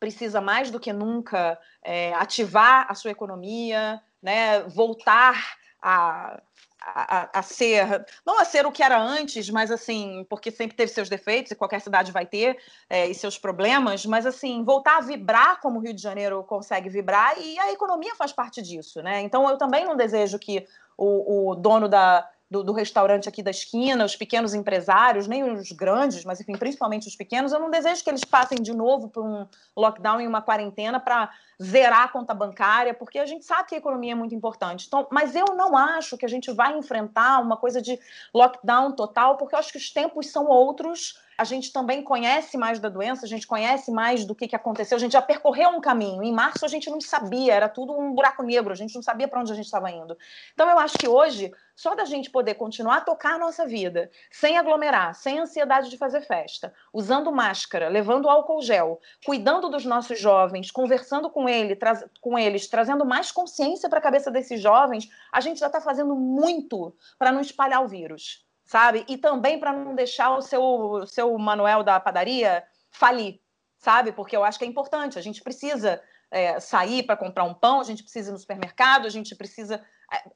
precisa 0.00 0.40
mais 0.40 0.70
do 0.70 0.80
que 0.80 0.92
nunca 0.92 1.58
é, 1.82 2.12
ativar 2.14 2.86
a 2.88 2.94
sua 2.94 3.10
economia, 3.10 4.00
né, 4.22 4.62
voltar 4.62 5.56
a, 5.80 6.40
a, 6.80 7.38
a, 7.38 7.42
ser, 7.42 8.04
não 8.24 8.38
a 8.38 8.44
ser 8.44 8.66
o 8.66 8.72
que 8.72 8.82
era 8.82 9.00
antes, 9.00 9.50
mas 9.50 9.70
assim, 9.70 10.26
porque 10.28 10.50
sempre 10.50 10.76
teve 10.76 10.90
seus 10.92 11.08
defeitos 11.08 11.52
e 11.52 11.56
qualquer 11.56 11.80
cidade 11.80 12.12
vai 12.12 12.26
ter 12.26 12.58
é, 12.88 13.06
e 13.06 13.14
seus 13.14 13.38
problemas, 13.38 14.06
mas 14.06 14.26
assim, 14.26 14.64
voltar 14.64 14.98
a 14.98 15.00
vibrar 15.00 15.60
como 15.60 15.78
o 15.78 15.82
Rio 15.82 15.94
de 15.94 16.02
Janeiro 16.02 16.42
consegue 16.44 16.88
vibrar 16.88 17.38
e 17.38 17.58
a 17.58 17.72
economia 17.72 18.14
faz 18.14 18.32
parte 18.32 18.62
disso, 18.62 19.02
né? 19.02 19.20
Então 19.20 19.48
eu 19.48 19.56
também 19.56 19.84
não 19.84 19.96
desejo 19.96 20.38
que 20.38 20.66
o, 20.96 21.50
o 21.50 21.54
dono 21.54 21.88
da, 21.88 22.28
do, 22.50 22.62
do, 22.62 22.72
restaurante 22.72 23.28
aqui 23.28 23.42
da 23.42 23.50
esquina, 23.50 24.04
os 24.04 24.14
pequenos 24.14 24.54
empresários, 24.54 25.26
nem 25.26 25.42
os 25.42 25.72
grandes, 25.72 26.24
mas 26.24 26.40
enfim, 26.40 26.56
principalmente 26.56 27.08
os 27.08 27.16
pequenos, 27.16 27.52
eu 27.52 27.58
não 27.58 27.70
desejo 27.70 28.04
que 28.04 28.10
eles 28.10 28.24
passem 28.24 28.58
de 28.62 28.72
novo 28.72 29.08
por 29.08 29.24
um 29.24 29.46
lockdown 29.76 30.20
e 30.20 30.26
uma 30.26 30.40
quarentena 30.40 31.00
para 31.00 31.30
zerar 31.60 32.04
a 32.04 32.08
conta 32.08 32.32
bancária, 32.32 32.94
porque 32.94 33.18
a 33.18 33.26
gente 33.26 33.44
sabe 33.44 33.68
que 33.68 33.74
a 33.74 33.78
economia 33.78 34.12
é 34.12 34.14
muito 34.14 34.34
importante. 34.34 34.86
Então, 34.86 35.08
mas 35.10 35.34
eu 35.34 35.46
não 35.56 35.76
acho 35.76 36.16
que 36.16 36.24
a 36.24 36.28
gente 36.28 36.52
vai 36.52 36.76
enfrentar 36.76 37.40
uma 37.40 37.56
coisa 37.56 37.82
de 37.82 37.98
lockdown 38.32 38.92
total, 38.92 39.36
porque 39.36 39.54
eu 39.54 39.58
acho 39.58 39.72
que 39.72 39.78
os 39.78 39.90
tempos 39.90 40.28
são 40.28 40.46
outros 40.46 41.18
a 41.38 41.44
gente 41.44 41.72
também 41.72 42.02
conhece 42.02 42.56
mais 42.56 42.78
da 42.78 42.88
doença, 42.88 43.26
a 43.26 43.28
gente 43.28 43.46
conhece 43.46 43.90
mais 43.90 44.24
do 44.24 44.34
que, 44.34 44.48
que 44.48 44.56
aconteceu, 44.56 44.96
a 44.96 45.00
gente 45.00 45.12
já 45.12 45.22
percorreu 45.22 45.70
um 45.70 45.80
caminho. 45.80 46.22
Em 46.22 46.32
março 46.32 46.64
a 46.64 46.68
gente 46.68 46.88
não 46.88 47.00
sabia, 47.00 47.52
era 47.52 47.68
tudo 47.68 47.92
um 47.92 48.14
buraco 48.14 48.42
negro, 48.42 48.72
a 48.72 48.76
gente 48.76 48.94
não 48.94 49.02
sabia 49.02 49.28
para 49.28 49.40
onde 49.40 49.52
a 49.52 49.54
gente 49.54 49.66
estava 49.66 49.90
indo. 49.90 50.16
Então 50.54 50.68
eu 50.68 50.78
acho 50.78 50.96
que 50.96 51.06
hoje, 51.06 51.52
só 51.74 51.94
da 51.94 52.04
gente 52.04 52.30
poder 52.30 52.54
continuar 52.54 52.98
a 52.98 53.00
tocar 53.00 53.34
a 53.34 53.38
nossa 53.38 53.66
vida, 53.66 54.10
sem 54.30 54.56
aglomerar, 54.56 55.14
sem 55.14 55.38
ansiedade 55.38 55.90
de 55.90 55.98
fazer 55.98 56.22
festa, 56.22 56.72
usando 56.92 57.30
máscara, 57.30 57.88
levando 57.88 58.30
álcool 58.30 58.62
gel, 58.62 59.00
cuidando 59.24 59.68
dos 59.68 59.84
nossos 59.84 60.18
jovens, 60.18 60.70
conversando 60.70 61.28
com, 61.28 61.48
ele, 61.48 61.78
com 62.20 62.38
eles, 62.38 62.66
trazendo 62.66 63.04
mais 63.04 63.30
consciência 63.30 63.88
para 63.88 63.98
a 63.98 64.02
cabeça 64.02 64.30
desses 64.30 64.60
jovens, 64.60 65.08
a 65.30 65.40
gente 65.40 65.60
já 65.60 65.66
está 65.66 65.80
fazendo 65.80 66.14
muito 66.14 66.94
para 67.18 67.30
não 67.30 67.40
espalhar 67.40 67.84
o 67.84 67.88
vírus 67.88 68.45
sabe? 68.66 69.04
E 69.08 69.16
também 69.16 69.58
para 69.58 69.72
não 69.72 69.94
deixar 69.94 70.36
o 70.36 70.42
seu, 70.42 70.62
o 70.62 71.06
seu 71.06 71.38
Manuel 71.38 71.82
da 71.82 71.98
padaria 72.00 72.64
falir, 72.90 73.40
sabe? 73.78 74.12
Porque 74.12 74.36
eu 74.36 74.44
acho 74.44 74.58
que 74.58 74.64
é 74.64 74.68
importante, 74.68 75.18
a 75.18 75.22
gente 75.22 75.42
precisa 75.42 76.02
é, 76.30 76.58
sair 76.58 77.04
para 77.04 77.16
comprar 77.16 77.44
um 77.44 77.54
pão, 77.54 77.80
a 77.80 77.84
gente 77.84 78.02
precisa 78.02 78.30
ir 78.30 78.32
no 78.32 78.38
supermercado, 78.38 79.06
a 79.06 79.10
gente 79.10 79.34
precisa 79.36 79.82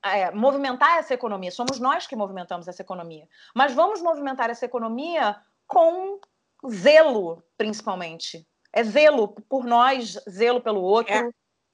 é, 0.04 0.20
é, 0.20 0.30
movimentar 0.30 0.98
essa 0.98 1.12
economia. 1.12 1.50
Somos 1.50 1.80
nós 1.80 2.06
que 2.06 2.14
movimentamos 2.14 2.68
essa 2.68 2.82
economia. 2.82 3.28
Mas 3.54 3.74
vamos 3.74 4.00
movimentar 4.00 4.48
essa 4.48 4.64
economia 4.64 5.36
com 5.66 6.20
zelo, 6.68 7.42
principalmente. 7.58 8.46
É 8.72 8.84
zelo 8.84 9.28
por 9.28 9.64
nós, 9.64 10.18
zelo 10.28 10.60
pelo 10.60 10.80
outro. 10.80 11.12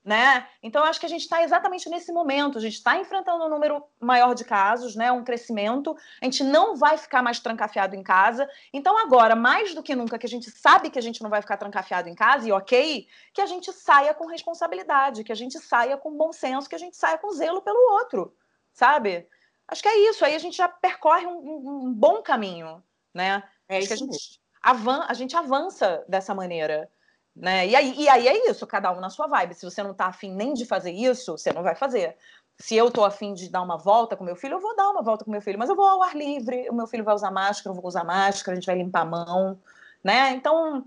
Né? 0.07 0.47
Então, 0.63 0.85
acho 0.85 1.01
que 1.01 1.07
a 1.07 1.09
gente 1.09 1.23
está 1.23 1.43
exatamente 1.43 1.91
nesse 1.91 2.13
momento. 2.13 2.59
A 2.59 2.61
gente 2.61 2.75
está 2.75 2.97
enfrentando 2.97 3.45
um 3.45 3.49
número 3.49 3.83
maior 4.01 4.37
de 4.37 4.45
casos, 4.45 4.95
né? 4.95 5.11
um 5.11 5.25
crescimento. 5.25 5.97
A 6.23 6.25
gente 6.25 6.45
não 6.45 6.77
vai 6.77 6.97
ficar 6.97 7.25
mais 7.25 7.41
trancafiado 7.41 7.97
em 7.97 8.05
casa. 8.05 8.49
Então, 8.73 8.97
agora, 8.97 9.35
mais 9.35 9.75
do 9.75 9.83
que 9.83 9.97
nunca, 9.97 10.17
que 10.17 10.25
a 10.25 10.29
gente 10.29 10.49
sabe 10.49 10.91
que 10.91 10.99
a 11.01 11.03
gente 11.03 11.21
não 11.25 11.29
vai 11.29 11.43
ficar 11.43 11.57
trancafiado 11.57 12.09
em 12.09 12.15
casa, 12.15 12.49
e 12.49 12.53
ok, 12.53 13.09
que 13.35 13.41
a 13.41 13.47
gente 13.47 13.73
saia 13.73 14.15
com 14.15 14.27
responsabilidade, 14.27 15.25
que 15.25 15.33
a 15.33 15.37
gente 15.37 15.59
saia 15.59 15.97
com 15.97 16.17
bom 16.17 16.33
senso, 16.33 16.69
que 16.69 16.77
a 16.77 16.79
gente 16.79 16.97
saia 16.97 17.19
com 17.19 17.33
zelo 17.33 17.61
pelo 17.61 17.95
outro, 17.95 18.33
sabe? 18.73 19.27
Acho 19.67 19.83
que 19.83 19.89
é 19.89 20.09
isso. 20.09 20.25
Aí 20.25 20.37
a 20.37 20.39
gente 20.39 20.57
já 20.57 20.69
percorre 20.69 21.27
um, 21.27 21.87
um 21.87 21.93
bom 21.93 22.23
caminho, 22.23 22.81
né? 23.13 23.43
É 23.69 23.81
isso 23.81 23.93
a 23.93 23.97
gente, 23.97 24.41
avan 24.63 25.05
a 25.09 25.15
gente 25.15 25.37
avança 25.37 26.05
dessa 26.07 26.33
maneira. 26.33 26.89
Né? 27.37 27.69
E, 27.69 27.77
aí, 27.77 27.95
e 27.99 28.09
aí 28.09 28.27
é 28.27 28.51
isso, 28.51 28.67
cada 28.67 28.91
um 28.91 29.01
na 29.01 29.11
sua 29.11 29.27
vibe. 29.27 29.55
Se 29.55 29.65
você 29.65 29.83
não 29.83 29.91
está 29.91 30.07
afim 30.07 30.33
nem 30.33 30.55
de 30.55 30.65
fazer 30.65 30.91
isso, 30.91 31.37
você 31.37 31.53
não 31.53 31.63
vai 31.63 31.75
fazer. 31.75 32.17
Se 32.59 32.75
eu 32.75 32.89
estou 32.89 33.05
afim 33.05 33.35
de 33.35 33.51
dar 33.51 33.61
uma 33.61 33.77
volta 33.77 34.17
com 34.17 34.25
meu 34.25 34.35
filho, 34.35 34.55
eu 34.55 34.61
vou 34.61 34.75
dar 34.75 34.89
uma 34.89 35.03
volta 35.03 35.25
com 35.25 35.31
meu 35.31 35.43
filho, 35.43 35.59
mas 35.59 35.69
eu 35.69 35.77
vou 35.77 35.87
ao 35.87 36.03
ar 36.03 36.17
livre, 36.17 36.67
o 36.71 36.75
meu 36.75 36.87
filho 36.87 37.05
vai 37.05 37.15
usar 37.15 37.31
máscara, 37.31 37.77
eu 37.77 37.81
vou 37.81 37.87
usar 37.87 38.05
máscara, 38.05 38.53
a 38.53 38.55
gente 38.55 38.67
vai 38.67 38.77
limpar 38.77 39.03
a 39.03 39.05
mão, 39.05 39.59
né? 40.03 40.31
Então, 40.31 40.87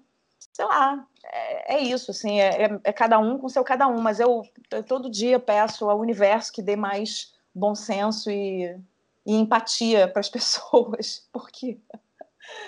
sei 0.51 0.65
lá, 0.65 1.05
é, 1.23 1.75
é 1.75 1.79
isso, 1.79 2.09
assim, 2.09 2.39
é, 2.39 2.63
é, 2.63 2.79
é, 2.83 2.91
cada 2.91 3.19
um 3.19 3.37
com 3.37 3.47
seu 3.47 3.63
cada 3.63 3.87
um, 3.87 4.01
mas 4.01 4.19
eu, 4.19 4.43
eu, 4.71 4.83
todo 4.83 5.09
dia 5.09 5.39
peço 5.39 5.87
ao 5.87 5.99
universo 5.99 6.51
que 6.51 6.63
dê 6.63 6.75
mais 6.75 7.31
bom 7.53 7.75
senso 7.75 8.31
e, 8.31 8.75
e 9.23 9.35
empatia 9.35 10.07
para 10.07 10.21
as 10.21 10.29
pessoas, 10.29 11.27
porque 11.31 11.77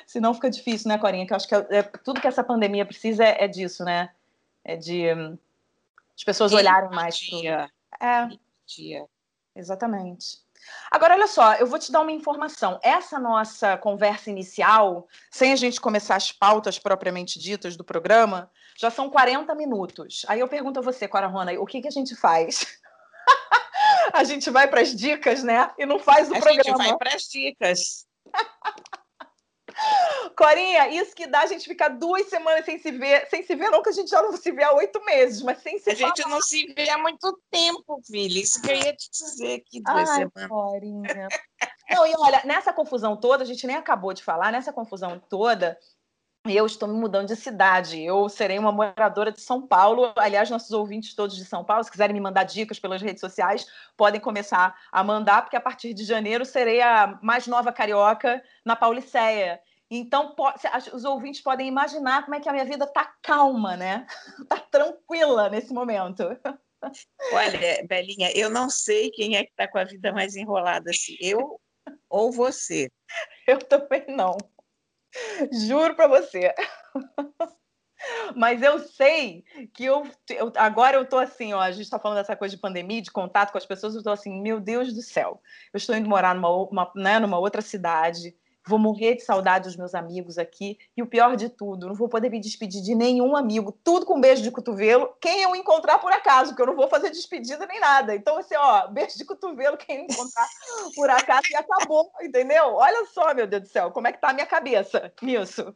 Senão 0.05 0.33
fica 0.33 0.49
difícil, 0.49 0.89
né, 0.89 0.97
Corinha? 0.97 1.25
Que 1.25 1.33
eu 1.33 1.37
acho 1.37 1.47
que 1.47 1.55
é, 1.55 1.67
é, 1.71 1.83
tudo 1.83 2.21
que 2.21 2.27
essa 2.27 2.43
pandemia 2.43 2.85
precisa 2.85 3.23
é, 3.23 3.45
é 3.45 3.47
disso, 3.47 3.83
né? 3.83 4.09
É 4.63 4.75
de 4.75 5.13
um, 5.13 5.37
as 6.15 6.23
pessoas 6.23 6.53
olharem 6.53 6.89
mais 6.91 7.17
para 7.27 7.69
É. 7.99 8.23
Empatia. 8.23 9.05
Exatamente. 9.55 10.39
Agora, 10.91 11.15
olha 11.15 11.27
só, 11.27 11.55
eu 11.55 11.65
vou 11.65 11.79
te 11.79 11.91
dar 11.91 12.01
uma 12.01 12.11
informação. 12.11 12.79
Essa 12.83 13.19
nossa 13.19 13.77
conversa 13.77 14.29
inicial, 14.29 15.07
sem 15.31 15.51
a 15.51 15.55
gente 15.55 15.81
começar 15.81 16.15
as 16.15 16.31
pautas 16.31 16.77
propriamente 16.77 17.39
ditas 17.39 17.75
do 17.75 17.83
programa, 17.83 18.51
já 18.77 18.91
são 18.91 19.09
40 19.09 19.53
minutos. 19.55 20.23
Aí 20.27 20.39
eu 20.39 20.47
pergunto 20.47 20.79
a 20.79 20.83
você, 20.83 21.07
Cora 21.07 21.27
Rona, 21.27 21.53
o 21.53 21.65
que, 21.65 21.81
que 21.81 21.87
a 21.87 21.91
gente 21.91 22.15
faz? 22.15 22.79
a 24.13 24.23
gente 24.23 24.49
vai 24.49 24.67
para 24.67 24.81
as 24.81 24.95
dicas, 24.95 25.43
né? 25.43 25.71
E 25.77 25.85
não 25.85 25.99
faz 25.99 26.29
o 26.29 26.35
a 26.35 26.39
programa. 26.39 26.61
A 26.61 26.63
gente 26.63 26.77
vai 26.77 26.97
para 26.97 27.15
as 27.15 27.23
dicas. 27.23 28.07
Corinha, 30.35 30.87
isso 30.89 31.15
que 31.15 31.27
dá 31.27 31.41
a 31.41 31.45
gente 31.45 31.67
ficar 31.67 31.89
duas 31.89 32.27
semanas 32.27 32.65
sem 32.65 32.79
se 32.79 32.91
ver, 32.91 33.27
sem 33.29 33.43
se 33.43 33.55
ver, 33.55 33.69
não 33.69 33.81
que 33.81 33.89
a 33.89 33.93
gente 33.93 34.09
já 34.09 34.21
não 34.21 34.35
se 34.35 34.51
vê 34.51 34.63
há 34.63 34.73
oito 34.73 35.03
meses, 35.05 35.41
mas 35.41 35.59
sem 35.59 35.77
se 35.79 35.91
A 35.91 35.95
falar. 35.95 36.15
gente 36.15 36.29
não 36.29 36.41
se 36.41 36.73
vê 36.73 36.89
há 36.89 36.97
muito 36.97 37.39
tempo, 37.49 38.01
filha. 38.05 38.39
Isso 38.39 38.61
que 38.61 38.71
eu 38.71 38.75
ia 38.75 38.95
te 38.95 39.09
dizer 39.11 39.55
aqui 39.55 39.81
duas 39.81 40.09
Ai, 40.09 40.17
semanas. 40.17 40.47
Corinha. 40.47 41.27
não, 41.89 42.07
e 42.07 42.13
olha, 42.17 42.41
nessa 42.45 42.71
confusão 42.73 43.15
toda, 43.17 43.43
a 43.43 43.47
gente 43.47 43.67
nem 43.67 43.75
acabou 43.75 44.13
de 44.13 44.23
falar, 44.23 44.51
nessa 44.51 44.71
confusão 44.73 45.19
toda, 45.29 45.77
eu 46.45 46.65
estou 46.65 46.87
me 46.89 46.95
mudando 46.95 47.27
de 47.27 47.35
cidade. 47.35 48.01
Eu 48.01 48.27
serei 48.27 48.57
uma 48.57 48.71
moradora 48.71 49.31
de 49.31 49.41
São 49.41 49.61
Paulo. 49.61 50.11
Aliás, 50.15 50.49
nossos 50.49 50.71
ouvintes 50.71 51.13
todos 51.13 51.35
de 51.35 51.45
São 51.45 51.63
Paulo, 51.63 51.83
se 51.83 51.91
quiserem 51.91 52.15
me 52.15 52.19
mandar 52.19 52.45
dicas 52.45 52.79
pelas 52.79 53.01
redes 53.01 53.21
sociais, 53.21 53.67
podem 53.95 54.19
começar 54.19 54.75
a 54.91 55.03
mandar, 55.03 55.43
porque 55.43 55.55
a 55.55 55.61
partir 55.61 55.93
de 55.93 56.03
janeiro 56.03 56.43
serei 56.43 56.81
a 56.81 57.19
mais 57.21 57.45
nova 57.45 57.71
carioca 57.71 58.41
na 58.65 58.75
Pauliceia. 58.75 59.61
Então, 59.93 60.33
os 60.93 61.03
ouvintes 61.03 61.41
podem 61.41 61.67
imaginar 61.67 62.23
como 62.23 62.33
é 62.33 62.39
que 62.39 62.47
a 62.47 62.53
minha 62.53 62.63
vida 62.63 62.85
está 62.85 63.13
calma, 63.21 63.75
né? 63.75 64.07
Está 64.39 64.57
tranquila 64.71 65.49
nesse 65.49 65.73
momento. 65.73 66.23
Olha, 67.33 67.85
Belinha, 67.85 68.31
eu 68.33 68.49
não 68.49 68.69
sei 68.69 69.11
quem 69.11 69.35
é 69.35 69.43
que 69.43 69.51
está 69.51 69.67
com 69.67 69.77
a 69.77 69.83
vida 69.83 70.13
mais 70.13 70.37
enrolada, 70.37 70.93
se 70.93 71.17
eu 71.19 71.59
ou 72.09 72.31
você. 72.31 72.89
Eu 73.45 73.59
também 73.59 74.05
não. 74.07 74.37
Juro 75.67 75.93
para 75.93 76.07
você. 76.07 76.55
Mas 78.33 78.61
eu 78.61 78.79
sei 78.79 79.43
que 79.73 79.83
eu, 79.83 80.09
eu 80.29 80.53
agora 80.55 80.95
eu 80.95 81.05
tô 81.05 81.17
assim, 81.17 81.53
ó, 81.53 81.59
a 81.59 81.71
gente 81.71 81.83
está 81.83 81.99
falando 81.99 82.17
dessa 82.17 82.35
coisa 82.35 82.55
de 82.55 82.61
pandemia, 82.61 83.01
de 83.01 83.11
contato 83.11 83.51
com 83.51 83.57
as 83.57 83.65
pessoas, 83.65 83.93
eu 83.93 84.01
tô 84.01 84.09
assim, 84.09 84.41
meu 84.41 84.61
Deus 84.61 84.93
do 84.93 85.01
céu. 85.01 85.41
Eu 85.73 85.77
estou 85.77 85.95
indo 85.95 86.09
morar 86.09 86.33
numa, 86.33 86.49
uma, 86.49 86.91
né, 86.95 87.19
numa 87.19 87.37
outra 87.37 87.61
cidade 87.61 88.33
vou 88.65 88.77
morrer 88.77 89.15
de 89.15 89.23
saudade 89.23 89.65
dos 89.65 89.75
meus 89.75 89.95
amigos 89.95 90.37
aqui. 90.37 90.77
E 90.95 91.01
o 91.01 91.07
pior 91.07 91.35
de 91.35 91.49
tudo, 91.49 91.87
não 91.87 91.95
vou 91.95 92.07
poder 92.07 92.29
me 92.29 92.39
despedir 92.39 92.81
de 92.81 92.95
nenhum 92.95 93.35
amigo, 93.35 93.71
tudo 93.83 94.05
com 94.05 94.21
beijo 94.21 94.41
de 94.41 94.51
cotovelo, 94.51 95.13
quem 95.19 95.41
eu 95.41 95.55
encontrar 95.55 95.99
por 95.99 96.11
acaso, 96.11 96.51
porque 96.51 96.61
eu 96.61 96.67
não 96.67 96.75
vou 96.75 96.87
fazer 96.87 97.09
despedida 97.09 97.65
nem 97.65 97.79
nada. 97.79 98.15
Então, 98.15 98.37
assim, 98.37 98.55
ó, 98.55 98.87
beijo 98.89 99.17
de 99.17 99.25
cotovelo, 99.25 99.77
quem 99.77 99.97
eu 99.97 100.03
encontrar 100.03 100.47
por 100.95 101.09
acaso, 101.09 101.47
e 101.51 101.55
acabou, 101.55 102.11
entendeu? 102.21 102.75
Olha 102.75 103.05
só, 103.07 103.33
meu 103.33 103.47
Deus 103.47 103.63
do 103.63 103.69
céu, 103.69 103.91
como 103.91 104.07
é 104.07 104.11
que 104.11 104.21
tá 104.21 104.29
a 104.29 104.33
minha 104.33 104.45
cabeça 104.45 105.11
nisso. 105.21 105.75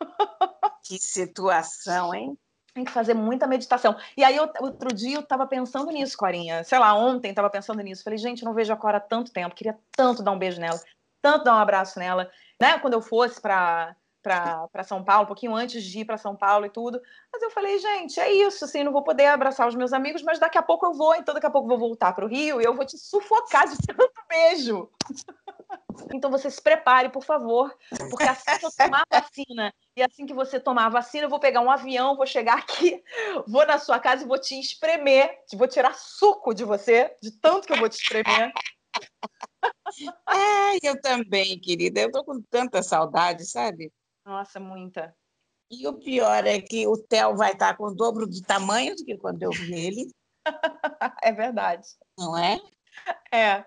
Que 0.82 0.98
situação, 0.98 2.12
hein? 2.14 2.36
Tem 2.74 2.84
que 2.84 2.90
fazer 2.90 3.14
muita 3.14 3.46
meditação. 3.46 3.96
E 4.16 4.24
aí, 4.24 4.40
outro 4.40 4.92
dia, 4.92 5.16
eu 5.16 5.20
estava 5.20 5.46
pensando 5.46 5.90
nisso, 5.90 6.16
Corinha. 6.16 6.64
Sei 6.64 6.78
lá, 6.78 6.94
ontem 6.94 7.30
estava 7.30 7.50
pensando 7.50 7.80
nisso. 7.82 8.02
Falei, 8.02 8.18
gente, 8.18 8.44
não 8.44 8.54
vejo 8.54 8.72
a 8.72 8.76
Cora 8.76 8.96
há 8.96 9.00
tanto 9.00 9.30
tempo. 9.30 9.54
Queria 9.54 9.78
tanto 9.92 10.22
dar 10.22 10.32
um 10.32 10.38
beijo 10.38 10.60
nela 10.60 10.80
tanto 11.20 11.44
dar 11.44 11.54
um 11.54 11.58
abraço 11.58 11.98
nela, 11.98 12.30
né? 12.60 12.78
Quando 12.78 12.94
eu 12.94 13.02
fosse 13.02 13.40
para 13.40 13.94
para 14.22 14.84
São 14.84 15.02
Paulo, 15.02 15.24
um 15.24 15.26
pouquinho 15.26 15.54
antes 15.54 15.82
de 15.82 16.00
ir 16.00 16.04
para 16.04 16.18
São 16.18 16.36
Paulo 16.36 16.66
e 16.66 16.70
tudo. 16.70 17.00
Mas 17.32 17.42
eu 17.42 17.50
falei, 17.50 17.78
gente, 17.78 18.20
é 18.20 18.30
isso, 18.30 18.64
assim, 18.64 18.84
não 18.84 18.92
vou 18.92 19.02
poder 19.02 19.26
abraçar 19.26 19.66
os 19.66 19.74
meus 19.74 19.92
amigos, 19.92 20.22
mas 20.22 20.38
daqui 20.38 20.58
a 20.58 20.62
pouco 20.62 20.86
eu 20.86 20.92
vou, 20.92 21.14
então 21.14 21.34
daqui 21.34 21.46
a 21.46 21.50
pouco 21.50 21.66
eu 21.66 21.78
vou 21.78 21.88
voltar 21.88 22.12
para 22.12 22.24
o 22.24 22.28
Rio 22.28 22.60
e 22.60 22.64
eu 22.64 22.74
vou 22.74 22.84
te 22.84 22.98
sufocar 22.98 23.66
de 23.66 23.76
tanto 23.86 24.12
beijo. 24.28 24.90
Então 26.12 26.30
você 26.30 26.50
se 26.50 26.60
prepare, 26.60 27.10
por 27.10 27.22
favor, 27.22 27.76
porque 28.08 28.24
assim 28.24 28.58
que 28.58 28.64
eu 28.64 28.70
tomar 28.70 29.04
a 29.10 29.20
vacina 29.20 29.74
e 29.94 30.02
assim 30.02 30.24
que 30.24 30.32
você 30.32 30.58
tomar 30.58 30.86
a 30.86 30.88
vacina, 30.88 31.26
eu 31.26 31.28
vou 31.28 31.38
pegar 31.38 31.60
um 31.60 31.70
avião, 31.70 32.16
vou 32.16 32.26
chegar 32.26 32.58
aqui, 32.58 33.02
vou 33.46 33.66
na 33.66 33.78
sua 33.78 33.98
casa 33.98 34.24
e 34.24 34.26
vou 34.26 34.40
te 34.40 34.58
espremer, 34.58 35.30
vou 35.54 35.68
tirar 35.68 35.94
suco 35.94 36.54
de 36.54 36.64
você, 36.64 37.14
de 37.22 37.30
tanto 37.32 37.66
que 37.66 37.72
eu 37.74 37.76
vou 37.76 37.88
te 37.88 38.02
espremer. 38.02 38.52
É, 40.28 40.88
eu 40.88 41.00
também, 41.00 41.58
querida. 41.58 42.00
Eu 42.00 42.12
tô 42.12 42.24
com 42.24 42.40
tanta 42.42 42.82
saudade, 42.82 43.44
sabe? 43.44 43.92
Nossa, 44.24 44.60
muita. 44.60 45.14
E 45.70 45.86
o 45.86 45.94
pior 45.94 46.46
é 46.46 46.60
que 46.60 46.86
o 46.86 46.96
Theo 46.96 47.36
vai 47.36 47.52
estar 47.52 47.76
com 47.76 47.84
o 47.84 47.94
dobro 47.94 48.26
do 48.26 48.40
tamanho 48.42 48.94
do 48.94 49.04
que 49.04 49.18
quando 49.18 49.42
eu 49.42 49.50
vi 49.50 49.74
ele. 49.74 50.14
é 51.22 51.32
verdade. 51.32 51.88
Não 52.16 52.38
é? 52.38 52.60
É. 53.32 53.64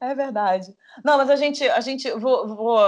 É 0.00 0.14
verdade. 0.14 0.74
Não, 1.04 1.16
mas 1.16 1.30
a 1.30 1.36
gente, 1.36 1.68
a 1.68 1.80
gente 1.80 2.10
vou, 2.12 2.48
vou, 2.48 2.78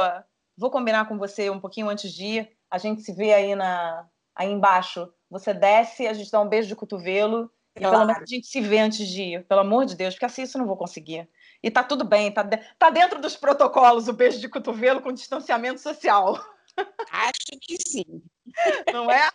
vou 0.56 0.70
combinar 0.70 1.06
com 1.06 1.18
você 1.18 1.50
um 1.50 1.60
pouquinho 1.60 1.88
antes 1.88 2.12
de 2.12 2.24
ir. 2.24 2.56
A 2.70 2.78
gente 2.78 3.02
se 3.02 3.12
vê 3.12 3.32
aí 3.32 3.54
na 3.54 4.08
aí 4.34 4.50
embaixo. 4.50 5.12
Você 5.30 5.52
desce, 5.54 6.06
a 6.06 6.12
gente 6.12 6.30
dá 6.30 6.40
um 6.40 6.48
beijo 6.48 6.68
de 6.68 6.76
cotovelo 6.76 7.50
e 7.74 7.80
claro. 7.80 7.96
pelo 7.96 8.06
menos 8.06 8.22
a 8.22 8.26
gente 8.26 8.46
se 8.46 8.60
vê 8.60 8.78
antes 8.78 9.06
de 9.06 9.22
ir, 9.22 9.46
pelo 9.46 9.60
amor 9.60 9.86
de 9.86 9.96
Deus, 9.96 10.14
porque 10.14 10.26
assim 10.26 10.42
isso 10.42 10.56
eu 10.56 10.60
não 10.60 10.66
vou 10.66 10.76
conseguir. 10.76 11.28
E 11.62 11.70
tá 11.70 11.84
tudo 11.84 12.04
bem, 12.04 12.32
tá, 12.32 12.42
de... 12.42 12.56
tá 12.78 12.90
dentro 12.90 13.20
dos 13.20 13.36
protocolos 13.36 14.08
o 14.08 14.12
beijo 14.12 14.40
de 14.40 14.48
cotovelo 14.48 15.00
com 15.00 15.12
distanciamento 15.12 15.80
social. 15.80 16.34
Acho 17.10 17.58
que 17.60 17.76
sim. 17.86 18.22
Não 18.92 19.10
é? 19.10 19.30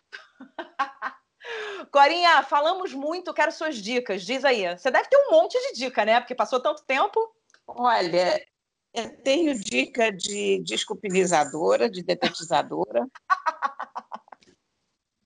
Corinha, 1.91 2.43
falamos 2.43 2.93
muito, 2.93 3.33
quero 3.33 3.51
suas 3.51 3.77
dicas. 3.77 4.23
Diz 4.23 4.43
aí. 4.43 4.77
Você 4.77 4.91
deve 4.91 5.07
ter 5.07 5.17
um 5.17 5.31
monte 5.31 5.57
de 5.57 5.79
dica, 5.79 6.03
né? 6.03 6.19
Porque 6.19 6.35
passou 6.35 6.59
tanto 6.59 6.83
tempo. 6.83 7.33
Olha, 7.65 8.45
eu 8.93 9.23
tenho 9.23 9.57
dica 9.57 10.11
de 10.11 10.61
desculpinizadora, 10.63 11.89
de 11.89 12.03
detetizadora. 12.03 13.07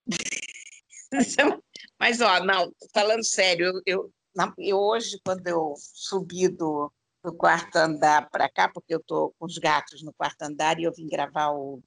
Mas, 1.99 2.21
ó, 2.21 2.39
não, 2.43 2.71
falando 2.93 3.23
sério, 3.23 3.67
eu, 3.67 3.81
eu 3.85 4.13
e 4.57 4.73
hoje, 4.73 5.19
quando 5.25 5.45
eu 5.47 5.73
subi 5.77 6.47
do, 6.47 6.91
do 7.23 7.33
quarto 7.33 7.75
andar 7.75 8.29
para 8.29 8.49
cá, 8.49 8.69
porque 8.69 8.93
eu 8.93 8.99
estou 8.99 9.33
com 9.37 9.45
os 9.45 9.57
gatos 9.57 10.01
no 10.01 10.13
quarto 10.13 10.41
andar 10.43 10.79
e 10.79 10.83
eu 10.83 10.93
vim 10.93 11.07
gravar 11.07 11.51
o, 11.51 11.81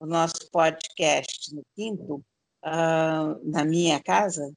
o 0.00 0.06
nosso 0.06 0.50
podcast 0.50 1.54
no 1.54 1.62
quinto, 1.74 2.16
uh, 2.64 3.50
na 3.50 3.64
minha 3.64 4.02
casa, 4.02 4.52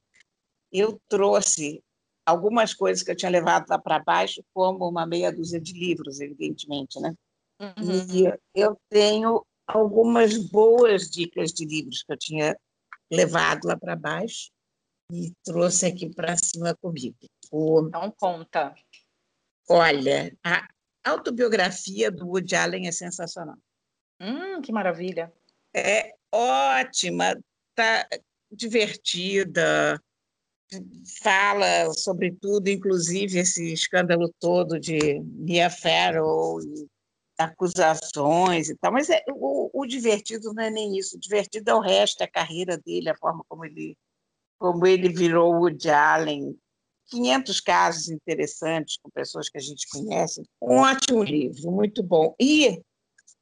eu 0.71 0.99
trouxe 1.07 1.83
algumas 2.25 2.73
coisas 2.73 3.03
que 3.03 3.11
eu 3.11 3.15
tinha 3.15 3.31
levado 3.31 3.67
lá 3.69 3.77
para 3.77 3.99
baixo, 3.99 4.43
como 4.53 4.87
uma 4.87 5.05
meia 5.05 5.31
dúzia 5.31 5.59
de 5.59 5.73
livros, 5.73 6.19
evidentemente, 6.19 6.99
né? 6.99 7.13
Uhum. 7.59 8.15
E 8.15 8.33
eu 8.55 8.75
tenho 8.89 9.45
algumas 9.67 10.37
boas 10.37 11.09
dicas 11.09 11.51
de 11.51 11.65
livros 11.65 12.03
que 12.03 12.11
eu 12.11 12.17
tinha 12.17 12.57
levado 13.11 13.65
lá 13.65 13.77
para 13.77 13.95
baixo 13.95 14.49
e 15.11 15.33
trouxe 15.43 15.85
aqui 15.85 16.09
para 16.09 16.35
cima 16.37 16.75
comigo. 16.75 17.17
O... 17.51 17.87
Então 17.87 18.11
conta. 18.11 18.73
Olha, 19.69 20.35
a 20.43 20.67
autobiografia 21.03 22.11
do 22.11 22.27
Woody 22.27 22.55
Allen 22.55 22.87
é 22.87 22.91
sensacional. 22.91 23.57
Hum, 24.19 24.61
que 24.61 24.71
maravilha. 24.71 25.31
É 25.75 26.13
ótima, 26.31 27.35
tá 27.75 28.07
divertida, 28.51 30.01
fala 31.21 31.91
sobre 31.93 32.31
tudo, 32.31 32.67
inclusive 32.67 33.39
esse 33.39 33.73
escândalo 33.73 34.33
todo 34.39 34.79
de 34.79 35.19
Mia 35.19 35.69
Farrow 35.69 36.61
e 36.61 36.87
acusações 37.37 38.69
e 38.69 38.77
tal, 38.77 38.91
mas 38.91 39.09
é, 39.09 39.23
o, 39.29 39.69
o, 39.73 39.85
divertido 39.85 40.53
não 40.53 40.63
é 40.63 40.69
nem 40.69 40.97
isso, 40.97 41.17
o 41.17 41.19
divertido 41.19 41.71
é 41.71 41.73
o 41.73 41.79
resto, 41.79 42.21
é 42.21 42.25
a 42.25 42.31
carreira 42.31 42.77
dele, 42.77 43.09
a 43.09 43.17
forma 43.17 43.43
como 43.49 43.65
ele, 43.65 43.97
como 44.61 44.85
ele 44.85 45.09
virou 45.09 45.55
Woody 45.55 45.89
Allen, 45.89 46.55
500 47.09 47.59
casos 47.61 48.09
interessantes 48.09 48.95
com 49.01 49.09
pessoas 49.09 49.49
que 49.49 49.57
a 49.57 49.61
gente 49.61 49.87
conhece, 49.89 50.43
um 50.61 50.75
ótimo 50.75 51.23
livro, 51.23 51.71
muito 51.71 52.03
bom. 52.03 52.35
E 52.39 52.79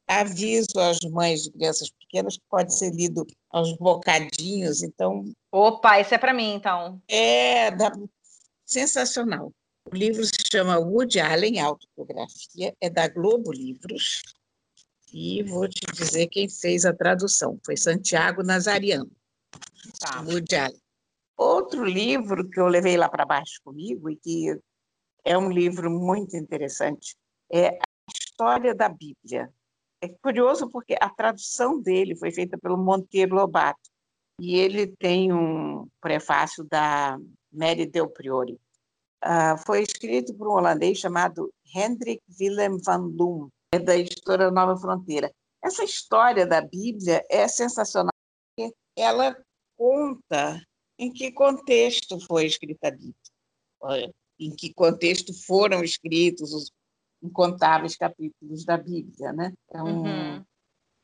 aviso 0.08 0.80
às 0.80 0.98
mães 1.10 1.42
de 1.42 1.52
crianças 1.52 1.90
pequenas 1.90 2.38
que 2.38 2.42
pode 2.48 2.74
ser 2.74 2.90
lido 2.94 3.26
aos 3.50 3.76
bocadinhos, 3.76 4.82
então... 4.82 5.22
Opa, 5.52 6.00
esse 6.00 6.14
é 6.14 6.18
para 6.18 6.32
mim, 6.32 6.54
então. 6.54 7.00
É, 7.06 7.70
da... 7.70 7.92
sensacional. 8.64 9.52
O 9.92 9.94
livro 9.94 10.24
se 10.24 10.32
chama 10.50 10.78
Woody 10.78 11.20
Allen, 11.20 11.60
Autobiografia, 11.60 12.74
é 12.80 12.88
da 12.88 13.08
Globo 13.08 13.52
Livros, 13.52 14.22
e 15.12 15.42
vou 15.42 15.68
te 15.68 15.84
dizer 15.92 16.28
quem 16.28 16.48
fez 16.48 16.86
a 16.86 16.94
tradução, 16.94 17.60
foi 17.64 17.76
Santiago 17.76 18.42
Nazariano. 18.42 19.10
Tá. 20.00 20.22
Woody 20.22 20.56
Allen. 20.56 20.80
Outro 21.40 21.86
livro 21.86 22.50
que 22.50 22.60
eu 22.60 22.66
levei 22.66 22.98
lá 22.98 23.08
para 23.08 23.24
baixo 23.24 23.62
comigo, 23.64 24.10
e 24.10 24.16
que 24.16 24.60
é 25.24 25.38
um 25.38 25.50
livro 25.50 25.90
muito 25.90 26.36
interessante, 26.36 27.16
é 27.50 27.68
A 27.68 27.82
História 28.12 28.74
da 28.74 28.90
Bíblia, 28.90 29.50
é 30.02 30.08
curioso 30.22 30.68
porque 30.68 30.94
a 31.00 31.08
tradução 31.08 31.80
dele 31.80 32.14
foi 32.14 32.30
feita 32.30 32.58
pelo 32.58 32.76
Monteiro 32.76 33.34
Lobato 33.34 33.88
e 34.38 34.54
ele 34.54 34.86
tem 34.86 35.32
um 35.32 35.88
prefácio 35.98 36.62
da 36.64 37.18
Mary 37.50 37.86
Del 37.86 38.10
Priori. 38.10 38.60
Uh, 39.24 39.56
foi 39.64 39.80
escrito 39.80 40.34
por 40.34 40.46
um 40.46 40.58
holandês 40.58 40.98
chamado 40.98 41.50
Hendrik 41.74 42.22
Willem 42.38 42.76
van 42.84 43.10
Loon, 43.14 43.48
é 43.72 43.78
da 43.78 43.96
editora 43.96 44.50
Nova 44.50 44.76
Fronteira. 44.76 45.32
Essa 45.64 45.84
história 45.84 46.46
da 46.46 46.60
Bíblia 46.60 47.24
é 47.30 47.48
sensacional 47.48 48.12
porque 48.54 48.74
ela 48.94 49.34
conta 49.78 50.62
em 51.00 51.10
que 51.10 51.32
contexto 51.32 52.20
foi 52.20 52.44
escrita 52.44 52.88
a 52.88 52.90
Bíblia, 52.90 54.14
em 54.38 54.54
que 54.54 54.74
contexto 54.74 55.32
foram 55.32 55.82
escritos 55.82 56.52
os 56.52 56.70
incontáveis 57.22 57.96
capítulos 57.96 58.66
da 58.66 58.76
Bíblia, 58.76 59.32
né? 59.32 59.54
Então, 59.64 59.86
uhum. 59.86 60.44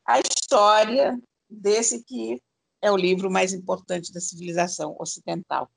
a 0.05 0.19
história 0.19 1.19
desse 1.49 2.03
que 2.03 2.39
é 2.79 2.91
o 2.91 2.97
livro 2.97 3.29
mais 3.31 3.53
importante 3.53 4.13
da 4.13 4.19
civilização 4.19 4.95
ocidental. 4.99 5.67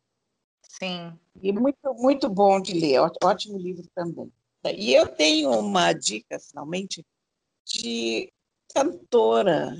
Sim. 0.62 1.18
E 1.42 1.50
muito, 1.50 1.94
muito 1.94 2.28
bom 2.28 2.60
de 2.60 2.74
ler, 2.74 3.00
ótimo 3.24 3.58
livro 3.58 3.86
também. 3.94 4.30
E 4.76 4.92
eu 4.92 5.08
tenho 5.08 5.50
uma 5.50 5.94
dica, 5.94 6.38
finalmente, 6.38 7.02
de 7.66 8.30
cantora, 8.74 9.74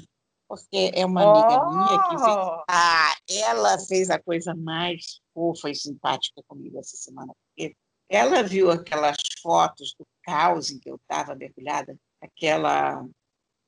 porque 0.51 0.91
é 0.93 1.07
uma 1.07 1.23
amiga 1.23 1.65
oh! 1.65 1.71
minha 1.71 2.03
que 2.09 2.19
fez. 2.19 2.65
Ah, 2.69 3.15
ela 3.31 3.79
fez 3.79 4.11
a 4.11 4.19
coisa 4.19 4.53
mais 4.53 5.21
fofa 5.33 5.71
e 5.71 5.77
simpática 5.77 6.43
comigo 6.49 6.77
essa 6.77 6.97
semana, 6.97 7.33
porque 7.37 7.77
ela 8.09 8.43
viu 8.43 8.69
aquelas 8.69 9.17
fotos 9.41 9.95
do 9.97 10.05
caos 10.25 10.73
em 10.73 10.81
que 10.81 10.91
eu 10.91 10.97
estava 10.97 11.37
mergulhada, 11.37 11.97
aquela 12.21 13.07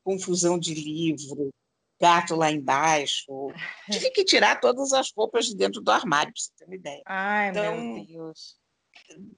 confusão 0.03 0.59
de 0.59 0.74
livro, 0.74 1.51
gato 2.01 2.35
lá 2.35 2.51
embaixo. 2.51 3.53
Tive 3.89 4.11
que 4.11 4.24
tirar 4.24 4.59
todas 4.61 4.93
as 4.93 5.12
roupas 5.16 5.47
de 5.47 5.55
dentro 5.55 5.80
do 5.80 5.93
armário, 5.93 6.33
para 6.33 6.43
você 6.43 6.51
ter 6.59 6.64
uma 6.64 6.74
ideia. 6.74 7.03
Ai, 7.07 7.51
então, 7.51 7.80
meu 7.80 8.05
Deus. 8.05 8.57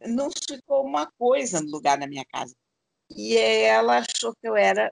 Não 0.07 0.31
ficou 0.31 0.83
uma 0.83 1.13
coisa 1.19 1.61
no 1.61 1.71
lugar 1.71 1.99
na 1.99 2.07
minha 2.07 2.25
casa. 2.25 2.55
E 3.15 3.37
ela 3.37 3.99
achou 3.99 4.35
que 4.35 4.49
eu 4.49 4.57
era 4.57 4.91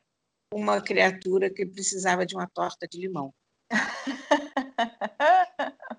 uma 0.53 0.81
criatura 0.81 1.51
que 1.51 1.67
precisava 1.67 2.27
de 2.27 2.35
uma 2.35 2.49
torta 2.49 2.87
de 2.87 2.99
limão. 2.99 3.33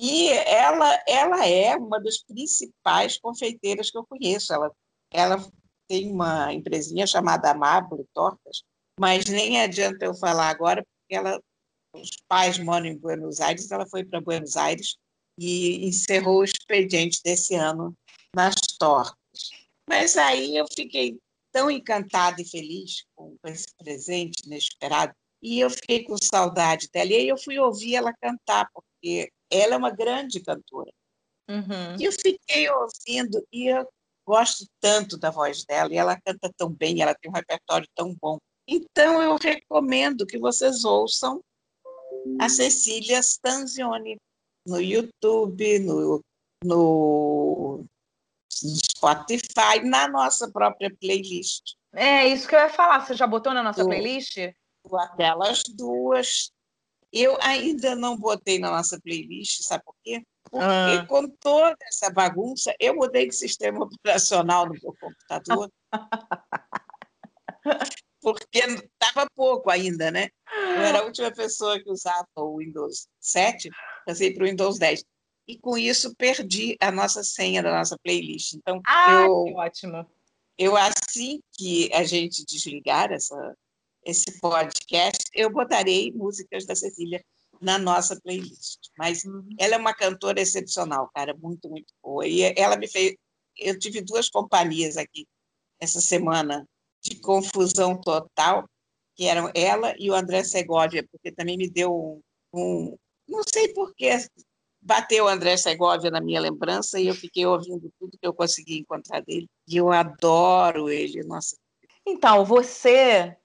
E 0.00 0.28
ela, 0.28 1.02
ela 1.08 1.46
é 1.46 1.74
uma 1.74 2.00
das 2.00 2.18
principais 2.18 3.18
confeiteiras 3.18 3.90
que 3.90 3.98
eu 3.98 4.06
conheço. 4.06 4.52
Ela, 4.52 4.70
ela 5.10 5.52
tem 5.88 6.12
uma 6.12 6.52
empresinha 6.52 7.06
chamada 7.06 7.50
Amable 7.50 8.06
Tortas, 8.14 8.62
mas 9.00 9.24
nem 9.24 9.60
adianta 9.60 10.04
eu 10.04 10.14
falar 10.14 10.50
agora, 10.50 10.84
porque 10.84 11.16
ela, 11.16 11.40
os 11.94 12.10
pais 12.28 12.58
moram 12.58 12.86
em 12.86 12.96
Buenos 12.96 13.40
Aires, 13.40 13.70
ela 13.70 13.88
foi 13.88 14.04
para 14.04 14.20
Buenos 14.20 14.56
Aires 14.56 14.96
e 15.36 15.86
encerrou 15.86 16.40
o 16.40 16.44
expediente 16.44 17.20
desse 17.24 17.54
ano 17.54 17.94
nas 18.34 18.54
tortas. 18.78 19.16
Mas 19.88 20.16
aí 20.16 20.56
eu 20.56 20.66
fiquei 20.72 21.18
tão 21.52 21.70
encantada 21.70 22.40
e 22.40 22.48
feliz 22.48 23.04
com 23.14 23.36
esse 23.44 23.66
presente 23.76 24.46
inesperado, 24.46 25.12
e 25.42 25.60
eu 25.60 25.70
fiquei 25.70 26.04
com 26.04 26.16
saudade 26.16 26.88
dela. 26.92 27.10
E 27.10 27.14
aí 27.16 27.28
eu 27.28 27.38
fui 27.38 27.58
ouvir 27.58 27.94
ela 27.96 28.12
cantar, 28.12 28.68
porque 28.72 29.30
ela 29.50 29.74
é 29.74 29.76
uma 29.76 29.90
grande 29.90 30.40
cantora. 30.40 30.92
Uhum. 31.48 31.96
E 31.98 32.04
eu 32.04 32.12
fiquei 32.12 32.68
ouvindo, 32.68 33.46
e 33.52 33.68
eu 33.68 33.88
gosto 34.26 34.66
tanto 34.80 35.16
da 35.16 35.30
voz 35.30 35.64
dela, 35.64 35.92
e 35.92 35.96
ela 35.96 36.20
canta 36.20 36.52
tão 36.56 36.70
bem, 36.70 37.00
ela 37.00 37.14
tem 37.14 37.30
um 37.30 37.34
repertório 37.34 37.88
tão 37.94 38.14
bom. 38.20 38.38
Então, 38.66 39.22
eu 39.22 39.36
recomendo 39.36 40.26
que 40.26 40.38
vocês 40.38 40.84
ouçam 40.84 41.42
a 42.38 42.48
Cecília 42.50 43.20
Stanzioni 43.20 44.18
no 44.66 44.78
YouTube, 44.78 45.78
no, 45.78 46.20
no 46.62 47.84
Spotify, 48.64 49.80
na 49.84 50.08
nossa 50.08 50.50
própria 50.50 50.94
playlist. 51.00 51.74
É 51.94 52.26
isso 52.26 52.46
que 52.46 52.54
eu 52.54 52.60
ia 52.60 52.68
falar. 52.68 53.04
Você 53.04 53.14
já 53.14 53.26
botou 53.26 53.54
na 53.54 53.62
nossa 53.62 53.84
playlist? 53.84 54.36
Aquelas 54.92 55.62
duas 55.64 56.52
eu 57.12 57.36
ainda 57.40 57.96
não 57.96 58.16
botei 58.16 58.58
na 58.58 58.70
nossa 58.70 59.00
playlist, 59.00 59.62
sabe 59.62 59.82
por 59.84 59.94
quê? 60.02 60.22
Porque 60.44 60.64
ah. 60.64 61.06
com 61.06 61.28
toda 61.28 61.76
essa 61.82 62.10
bagunça, 62.10 62.74
eu 62.78 62.94
mudei 62.94 63.28
de 63.28 63.34
sistema 63.34 63.84
operacional 63.84 64.66
no 64.66 64.72
meu 64.72 64.94
computador. 64.98 65.70
porque 68.20 68.58
estava 68.58 69.28
pouco 69.34 69.70
ainda, 69.70 70.10
né? 70.10 70.28
Eu 70.52 70.82
era 70.82 71.00
a 71.00 71.04
última 71.04 71.30
pessoa 71.30 71.82
que 71.82 71.90
usava 71.90 72.26
o 72.36 72.58
Windows 72.58 73.08
7, 73.20 73.70
passei 74.06 74.34
para 74.34 74.44
o 74.44 74.46
Windows 74.46 74.78
10. 74.78 75.04
E 75.48 75.56
com 75.56 75.78
isso 75.78 76.14
perdi 76.14 76.76
a 76.78 76.92
nossa 76.92 77.24
senha 77.24 77.62
da 77.62 77.72
nossa 77.72 77.96
playlist. 78.04 78.52
Então, 78.52 78.82
ah, 78.86 79.22
eu, 79.22 79.44
que 79.44 79.54
ótimo. 79.54 80.06
Eu, 80.58 80.76
assim 80.76 81.40
que 81.52 81.90
a 81.94 82.04
gente 82.04 82.44
desligar 82.44 83.10
essa, 83.10 83.56
esse 84.04 84.38
podcast, 84.40 85.24
eu 85.32 85.50
botarei 85.50 86.12
músicas 86.12 86.66
da 86.66 86.76
Cecília 86.76 87.24
na 87.62 87.78
nossa 87.78 88.20
playlist. 88.20 88.78
Mas 88.98 89.24
uhum. 89.24 89.48
ela 89.58 89.76
é 89.76 89.78
uma 89.78 89.94
cantora 89.94 90.38
excepcional, 90.38 91.10
cara, 91.14 91.34
muito, 91.34 91.68
muito 91.70 91.94
boa. 92.02 92.26
E 92.26 92.42
ela 92.56 92.76
me 92.76 92.86
fez. 92.86 93.16
Eu 93.56 93.78
tive 93.78 94.02
duas 94.02 94.28
companhias 94.28 94.96
aqui 94.98 95.26
essa 95.80 96.00
semana 96.00 96.68
de 97.00 97.16
confusão 97.20 97.98
total, 98.00 98.68
que 99.14 99.24
eram 99.24 99.50
ela 99.54 99.94
e 99.98 100.10
o 100.10 100.14
André 100.14 100.44
Segovia, 100.44 101.06
porque 101.10 101.32
também 101.32 101.56
me 101.56 101.70
deu 101.70 101.94
um. 101.94 102.20
um 102.52 102.98
não 103.26 103.42
sei 103.42 103.72
por 103.72 103.94
que 103.94 104.06
bateu 104.80 105.24
o 105.24 105.28
André 105.28 105.56
Segovia 105.56 106.10
na 106.10 106.20
minha 106.20 106.40
lembrança 106.40 107.00
e 107.00 107.06
eu 107.06 107.14
fiquei 107.14 107.44
ouvindo 107.46 107.92
tudo 107.98 108.18
que 108.18 108.26
eu 108.26 108.32
consegui 108.32 108.78
encontrar 108.78 109.20
dele. 109.22 109.48
E 109.66 109.76
eu 109.76 109.92
adoro 109.92 110.88
ele, 110.88 111.22
nossa. 111.24 111.56
Então, 112.06 112.44
você 112.44 113.36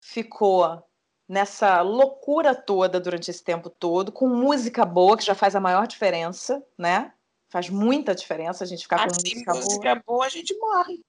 ficou 0.00 0.82
nessa 1.28 1.80
loucura 1.80 2.54
toda 2.54 3.00
durante 3.00 3.30
esse 3.30 3.42
tempo 3.42 3.70
todo, 3.70 4.12
com 4.12 4.28
música 4.28 4.84
boa, 4.84 5.16
que 5.16 5.24
já 5.24 5.34
faz 5.34 5.56
a 5.56 5.60
maior 5.60 5.86
diferença, 5.86 6.64
né? 6.78 7.12
Faz 7.48 7.70
muita 7.70 8.14
diferença 8.14 8.64
a 8.64 8.66
gente 8.66 8.82
ficar 8.82 9.08
com 9.08 9.14
música, 9.14 9.54
música 9.54 9.94
boa. 9.94 10.02
boa. 10.06 10.26
a 10.26 10.28
gente 10.28 10.56
morre. 10.58 11.00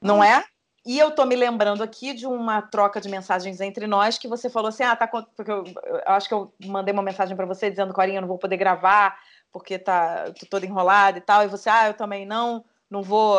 Não 0.00 0.22
é? 0.22 0.44
E 0.86 0.98
eu 0.98 1.10
tô 1.10 1.24
me 1.24 1.34
lembrando 1.34 1.82
aqui 1.82 2.14
de 2.14 2.26
uma 2.26 2.62
troca 2.62 3.00
de 3.00 3.08
mensagens 3.08 3.60
entre 3.60 3.88
nós 3.88 4.16
que 4.16 4.28
você 4.28 4.48
falou 4.48 4.68
assim: 4.68 4.84
ah, 4.84 4.94
tá. 4.94 5.08
Porque 5.08 5.50
eu, 5.50 5.64
eu 5.64 6.00
acho 6.06 6.28
que 6.28 6.34
eu 6.34 6.54
mandei 6.64 6.94
uma 6.94 7.02
mensagem 7.02 7.36
para 7.36 7.44
você 7.44 7.68
dizendo, 7.68 7.92
Corinha, 7.92 8.18
eu 8.18 8.22
não 8.22 8.28
vou 8.28 8.38
poder 8.38 8.56
gravar 8.56 9.18
porque 9.52 9.78
tá 9.78 10.30
tô 10.38 10.46
toda 10.46 10.64
enrolada 10.64 11.18
e 11.18 11.20
tal. 11.20 11.42
E 11.42 11.48
você, 11.48 11.68
ah, 11.68 11.88
eu 11.88 11.94
também 11.94 12.24
não 12.24 12.64
não 12.88 13.02
vou, 13.02 13.36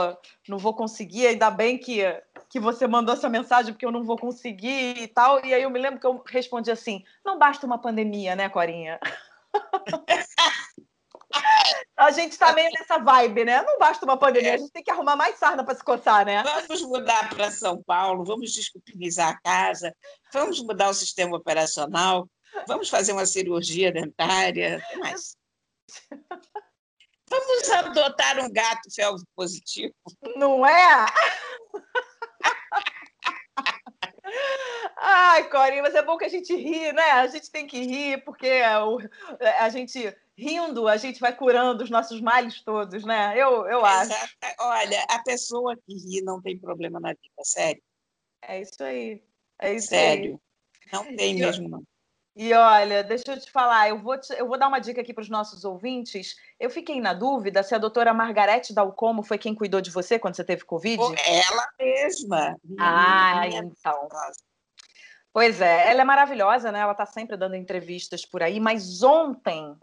não 0.47 0.57
vou 0.57 0.73
conseguir, 0.73 1.25
ainda 1.27 1.49
bem 1.49 1.77
que, 1.77 2.01
que 2.49 2.59
você 2.59 2.85
mandou 2.85 3.13
essa 3.13 3.29
mensagem 3.29 3.71
porque 3.71 3.85
eu 3.85 3.91
não 3.91 4.03
vou 4.03 4.17
conseguir 4.17 5.01
e 5.01 5.07
tal. 5.07 5.43
E 5.45 5.53
aí 5.53 5.63
eu 5.63 5.69
me 5.69 5.79
lembro 5.79 6.01
que 6.01 6.05
eu 6.05 6.21
respondi 6.27 6.69
assim: 6.69 7.03
não 7.23 7.39
basta 7.39 7.65
uma 7.65 7.77
pandemia, 7.77 8.35
né, 8.35 8.49
Corinha? 8.49 8.99
A 11.97 12.11
gente 12.11 12.33
está 12.33 12.53
meio 12.53 12.69
nessa 12.77 12.99
vibe, 12.99 13.43
né? 13.43 13.63
Não 13.63 13.79
basta 13.79 14.05
uma 14.05 14.17
pandemia, 14.17 14.53
a 14.53 14.57
gente 14.57 14.71
tem 14.71 14.83
que 14.83 14.91
arrumar 14.91 15.15
mais 15.15 15.35
sarna 15.39 15.63
para 15.63 15.73
se 15.73 15.83
coçar, 15.83 16.23
né? 16.23 16.43
Vamos 16.43 16.83
mudar 16.83 17.27
para 17.27 17.49
São 17.49 17.81
Paulo, 17.81 18.23
vamos 18.23 18.53
desculpinizar 18.53 19.29
a 19.29 19.39
casa, 19.41 19.91
vamos 20.31 20.61
mudar 20.61 20.89
o 20.89 20.93
sistema 20.93 21.35
operacional, 21.35 22.29
vamos 22.67 22.87
fazer 22.87 23.13
uma 23.13 23.25
cirurgia 23.25 23.91
dentária, 23.91 24.77
o 24.77 24.89
que 24.91 24.97
mais? 24.99 25.35
Vamos 27.29 27.69
adotar 27.69 28.39
um 28.39 28.49
gato 28.49 28.89
felvo 28.95 29.21
positivo. 29.35 29.93
Não 30.37 30.65
é? 30.65 31.05
Ai, 34.95 35.49
Corinha, 35.49 35.81
mas 35.81 35.93
é 35.93 36.01
bom 36.01 36.17
que 36.17 36.23
a 36.23 36.29
gente 36.29 36.55
ri, 36.55 36.93
né? 36.93 37.11
A 37.11 37.27
gente 37.27 37.51
tem 37.51 37.67
que 37.67 37.81
rir, 37.81 38.23
porque 38.23 38.61
a 39.59 39.67
gente 39.67 40.15
rindo, 40.37 40.87
a 40.87 40.97
gente 40.97 41.19
vai 41.19 41.35
curando 41.35 41.83
os 41.83 41.89
nossos 41.89 42.21
males 42.21 42.61
todos, 42.61 43.03
né? 43.03 43.33
Eu, 43.35 43.65
eu 43.65 43.83
acho. 43.83 44.11
Olha, 44.59 45.03
a 45.09 45.19
pessoa 45.23 45.75
que 45.75 45.93
ri 45.93 46.21
não 46.21 46.41
tem 46.41 46.57
problema 46.57 46.99
na 46.99 47.09
vida, 47.09 47.43
sério. 47.43 47.81
É 48.41 48.61
isso 48.61 48.83
aí. 48.83 49.23
É 49.59 49.73
isso 49.73 49.87
sério. 49.87 50.39
Aí. 50.83 50.89
Não 50.93 51.15
tem 51.15 51.35
mesmo, 51.35 51.67
não. 51.67 51.83
E 52.39 52.53
olha, 52.53 53.03
deixa 53.03 53.31
eu 53.31 53.39
te 53.39 53.49
falar, 53.49 53.89
eu 53.89 53.99
vou, 53.99 54.15
te, 54.15 54.31
eu 54.33 54.47
vou 54.47 54.59
dar 54.59 54.67
uma 54.67 54.77
dica 54.77 55.01
aqui 55.01 55.11
para 55.11 55.23
os 55.23 55.29
nossos 55.29 55.65
ouvintes. 55.65 56.35
Eu 56.59 56.69
fiquei 56.69 57.01
na 57.01 57.11
dúvida 57.11 57.63
se 57.63 57.73
a 57.73 57.79
doutora 57.79 58.13
Margarete 58.13 58.75
Dalcomo 58.75 59.23
foi 59.23 59.39
quem 59.39 59.55
cuidou 59.55 59.81
de 59.81 59.89
você 59.89 60.19
quando 60.19 60.35
você 60.35 60.43
teve 60.43 60.63
Covid. 60.63 61.01
Ela 61.01 61.67
mesma. 61.79 62.55
Ah, 62.77 63.41
minha 63.41 63.61
então. 63.61 64.07
Pois 65.33 65.61
é, 65.61 65.89
ela 65.89 66.01
é 66.01 66.05
maravilhosa, 66.05 66.71
né? 66.71 66.79
Ela 66.79 66.91
está 66.91 67.07
sempre 67.07 67.35
dando 67.35 67.55
entrevistas 67.55 68.23
por 68.23 68.43
aí, 68.43 68.59
mas 68.59 69.01
ontem 69.01 69.75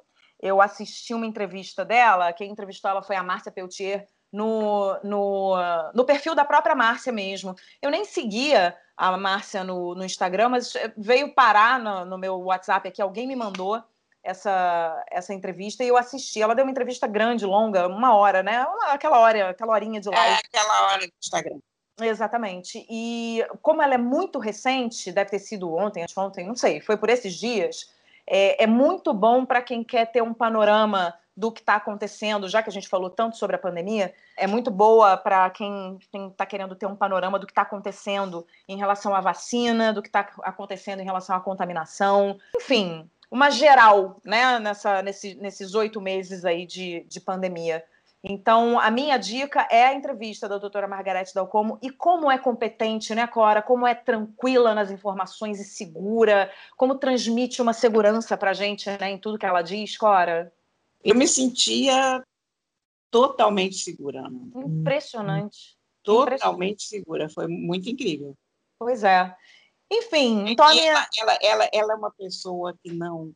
eu 0.44 0.60
assisti 0.60 1.14
uma 1.14 1.24
entrevista 1.24 1.86
dela, 1.86 2.30
quem 2.30 2.50
entrevistou 2.50 2.90
ela 2.90 3.02
foi 3.02 3.16
a 3.16 3.22
Márcia 3.22 3.50
Peltier, 3.50 4.06
no, 4.30 4.98
no, 5.02 5.54
no 5.94 6.04
perfil 6.04 6.34
da 6.34 6.44
própria 6.44 6.74
Márcia 6.74 7.12
mesmo. 7.12 7.54
Eu 7.80 7.90
nem 7.90 8.04
seguia 8.04 8.76
a 8.96 9.16
Márcia 9.16 9.64
no, 9.64 9.94
no 9.94 10.04
Instagram, 10.04 10.50
mas 10.50 10.74
veio 10.98 11.34
parar 11.34 11.78
no, 11.78 12.04
no, 12.04 12.18
meu 12.18 12.38
WhatsApp 12.40 12.88
aqui, 12.88 13.00
alguém 13.00 13.26
me 13.26 13.36
mandou 13.36 13.82
essa, 14.22 15.04
essa 15.10 15.32
entrevista 15.32 15.82
e 15.82 15.88
eu 15.88 15.96
assisti. 15.96 16.42
Ela 16.42 16.54
deu 16.54 16.64
uma 16.64 16.70
entrevista 16.70 17.06
grande, 17.06 17.46
longa, 17.46 17.86
uma 17.86 18.14
hora, 18.14 18.42
né? 18.42 18.66
Aquela 18.88 19.20
hora, 19.20 19.50
aquela 19.50 19.72
horinha 19.72 20.00
de 20.00 20.10
live. 20.10 20.34
É, 20.34 20.40
aquela 20.44 20.92
hora 20.92 21.06
do 21.06 21.12
Instagram. 21.22 21.58
Exatamente. 22.00 22.84
E 22.90 23.46
como 23.62 23.80
ela 23.80 23.94
é 23.94 23.98
muito 23.98 24.38
recente, 24.38 25.12
deve 25.12 25.30
ter 25.30 25.38
sido 25.38 25.72
ontem, 25.74 26.02
anteontem, 26.02 26.46
não 26.46 26.56
sei, 26.56 26.80
foi 26.80 26.96
por 26.96 27.08
esses 27.08 27.34
dias, 27.34 27.94
é, 28.26 28.64
é 28.64 28.66
muito 28.66 29.12
bom 29.12 29.44
para 29.44 29.62
quem 29.62 29.82
quer 29.82 30.06
ter 30.06 30.22
um 30.22 30.34
panorama 30.34 31.14
do 31.36 31.50
que 31.50 31.60
está 31.60 31.76
acontecendo, 31.76 32.48
já 32.48 32.62
que 32.62 32.70
a 32.70 32.72
gente 32.72 32.88
falou 32.88 33.10
tanto 33.10 33.36
sobre 33.36 33.56
a 33.56 33.58
pandemia, 33.58 34.14
é 34.36 34.46
muito 34.46 34.70
boa 34.70 35.16
para 35.16 35.50
quem 35.50 35.98
está 36.30 36.46
querendo 36.46 36.76
ter 36.76 36.86
um 36.86 36.94
panorama 36.94 37.38
do 37.38 37.46
que 37.46 37.50
está 37.50 37.62
acontecendo 37.62 38.46
em 38.68 38.76
relação 38.76 39.14
à 39.14 39.20
vacina, 39.20 39.92
do 39.92 40.00
que 40.00 40.08
está 40.08 40.28
acontecendo 40.42 41.00
em 41.00 41.04
relação 41.04 41.34
à 41.34 41.40
contaminação, 41.40 42.38
enfim, 42.56 43.08
uma 43.30 43.50
geral, 43.50 44.20
né, 44.24 44.60
nessa, 44.60 45.02
nesse, 45.02 45.34
nesses 45.34 45.74
oito 45.74 46.00
meses 46.00 46.44
aí 46.44 46.64
de, 46.64 47.04
de 47.08 47.20
pandemia. 47.20 47.84
Então, 48.26 48.80
a 48.80 48.90
minha 48.90 49.18
dica 49.18 49.68
é 49.70 49.84
a 49.84 49.92
entrevista 49.94 50.48
da 50.48 50.56
doutora 50.56 50.88
Margarete 50.88 51.34
Dalcomo 51.34 51.78
e 51.82 51.90
como 51.90 52.30
é 52.30 52.38
competente, 52.38 53.14
né, 53.14 53.26
Cora? 53.26 53.60
Como 53.60 53.86
é 53.86 53.94
tranquila 53.94 54.74
nas 54.74 54.90
informações 54.90 55.60
e 55.60 55.64
segura, 55.64 56.50
como 56.74 56.94
transmite 56.94 57.60
uma 57.60 57.74
segurança 57.74 58.34
para 58.34 58.52
a 58.52 58.54
gente 58.54 58.88
né, 58.88 59.10
em 59.10 59.18
tudo 59.18 59.38
que 59.38 59.44
ela 59.44 59.60
diz, 59.60 59.98
Cora? 59.98 60.50
eu 61.04 61.14
me 61.14 61.28
sentia 61.28 62.24
totalmente 63.10 63.76
segura. 63.76 64.24
Impressionante. 64.56 65.76
Totalmente 66.02 66.38
Impressionante. 66.38 66.82
segura. 66.84 67.28
Foi 67.28 67.46
muito 67.46 67.88
incrível. 67.90 68.34
Pois 68.78 69.04
é. 69.04 69.36
Enfim, 69.92 70.48
então 70.48 70.66
ela, 70.70 71.06
ela, 71.20 71.38
ela, 71.42 71.68
ela 71.72 71.92
é 71.92 71.96
uma 71.96 72.10
pessoa 72.10 72.74
que 72.82 72.90
não 72.90 73.34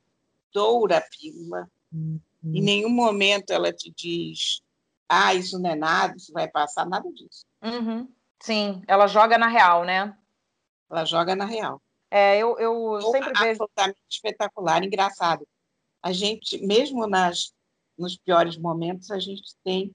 doura 0.50 0.96
a 0.96 1.00
pílula. 1.02 1.70
Uhum. 1.92 2.18
Em 2.42 2.62
nenhum 2.62 2.88
momento 2.88 3.50
ela 3.50 3.70
te 3.70 3.92
diz, 3.94 4.62
ah, 5.08 5.34
isso 5.34 5.58
não 5.58 5.70
é 5.70 5.74
nada, 5.74 6.16
isso 6.16 6.32
vai 6.32 6.48
passar, 6.48 6.86
nada 6.86 7.10
disso. 7.12 7.44
Uhum. 7.62 8.12
Sim, 8.40 8.82
ela 8.86 9.06
joga 9.06 9.38
na 9.38 9.48
real, 9.48 9.84
né? 9.84 10.16
Ela 10.90 11.04
joga 11.04 11.34
na 11.34 11.44
real. 11.44 11.80
É, 12.10 12.38
eu, 12.38 12.58
eu 12.58 13.00
sempre 13.02 13.32
vejo. 13.32 13.62
Absolutamente 13.62 13.98
espetacular, 14.10 14.82
engraçado. 14.84 15.46
A 16.02 16.12
gente, 16.12 16.64
mesmo 16.64 17.06
nas 17.06 17.52
nos 17.98 18.16
piores 18.16 18.56
momentos, 18.56 19.10
a 19.10 19.18
gente 19.18 19.56
tem 19.64 19.90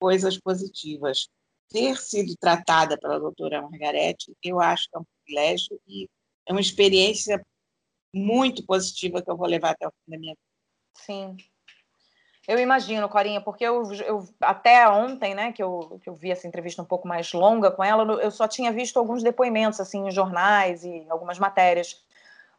coisas 0.00 0.36
positivas. 0.38 1.28
Ter 1.70 1.96
sido 1.96 2.36
tratada 2.36 2.98
pela 2.98 3.18
doutora 3.18 3.62
Margarete, 3.62 4.36
eu 4.42 4.60
acho 4.60 4.88
que 4.90 4.96
é 4.96 5.00
um 5.00 5.04
privilégio 5.24 5.80
e 5.86 6.08
é 6.46 6.52
uma 6.52 6.60
experiência 6.60 7.44
muito 8.12 8.64
positiva 8.66 9.22
que 9.22 9.30
eu 9.30 9.36
vou 9.36 9.46
levar 9.46 9.70
até 9.70 9.86
o 9.86 9.90
fim 9.90 10.10
da 10.10 10.18
minha 10.18 10.34
vida. 10.34 10.40
Sim. 10.96 11.36
Eu 12.46 12.58
imagino, 12.58 13.08
Corinha, 13.08 13.40
porque 13.40 13.64
eu, 13.64 13.90
eu 14.02 14.28
até 14.40 14.86
ontem, 14.88 15.34
né, 15.34 15.50
que 15.50 15.62
eu, 15.62 15.98
que 16.02 16.10
eu 16.10 16.14
vi 16.14 16.30
essa 16.30 16.46
entrevista 16.46 16.82
um 16.82 16.84
pouco 16.84 17.08
mais 17.08 17.32
longa 17.32 17.70
com 17.70 17.82
ela, 17.82 18.04
eu 18.20 18.30
só 18.30 18.46
tinha 18.46 18.70
visto 18.70 18.98
alguns 18.98 19.22
depoimentos, 19.22 19.80
assim, 19.80 20.06
em 20.06 20.10
jornais 20.10 20.84
e 20.84 21.06
algumas 21.08 21.38
matérias. 21.38 22.04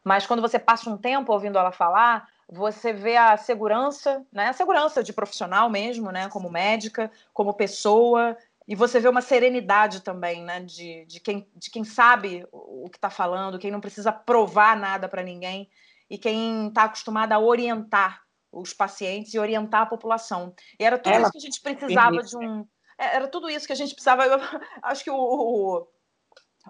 Mas 0.02 0.26
quando 0.26 0.42
você 0.42 0.58
passa 0.58 0.90
um 0.90 0.96
tempo 0.96 1.32
ouvindo 1.32 1.58
ela 1.58 1.70
falar, 1.70 2.28
você 2.48 2.92
vê 2.92 3.16
a 3.16 3.36
segurança, 3.36 4.24
né? 4.32 4.48
A 4.48 4.52
segurança 4.52 5.02
de 5.02 5.12
profissional 5.12 5.70
mesmo, 5.70 6.10
né? 6.10 6.28
Como 6.28 6.50
médica, 6.50 7.10
como 7.32 7.54
pessoa, 7.54 8.36
e 8.68 8.74
você 8.74 8.98
vê 8.98 9.08
uma 9.08 9.22
serenidade 9.22 10.00
também, 10.02 10.42
né? 10.42 10.60
De, 10.60 11.04
de, 11.06 11.20
quem, 11.20 11.48
de 11.54 11.70
quem 11.70 11.84
sabe 11.84 12.46
o 12.50 12.88
que 12.90 12.98
está 12.98 13.10
falando, 13.10 13.58
quem 13.58 13.70
não 13.70 13.80
precisa 13.80 14.12
provar 14.12 14.76
nada 14.76 15.08
para 15.08 15.22
ninguém 15.22 15.68
e 16.10 16.18
quem 16.18 16.68
está 16.68 16.84
acostumado 16.84 17.32
a 17.32 17.38
orientar 17.38 18.25
os 18.60 18.72
pacientes 18.72 19.34
e 19.34 19.38
orientar 19.38 19.82
a 19.82 19.86
população. 19.86 20.54
E 20.78 20.84
era 20.84 20.98
tudo 20.98 21.12
Ela... 21.12 21.22
isso 21.22 21.32
que 21.32 21.38
a 21.38 21.40
gente 21.40 21.60
precisava 21.60 22.22
de 22.22 22.36
um. 22.36 22.66
É, 22.98 23.16
era 23.16 23.28
tudo 23.28 23.50
isso 23.50 23.66
que 23.66 23.72
a 23.72 23.76
gente 23.76 23.94
precisava. 23.94 24.24
Eu 24.24 24.38
acho 24.82 25.04
que 25.04 25.10
o, 25.10 25.16
o 25.16 25.86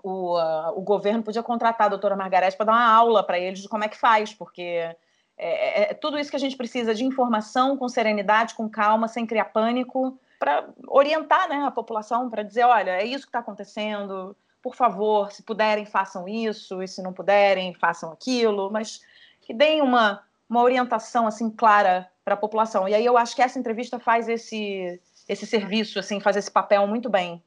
o, 0.02 0.38
uh, 0.38 0.78
o, 0.78 0.82
governo 0.82 1.22
podia 1.22 1.42
contratar 1.42 1.86
a 1.86 1.88
doutora 1.90 2.14
Margarete 2.14 2.54
para 2.54 2.66
dar 2.66 2.72
uma 2.72 2.92
aula 2.92 3.24
para 3.24 3.38
eles 3.38 3.60
de 3.60 3.68
como 3.68 3.82
é 3.82 3.88
que 3.88 3.96
faz, 3.96 4.34
porque 4.34 4.62
é, 4.62 4.96
é, 5.38 5.90
é, 5.90 5.94
tudo 5.94 6.18
isso 6.18 6.30
que 6.30 6.36
a 6.36 6.40
gente 6.40 6.56
precisa 6.56 6.94
de 6.94 7.04
informação 7.04 7.76
com 7.76 7.88
serenidade, 7.88 8.54
com 8.54 8.68
calma, 8.68 9.08
sem 9.08 9.26
criar 9.26 9.46
pânico, 9.46 10.18
para 10.38 10.68
orientar 10.88 11.48
né, 11.48 11.64
a 11.64 11.70
população, 11.70 12.28
para 12.28 12.42
dizer, 12.42 12.64
olha, 12.64 12.90
é 12.90 13.04
isso 13.04 13.24
que 13.24 13.28
está 13.28 13.38
acontecendo, 13.38 14.36
por 14.62 14.74
favor, 14.74 15.30
se 15.32 15.42
puderem, 15.42 15.86
façam 15.86 16.28
isso, 16.28 16.82
e 16.82 16.88
se 16.88 17.02
não 17.02 17.12
puderem, 17.12 17.74
façam 17.74 18.12
aquilo, 18.12 18.70
mas 18.70 19.00
que 19.40 19.54
deem 19.54 19.80
uma, 19.80 20.22
uma 20.48 20.62
orientação 20.62 21.26
assim 21.26 21.50
clara 21.50 22.08
para 22.24 22.34
a 22.34 22.38
população. 22.38 22.88
E 22.88 22.94
aí 22.94 23.04
eu 23.04 23.16
acho 23.16 23.34
que 23.34 23.42
essa 23.42 23.58
entrevista 23.58 23.98
faz 23.98 24.28
esse, 24.28 25.00
esse 25.28 25.46
serviço, 25.46 25.98
assim, 25.98 26.20
faz 26.20 26.36
esse 26.36 26.50
papel 26.50 26.86
muito 26.86 27.08
bem. 27.08 27.42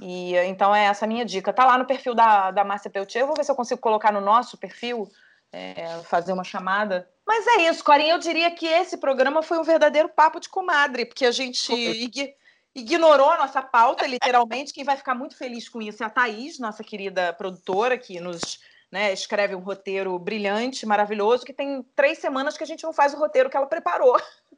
E 0.00 0.34
então 0.36 0.74
é 0.74 0.84
essa 0.84 1.04
a 1.04 1.08
minha 1.08 1.24
dica. 1.24 1.52
Tá 1.52 1.64
lá 1.64 1.78
no 1.78 1.86
perfil 1.86 2.14
da, 2.14 2.50
da 2.50 2.64
Márcia 2.64 2.90
Peltier, 2.90 3.22
eu 3.22 3.26
vou 3.26 3.36
ver 3.36 3.44
se 3.44 3.50
eu 3.50 3.56
consigo 3.56 3.80
colocar 3.80 4.12
no 4.12 4.20
nosso 4.20 4.56
perfil, 4.58 5.08
é, 5.52 5.98
fazer 6.04 6.32
uma 6.32 6.44
chamada 6.44 7.08
mas 7.26 7.44
é 7.48 7.68
isso, 7.68 7.82
Corinha. 7.82 8.14
Eu 8.14 8.18
diria 8.18 8.50
que 8.52 8.66
esse 8.66 8.96
programa 8.96 9.42
foi 9.42 9.58
um 9.58 9.64
verdadeiro 9.64 10.08
papo 10.08 10.38
de 10.38 10.48
comadre, 10.48 11.04
porque 11.04 11.26
a 11.26 11.32
gente 11.32 12.38
ignorou 12.72 13.30
a 13.30 13.38
nossa 13.38 13.60
pauta, 13.60 14.06
literalmente. 14.06 14.72
Quem 14.72 14.84
vai 14.84 14.96
ficar 14.96 15.14
muito 15.14 15.36
feliz 15.36 15.68
com 15.68 15.82
isso 15.82 16.04
é 16.04 16.06
a 16.06 16.10
Thaís, 16.10 16.60
nossa 16.60 16.84
querida 16.84 17.32
produtora, 17.32 17.98
que 17.98 18.20
nos 18.20 18.60
né, 18.90 19.12
escreve 19.12 19.54
um 19.54 19.60
roteiro 19.60 20.18
brilhante, 20.18 20.86
maravilhoso, 20.86 21.44
que 21.44 21.52
tem 21.52 21.82
três 21.94 22.18
semanas 22.18 22.56
que 22.56 22.64
a 22.64 22.66
gente 22.66 22.84
não 22.84 22.92
faz 22.92 23.14
o 23.14 23.18
roteiro 23.18 23.50
que 23.50 23.56
ela 23.56 23.66
preparou. 23.66 24.16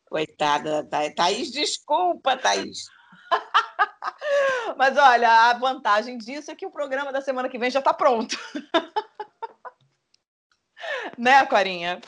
Coitada 0.09 0.83
da 0.83 1.09
Thaís. 1.09 1.51
Desculpa, 1.51 2.35
Thaís. 2.35 2.85
Mas 4.77 4.97
olha, 4.97 5.49
a 5.49 5.53
vantagem 5.53 6.17
disso 6.17 6.51
é 6.51 6.55
que 6.55 6.65
o 6.65 6.71
programa 6.71 7.13
da 7.13 7.21
semana 7.21 7.47
que 7.47 7.57
vem 7.57 7.71
já 7.71 7.79
está 7.79 7.93
pronto. 7.93 8.37
né, 11.17 11.45
Corinha? 11.45 12.01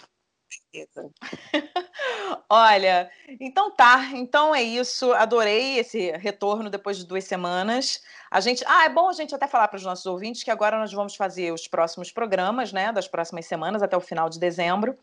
Olha, 2.50 3.10
então 3.40 3.72
tá, 3.72 4.10
então 4.14 4.54
é 4.54 4.64
isso. 4.64 5.14
Adorei 5.14 5.78
esse 5.78 6.12
retorno 6.12 6.70
depois 6.70 6.98
de 6.98 7.06
duas 7.06 7.24
semanas. 7.24 8.02
A 8.32 8.40
gente, 8.40 8.64
ah, 8.68 8.86
é 8.86 8.90
bom 8.90 9.08
a 9.08 9.14
gente 9.14 9.36
até 9.36 9.48
falar 9.48 9.68
para 9.68 9.78
os 9.78 9.84
nossos 9.84 10.06
ouvintes 10.06 10.44
que 10.44 10.50
agora 10.50 10.80
nós 10.80 10.92
vamos 10.92 11.16
fazer 11.16 11.54
os 11.54 11.68
próximos 11.68 12.12
programas, 12.12 12.74
né, 12.74 12.92
das 12.92 13.08
próximas 13.08 13.46
semanas 13.46 13.84
até 13.84 13.96
o 13.96 14.02
final 14.02 14.30
de 14.30 14.40
dezembro. 14.40 14.98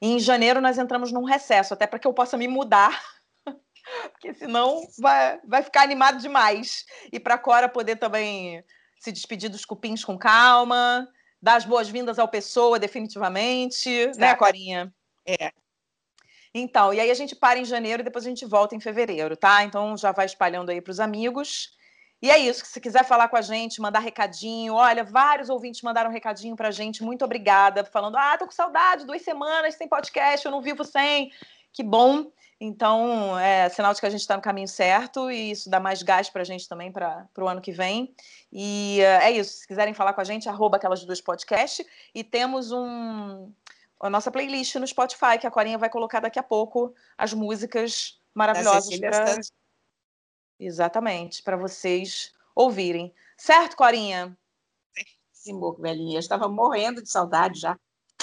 E 0.00 0.12
em 0.12 0.18
janeiro 0.18 0.60
nós 0.60 0.78
entramos 0.78 1.12
num 1.12 1.24
recesso, 1.24 1.74
até 1.74 1.86
para 1.86 1.98
que 1.98 2.06
eu 2.06 2.12
possa 2.12 2.36
me 2.36 2.48
mudar, 2.48 3.00
porque 4.10 4.34
senão 4.34 4.82
vai, 4.98 5.40
vai 5.46 5.62
ficar 5.62 5.82
animado 5.82 6.20
demais. 6.20 6.84
E 7.12 7.20
para 7.20 7.34
a 7.34 7.38
Cora 7.38 7.68
poder 7.68 7.96
também 7.96 8.64
se 8.98 9.12
despedir 9.12 9.48
dos 9.48 9.64
cupins 9.64 10.04
com 10.04 10.18
calma 10.18 11.08
dar 11.42 11.56
as 11.56 11.64
boas-vindas 11.64 12.20
ao 12.20 12.28
Pessoa, 12.28 12.78
definitivamente, 12.78 14.06
né, 14.16 14.36
Corinha? 14.36 14.94
É. 15.26 15.52
Então, 16.54 16.92
e 16.92 17.00
aí 17.00 17.10
a 17.10 17.14
gente 17.14 17.34
para 17.34 17.58
em 17.58 17.64
janeiro 17.64 18.02
e 18.02 18.04
depois 18.04 18.26
a 18.26 18.28
gente 18.28 18.44
volta 18.44 18.74
em 18.74 18.80
fevereiro, 18.80 19.36
tá? 19.36 19.64
Então 19.64 19.96
já 19.96 20.12
vai 20.12 20.26
espalhando 20.26 20.70
aí 20.70 20.80
para 20.80 20.90
os 20.90 21.00
amigos. 21.00 21.76
E 22.20 22.30
é 22.30 22.38
isso, 22.38 22.64
se 22.64 22.80
quiser 22.80 23.04
falar 23.04 23.28
com 23.28 23.36
a 23.36 23.40
gente, 23.40 23.80
mandar 23.80 23.98
recadinho, 23.98 24.74
olha, 24.74 25.02
vários 25.02 25.50
ouvintes 25.50 25.82
mandaram 25.82 26.08
recadinho 26.08 26.54
pra 26.54 26.70
gente, 26.70 27.02
muito 27.02 27.24
obrigada, 27.24 27.84
falando, 27.84 28.16
ah, 28.16 28.38
tô 28.38 28.46
com 28.46 28.52
saudade, 28.52 29.04
duas 29.04 29.22
semanas 29.22 29.74
sem 29.74 29.88
podcast, 29.88 30.46
eu 30.46 30.52
não 30.52 30.62
vivo 30.62 30.84
sem, 30.84 31.32
que 31.72 31.82
bom. 31.82 32.30
Então, 32.60 33.36
é 33.40 33.68
sinal 33.70 33.92
de 33.92 33.98
que 33.98 34.06
a 34.06 34.10
gente 34.10 34.20
está 34.20 34.36
no 34.36 34.42
caminho 34.42 34.68
certo 34.68 35.32
e 35.32 35.50
isso 35.50 35.68
dá 35.68 35.80
mais 35.80 36.00
gás 36.00 36.30
para 36.30 36.42
a 36.42 36.44
gente 36.44 36.68
também 36.68 36.92
para 36.92 37.26
o 37.36 37.48
ano 37.48 37.60
que 37.60 37.72
vem. 37.72 38.14
E 38.52 39.00
é 39.00 39.32
isso. 39.32 39.58
Se 39.58 39.66
quiserem 39.66 39.92
falar 39.92 40.12
com 40.12 40.20
a 40.20 40.24
gente, 40.24 40.48
arroba 40.48 40.76
aquelas 40.76 41.04
duas 41.04 41.20
podcast. 41.20 41.84
E 42.14 42.22
temos 42.22 42.70
um, 42.70 43.50
a 44.02 44.10
nossa 44.10 44.30
playlist 44.30 44.74
no 44.74 44.86
Spotify, 44.86 45.38
que 45.40 45.46
a 45.46 45.50
Corinha 45.50 45.78
vai 45.78 45.88
colocar 45.88 46.20
daqui 46.20 46.38
a 46.38 46.42
pouco 46.42 46.92
as 47.16 47.32
músicas 47.32 48.20
maravilhosas. 48.34 48.98
Pra... 48.98 49.36
Exatamente, 50.58 51.42
para 51.42 51.56
vocês 51.56 52.32
ouvirem. 52.54 53.14
Certo, 53.36 53.76
Corinha? 53.76 54.36
Sim, 55.32 55.58
velhinha. 55.78 56.16
Eu 56.16 56.20
estava 56.20 56.48
morrendo 56.48 57.02
de 57.02 57.10
saudade 57.10 57.60
já 57.60 57.78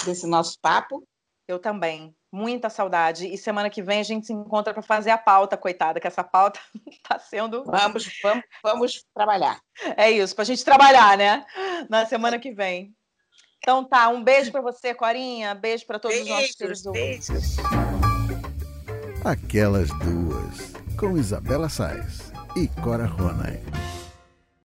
desse 0.05 0.27
nosso 0.27 0.59
papo. 0.59 1.05
Eu 1.47 1.59
também. 1.59 2.15
Muita 2.31 2.69
saudade. 2.69 3.27
E 3.27 3.37
semana 3.37 3.69
que 3.69 3.81
vem 3.81 3.99
a 3.99 4.03
gente 4.03 4.27
se 4.27 4.33
encontra 4.33 4.73
para 4.73 4.83
fazer 4.83 5.09
a 5.09 5.17
pauta, 5.17 5.57
coitada, 5.57 5.99
que 5.99 6.07
essa 6.07 6.23
pauta 6.23 6.59
está 6.87 7.17
sendo. 7.19 7.65
Vamos, 7.65 8.07
vamos, 8.21 8.43
vamos 8.63 9.05
trabalhar. 9.13 9.59
É 9.97 10.11
isso, 10.11 10.35
para 10.35 10.43
a 10.43 10.45
gente 10.45 10.63
trabalhar, 10.63 11.17
né? 11.17 11.45
Na 11.89 12.05
semana 12.05 12.37
que 12.37 12.51
vem. 12.51 12.95
Então 13.61 13.83
tá, 13.83 14.09
um 14.09 14.23
beijo 14.23 14.51
para 14.51 14.61
você, 14.61 14.93
Corinha. 14.93 15.53
Beijo 15.53 15.85
para 15.85 15.99
todos 15.99 16.17
beijos, 16.17 16.31
os 16.31 16.39
nossos 16.39 16.55
queridos 16.55 16.83
beijos. 16.91 17.57
Aquelas 19.23 19.89
duas, 19.99 20.73
com 20.97 21.17
Isabela 21.17 21.69
Sais 21.69 22.31
e 22.55 22.67
Cora 22.81 23.05
Ronay. 23.05 23.61